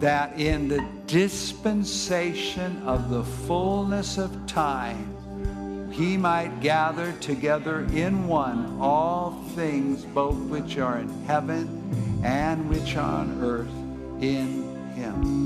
that 0.00 0.40
in 0.40 0.68
the 0.68 0.82
dispensation 1.06 2.82
of 2.86 3.10
the 3.10 3.24
fullness 3.24 4.16
of 4.16 4.46
time, 4.46 5.92
he 5.92 6.16
might 6.16 6.62
gather 6.62 7.12
together 7.20 7.80
in 7.92 8.26
one 8.26 8.78
all 8.80 9.44
things, 9.54 10.06
both 10.06 10.38
which 10.48 10.78
are 10.78 10.96
in 11.00 11.24
heaven 11.24 12.22
and 12.24 12.70
which 12.70 12.96
are 12.96 13.20
on 13.20 13.38
earth, 13.42 14.22
in 14.22 14.64
him. 14.94 15.45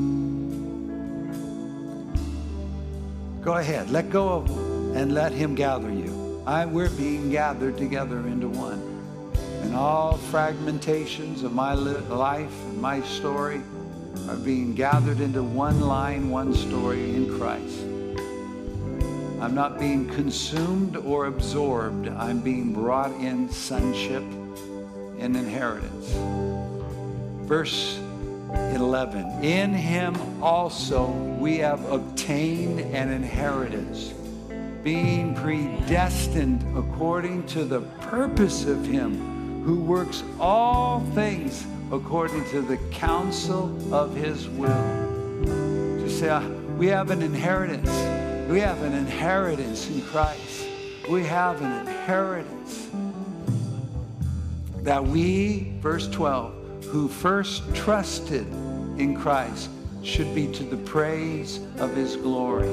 Go 3.43 3.55
ahead, 3.55 3.91
let 3.91 4.11
go 4.11 4.29
of 4.29 4.51
and 4.95 5.15
let 5.15 5.33
him 5.33 5.55
gather 5.55 5.91
you. 5.91 6.43
I, 6.47 6.67
we're 6.67 6.91
being 6.91 7.31
gathered 7.31 7.79
together 7.79 8.19
into 8.19 8.49
one. 8.49 8.81
And 9.63 9.75
all 9.75 10.19
fragmentations 10.19 11.43
of 11.43 11.53
my 11.55 11.73
life 11.73 12.53
and 12.65 12.81
my 12.81 13.01
story 13.03 13.63
are 14.29 14.37
being 14.37 14.75
gathered 14.75 15.21
into 15.21 15.43
one 15.43 15.81
line, 15.81 16.29
one 16.29 16.55
story 16.55 17.15
in 17.15 17.39
Christ. 17.39 17.81
I'm 19.41 19.55
not 19.55 19.79
being 19.79 20.07
consumed 20.09 20.99
or 20.99 21.25
absorbed. 21.25 22.09
I'm 22.09 22.41
being 22.41 22.75
brought 22.75 23.13
in 23.13 23.49
sonship 23.49 24.23
and 25.19 25.35
inheritance. 25.35 26.11
Verse 27.49 27.99
11. 28.75 29.45
In 29.45 29.73
him 29.73 30.17
also 30.43 31.11
we 31.39 31.59
have 31.59 31.85
obtained 31.91 32.81
an 32.95 33.11
inheritance, 33.11 34.15
being 34.83 35.35
predestined 35.35 36.65
according 36.77 37.47
to 37.49 37.65
the 37.65 37.81
purpose 38.01 38.65
of 38.65 38.85
him 38.85 39.63
who 39.63 39.81
works 39.81 40.23
all 40.39 41.01
things 41.15 41.67
according 41.93 42.45
to 42.51 42.63
the 42.63 42.77
counsel 42.91 43.95
of 43.95 44.15
his 44.15 44.49
will. 44.49 44.69
To 45.45 46.09
say, 46.09 46.29
ah, 46.31 46.47
we 46.79 46.87
have 46.87 47.11
an 47.11 47.23
inheritance. 47.23 47.91
We 48.51 48.61
have 48.61 48.83
an 48.83 48.95
inheritance 48.95 49.89
in 49.89 50.01
Christ. 50.03 50.67
We 51.09 51.25
have 51.25 51.61
an 51.61 51.87
inheritance 51.87 52.89
that 54.83 55.05
we, 55.05 55.73
verse 55.81 56.09
12, 56.09 56.60
who 56.91 57.07
first 57.07 57.63
trusted 57.73 58.45
in 58.99 59.17
Christ 59.17 59.71
should 60.03 60.35
be 60.35 60.53
to 60.55 60.65
the 60.65 60.77
praise 60.77 61.61
of 61.79 61.95
his 61.95 62.17
glory. 62.17 62.69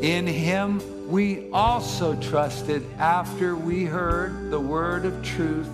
In 0.00 0.28
him 0.28 0.80
we 1.10 1.50
also 1.50 2.14
trusted 2.20 2.84
after 2.98 3.56
we 3.56 3.84
heard 3.84 4.52
the 4.52 4.60
word 4.60 5.04
of 5.04 5.24
truth, 5.24 5.68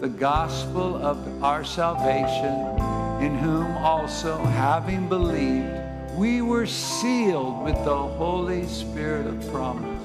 the 0.00 0.08
gospel 0.08 0.96
of 0.96 1.44
our 1.44 1.62
salvation, 1.62 3.24
in 3.24 3.38
whom 3.38 3.70
also, 3.76 4.36
having 4.38 5.08
believed, 5.08 5.78
we 6.16 6.42
were 6.42 6.66
sealed 6.66 7.62
with 7.62 7.76
the 7.84 7.96
Holy 7.96 8.66
Spirit 8.66 9.28
of 9.28 9.48
promise. 9.52 10.02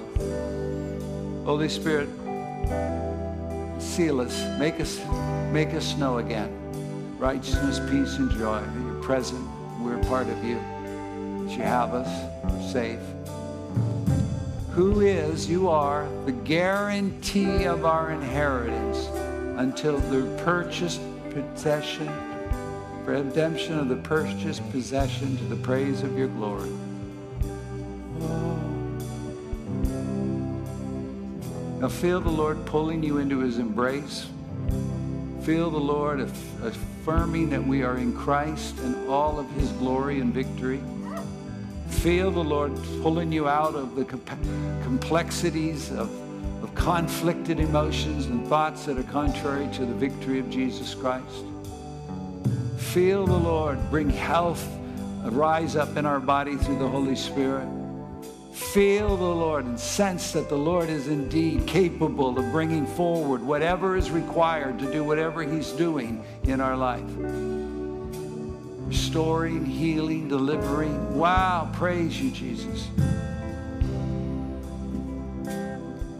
Holy 1.45 1.68
Spirit, 1.68 2.09
seal 3.82 4.22
us, 4.22 4.59
make 4.59 4.80
us, 4.80 5.01
make 5.51 5.74
us 5.74 5.97
know 5.97 6.20
again 6.20 6.66
righteousness, 7.18 7.80
peace, 7.89 8.18
and 8.18 8.30
joy. 8.32 8.63
You're 8.76 9.01
present. 9.01 9.47
We're 9.80 9.97
part 10.03 10.28
of 10.28 10.43
you. 10.43 10.55
That 10.55 11.51
you 11.51 11.63
have 11.63 11.93
us. 11.93 12.07
We're 12.43 12.72
safe. 12.72 12.99
Who 14.72 15.01
is, 15.01 15.49
you 15.49 15.70
are, 15.70 16.07
the 16.26 16.32
guarantee 16.32 17.65
of 17.65 17.86
our 17.86 18.11
inheritance 18.11 19.07
until 19.59 19.97
the 19.97 20.43
purchased 20.43 21.01
possession, 21.32 22.09
redemption 23.05 23.80
of 23.80 23.89
the 23.89 23.95
purchased 23.95 24.70
possession 24.72 25.38
to 25.38 25.43
the 25.45 25.55
praise 25.55 26.03
of 26.03 26.18
your 26.18 26.28
glory. 26.28 26.70
Now 31.80 31.89
feel 31.89 32.22
the 32.22 32.30
Lord 32.30 32.65
pulling 32.65 33.03
you 33.03 33.18
into 33.18 33.39
his 33.39 33.57
embrace 33.57 34.28
feel 35.47 35.72
the 35.72 35.80
Lord 35.80 36.30
affirming 37.08 37.49
that 37.49 37.66
we 37.66 37.84
are 37.84 37.97
in 37.97 38.14
Christ 38.14 38.78
and 38.80 39.10
all 39.10 39.39
of 39.39 39.49
his 39.51 39.72
glory 39.74 40.20
and 40.20 40.34
victory. 40.34 40.82
Feel 41.88 42.32
the 42.32 42.43
Lord 42.43 42.76
pulling 43.01 43.32
you 43.32 43.47
out 43.47 43.76
of 43.76 43.95
the 43.95 44.03
complexities 44.03 45.89
of, 45.89 46.12
of 46.62 46.76
conflicted 46.76 47.62
emotions 47.62 48.26
and 48.26 48.45
thoughts 48.47 48.84
that 48.86 48.97
are 48.97 49.03
contrary 49.03 49.70
to 49.76 49.86
the 49.86 49.93
victory 49.93 50.39
of 50.39 50.49
Jesus 50.49 50.93
Christ. 50.93 51.45
Feel 52.76 53.26
the 53.26 53.38
Lord 53.38 53.80
bring 53.89 54.10
health 54.10 54.68
rise 55.24 55.78
up 55.78 55.95
in 55.95 56.05
our 56.05 56.20
body 56.20 56.58
through 56.58 56.80
the 56.80 56.88
Holy 56.88 57.16
Spirit 57.16 57.70
feel 58.58 59.16
the 59.16 59.24
Lord 59.24 59.66
and 59.66 59.80
sense 59.80 60.32
that 60.32 60.49
the 60.49 60.58
Lord 60.58 60.89
is 60.89 61.08
indeed 61.08 61.68
capable 61.68 62.38
of 62.39 62.51
bringing 62.51 62.88
forward 62.88 63.43
whatever 63.43 63.95
is 63.95 64.10
required 64.10 64.80
to 64.80 64.91
do 64.91 65.03
whatever 65.03 65.43
He's 65.43 65.72
doing 65.72 66.24
in 66.43 66.60
our 66.60 66.76
life. 66.76 67.03
Restoring, 68.88 69.64
healing, 69.64 70.28
delivering. 70.28 71.16
Wow, 71.18 71.70
praise 71.74 72.20
you, 72.20 72.32
Jesus. 72.32 72.88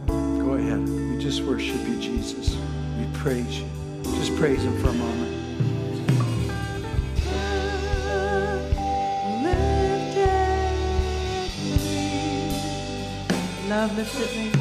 Go 0.06 0.54
ahead. 0.54 0.88
We 0.88 1.18
just 1.18 1.42
worship 1.42 1.80
you, 1.88 2.00
Jesus. 2.00 2.56
We 2.98 3.06
praise 3.18 3.60
you. 3.60 3.66
Just 4.04 4.36
praise 4.36 4.62
Him 4.62 4.80
for 4.80 4.90
a 4.90 4.92
moment. 4.92 5.37
Love 13.78 13.96
lifted 13.96 14.36
me. 14.36 14.57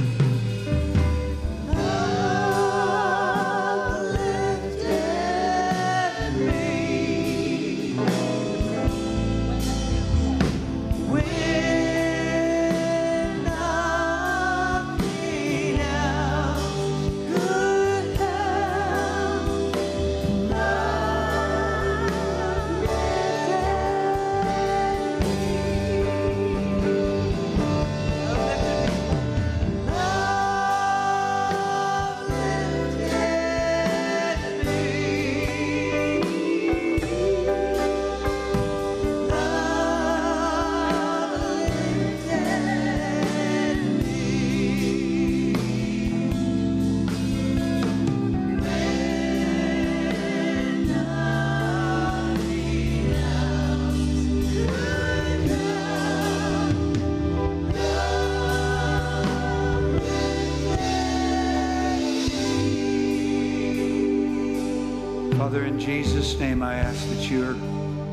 Jesus' 66.07 66.39
name, 66.39 66.63
I 66.63 66.75
ask 66.75 67.05
that 67.09 67.29
your 67.29 67.53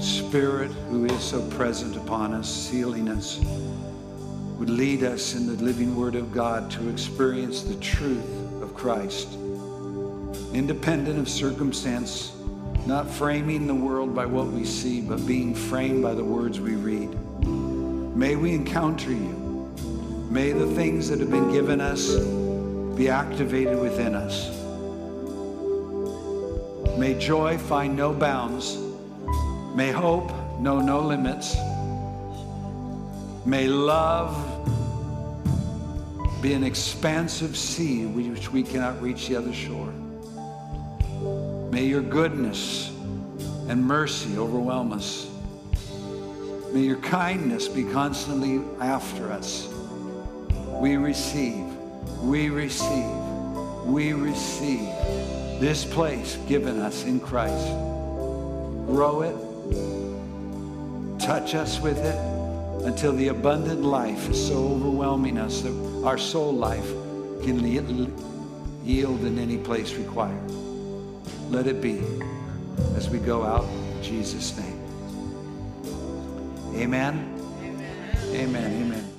Spirit, 0.00 0.72
who 0.90 1.04
is 1.04 1.22
so 1.22 1.40
present 1.50 1.94
upon 1.94 2.34
us, 2.34 2.52
sealing 2.52 3.08
us, 3.08 3.38
would 4.58 4.68
lead 4.68 5.04
us 5.04 5.36
in 5.36 5.46
the 5.46 5.52
living 5.62 5.94
Word 5.94 6.16
of 6.16 6.32
God 6.32 6.72
to 6.72 6.88
experience 6.88 7.62
the 7.62 7.76
truth 7.76 8.28
of 8.60 8.74
Christ, 8.74 9.34
independent 10.52 11.20
of 11.20 11.28
circumstance, 11.28 12.32
not 12.84 13.08
framing 13.08 13.68
the 13.68 13.74
world 13.76 14.12
by 14.12 14.26
what 14.26 14.48
we 14.48 14.64
see, 14.64 15.00
but 15.00 15.24
being 15.24 15.54
framed 15.54 16.02
by 16.02 16.14
the 16.14 16.24
words 16.24 16.58
we 16.58 16.74
read. 16.74 17.16
May 17.46 18.34
we 18.34 18.54
encounter 18.54 19.12
you. 19.12 19.70
May 20.30 20.50
the 20.50 20.66
things 20.74 21.08
that 21.10 21.20
have 21.20 21.30
been 21.30 21.52
given 21.52 21.80
us 21.80 22.16
be 22.96 23.08
activated 23.08 23.78
within 23.78 24.16
us. 24.16 24.63
May 26.98 27.18
joy 27.18 27.58
find 27.58 27.96
no 27.96 28.12
bounds. 28.12 28.78
May 29.74 29.90
hope 29.90 30.30
know 30.60 30.80
no 30.80 31.00
limits. 31.00 31.56
May 33.44 33.66
love 33.66 34.32
be 36.40 36.52
an 36.52 36.62
expansive 36.62 37.56
sea 37.56 38.06
which 38.06 38.52
we 38.52 38.62
cannot 38.62 39.02
reach 39.02 39.26
the 39.26 39.36
other 39.36 39.52
shore. 39.52 39.92
May 41.72 41.84
your 41.86 42.02
goodness 42.02 42.90
and 43.68 43.84
mercy 43.84 44.38
overwhelm 44.38 44.92
us. 44.92 45.28
May 46.72 46.82
your 46.82 46.98
kindness 46.98 47.66
be 47.66 47.82
constantly 47.84 48.62
after 48.80 49.32
us. 49.32 49.68
We 50.68 50.96
receive, 50.96 51.64
we 52.20 52.50
receive, 52.50 53.10
we 53.84 54.12
receive 54.12 54.88
this 55.64 55.82
place 55.82 56.36
given 56.46 56.78
us 56.78 57.04
in 57.04 57.18
Christ. 57.18 57.68
Grow 58.86 59.22
it, 59.22 59.34
touch 61.18 61.54
us 61.54 61.80
with 61.80 61.96
it 61.96 62.18
until 62.84 63.14
the 63.14 63.28
abundant 63.28 63.80
life 63.82 64.28
is 64.28 64.46
so 64.46 64.56
overwhelming 64.56 65.38
us 65.38 65.62
that 65.62 65.72
our 66.04 66.18
soul 66.18 66.52
life 66.52 66.86
can 67.42 67.64
yield 67.64 69.20
in 69.24 69.38
any 69.38 69.56
place 69.56 69.94
required. 69.94 70.50
Let 71.48 71.66
it 71.66 71.80
be 71.80 72.02
as 72.94 73.08
we 73.08 73.18
go 73.18 73.42
out 73.42 73.64
in 73.64 74.02
Jesus' 74.02 74.58
name. 74.58 74.80
Amen. 76.74 77.40
Amen. 77.62 78.18
Amen. 78.34 78.82
Amen. 78.82 79.13